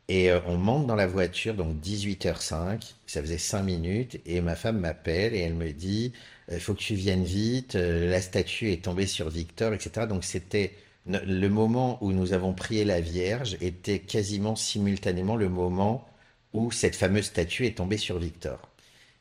Et 0.08 0.32
euh, 0.32 0.40
on 0.48 0.58
monte 0.58 0.88
dans 0.88 0.96
la 0.96 1.08
voiture, 1.08 1.56
donc 1.56 1.78
18h05, 1.82 2.94
ça 3.08 3.22
faisait 3.22 3.38
5 3.38 3.64
minutes, 3.64 4.20
et 4.26 4.42
ma 4.42 4.56
femme 4.56 4.80
m'appelle 4.80 5.34
et 5.34 5.40
elle 5.40 5.54
me 5.54 5.72
dit, 5.72 6.14
il 6.52 6.60
faut 6.60 6.74
que 6.74 6.80
tu 6.80 6.96
viennes 6.96 7.24
vite, 7.24 7.76
euh, 7.76 8.10
la 8.10 8.22
statue 8.22 8.72
est 8.72 8.84
tombée 8.84 9.08
sur 9.08 9.30
Victor, 9.30 9.74
etc. 9.74 10.08
Donc 10.08 10.24
c'était 10.24 10.74
le 11.06 11.48
moment 11.48 11.98
où 12.04 12.12
nous 12.12 12.34
avons 12.34 12.54
prié 12.54 12.86
la 12.86 13.02
Vierge 13.02 13.58
était 13.62 14.00
quasiment 14.00 14.56
simultanément 14.56 15.36
le 15.36 15.50
moment 15.50 16.08
où 16.54 16.72
cette 16.72 16.96
fameuse 16.96 17.26
statue 17.26 17.66
est 17.66 17.78
tombée 17.78 17.98
sur 17.98 18.20
Victor. 18.20 18.71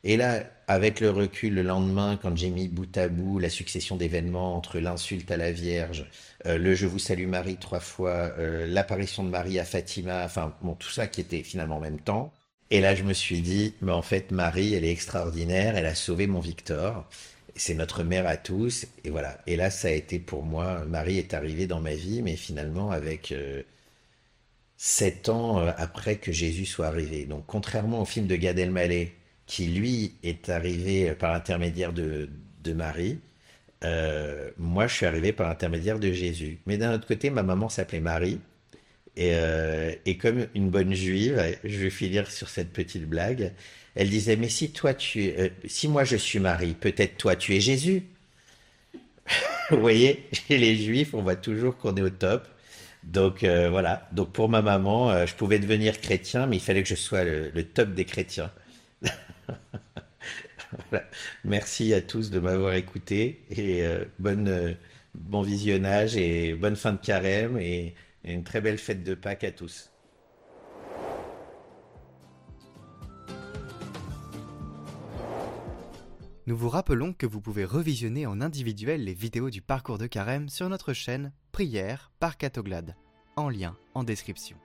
Et 0.03 0.17
là, 0.17 0.43
avec 0.67 0.99
le 0.99 1.11
recul, 1.11 1.53
le 1.53 1.61
lendemain, 1.61 2.17
quand 2.21 2.35
j'ai 2.35 2.49
mis 2.49 2.67
bout 2.67 2.97
à 2.97 3.07
bout 3.07 3.37
la 3.39 3.49
succession 3.49 3.97
d'événements 3.97 4.55
entre 4.55 4.79
l'insulte 4.79 5.29
à 5.29 5.37
la 5.37 5.51
Vierge, 5.51 6.07
euh, 6.47 6.57
le 6.57 6.73
Je 6.75 6.87
vous 6.87 6.97
salue 6.99 7.27
Marie 7.27 7.57
trois 7.57 7.79
fois, 7.79 8.33
euh, 8.39 8.65
l'apparition 8.67 9.23
de 9.23 9.29
Marie 9.29 9.59
à 9.59 9.65
Fatima, 9.65 10.23
enfin 10.25 10.55
bon, 10.61 10.73
tout 10.75 10.89
ça 10.89 11.07
qui 11.07 11.21
était 11.21 11.43
finalement 11.43 11.77
en 11.77 11.79
même 11.81 11.99
temps. 11.99 12.33
Et 12.71 12.81
là, 12.81 12.95
je 12.95 13.03
me 13.03 13.13
suis 13.13 13.41
dit, 13.41 13.75
mais 13.81 13.91
en 13.91 14.01
fait, 14.01 14.31
Marie, 14.31 14.73
elle 14.73 14.85
est 14.85 14.91
extraordinaire, 14.91 15.75
elle 15.77 15.85
a 15.85 15.95
sauvé 15.95 16.25
mon 16.27 16.39
Victor. 16.39 17.07
C'est 17.55 17.73
notre 17.75 18.03
mère 18.03 18.27
à 18.27 18.37
tous, 18.37 18.87
et 19.03 19.09
voilà. 19.09 19.37
Et 19.45 19.57
là, 19.57 19.69
ça 19.69 19.89
a 19.89 19.91
été 19.91 20.19
pour 20.19 20.43
moi, 20.43 20.85
Marie 20.85 21.17
est 21.17 21.33
arrivée 21.33 21.67
dans 21.67 21.81
ma 21.81 21.93
vie, 21.95 22.21
mais 22.21 22.37
finalement 22.37 22.91
avec 22.91 23.31
euh, 23.33 23.61
sept 24.77 25.29
ans 25.29 25.57
après 25.77 26.17
que 26.17 26.31
Jésus 26.31 26.65
soit 26.65 26.87
arrivé. 26.87 27.25
Donc, 27.25 27.45
contrairement 27.47 28.01
au 28.01 28.05
film 28.05 28.27
de 28.27 28.35
Gad 28.35 28.57
Elmaleh, 28.57 29.13
qui 29.51 29.67
lui 29.67 30.13
est 30.23 30.47
arrivé 30.47 31.11
par 31.11 31.33
l'intermédiaire 31.33 31.91
de, 31.91 32.29
Marie, 32.73 33.19
euh, 33.83 34.49
moi, 34.57 34.87
je 34.87 34.95
suis 34.95 35.05
arrivé 35.05 35.33
par 35.33 35.49
l'intermédiaire 35.49 35.99
de 35.99 36.09
Jésus. 36.13 36.59
Mais 36.65 36.77
d'un 36.77 36.93
autre 36.93 37.05
côté, 37.05 37.29
ma 37.29 37.43
maman 37.43 37.67
s'appelait 37.67 37.99
Marie. 37.99 38.39
Et, 39.17 39.31
euh, 39.33 39.93
et 40.05 40.17
comme 40.17 40.47
une 40.55 40.69
bonne 40.69 40.93
juive, 40.93 41.43
je 41.65 41.79
vais 41.79 41.89
finir 41.89 42.31
sur 42.31 42.47
cette 42.47 42.71
petite 42.71 43.05
blague. 43.05 43.51
Elle 43.95 44.09
disait, 44.09 44.37
mais 44.37 44.47
si 44.47 44.71
toi 44.71 44.93
tu, 44.93 45.33
euh, 45.37 45.49
si 45.65 45.89
moi 45.89 46.05
je 46.05 46.15
suis 46.15 46.39
Marie, 46.39 46.73
peut-être 46.73 47.17
toi 47.17 47.35
tu 47.35 47.53
es 47.53 47.59
Jésus. 47.59 48.03
Vous 49.69 49.81
voyez, 49.81 50.29
chez 50.31 50.59
les 50.59 50.77
Juifs, 50.77 51.13
on 51.13 51.23
voit 51.23 51.35
toujours 51.35 51.75
qu'on 51.75 51.93
est 51.97 52.01
au 52.01 52.09
top. 52.09 52.47
Donc 53.03 53.43
euh, 53.43 53.69
voilà. 53.69 54.07
Donc 54.13 54.31
pour 54.31 54.47
ma 54.47 54.61
maman, 54.61 55.25
je 55.25 55.35
pouvais 55.35 55.59
devenir 55.59 55.99
chrétien, 55.99 56.45
mais 56.47 56.55
il 56.55 56.61
fallait 56.61 56.83
que 56.83 56.89
je 56.89 56.95
sois 56.95 57.25
le, 57.25 57.49
le 57.53 57.63
top 57.65 57.93
des 57.93 58.05
chrétiens. 58.05 58.49
Merci 61.43 61.93
à 61.93 62.01
tous 62.01 62.29
de 62.29 62.39
m'avoir 62.39 62.73
écouté 62.73 63.43
et 63.49 63.85
euh, 63.85 64.05
euh, 64.25 64.73
bon 65.15 65.41
visionnage 65.41 66.15
et 66.15 66.53
bonne 66.53 66.75
fin 66.75 66.93
de 66.93 66.99
carême 66.99 67.57
et, 67.57 67.95
et 68.23 68.33
une 68.33 68.43
très 68.43 68.61
belle 68.61 68.77
fête 68.77 69.03
de 69.03 69.13
Pâques 69.15 69.43
à 69.43 69.51
tous. 69.51 69.91
Nous 76.47 76.57
vous 76.57 76.69
rappelons 76.69 77.13
que 77.13 77.27
vous 77.27 77.39
pouvez 77.39 77.65
revisionner 77.65 78.25
en 78.25 78.41
individuel 78.41 79.03
les 79.03 79.13
vidéos 79.13 79.49
du 79.49 79.61
parcours 79.61 79.97
de 79.97 80.07
carême 80.07 80.49
sur 80.49 80.67
notre 80.69 80.91
chaîne 80.91 81.31
Prière 81.51 82.11
par 82.19 82.37
Catoglade, 82.37 82.95
en 83.35 83.47
lien 83.47 83.77
en 83.93 84.03
description. 84.03 84.57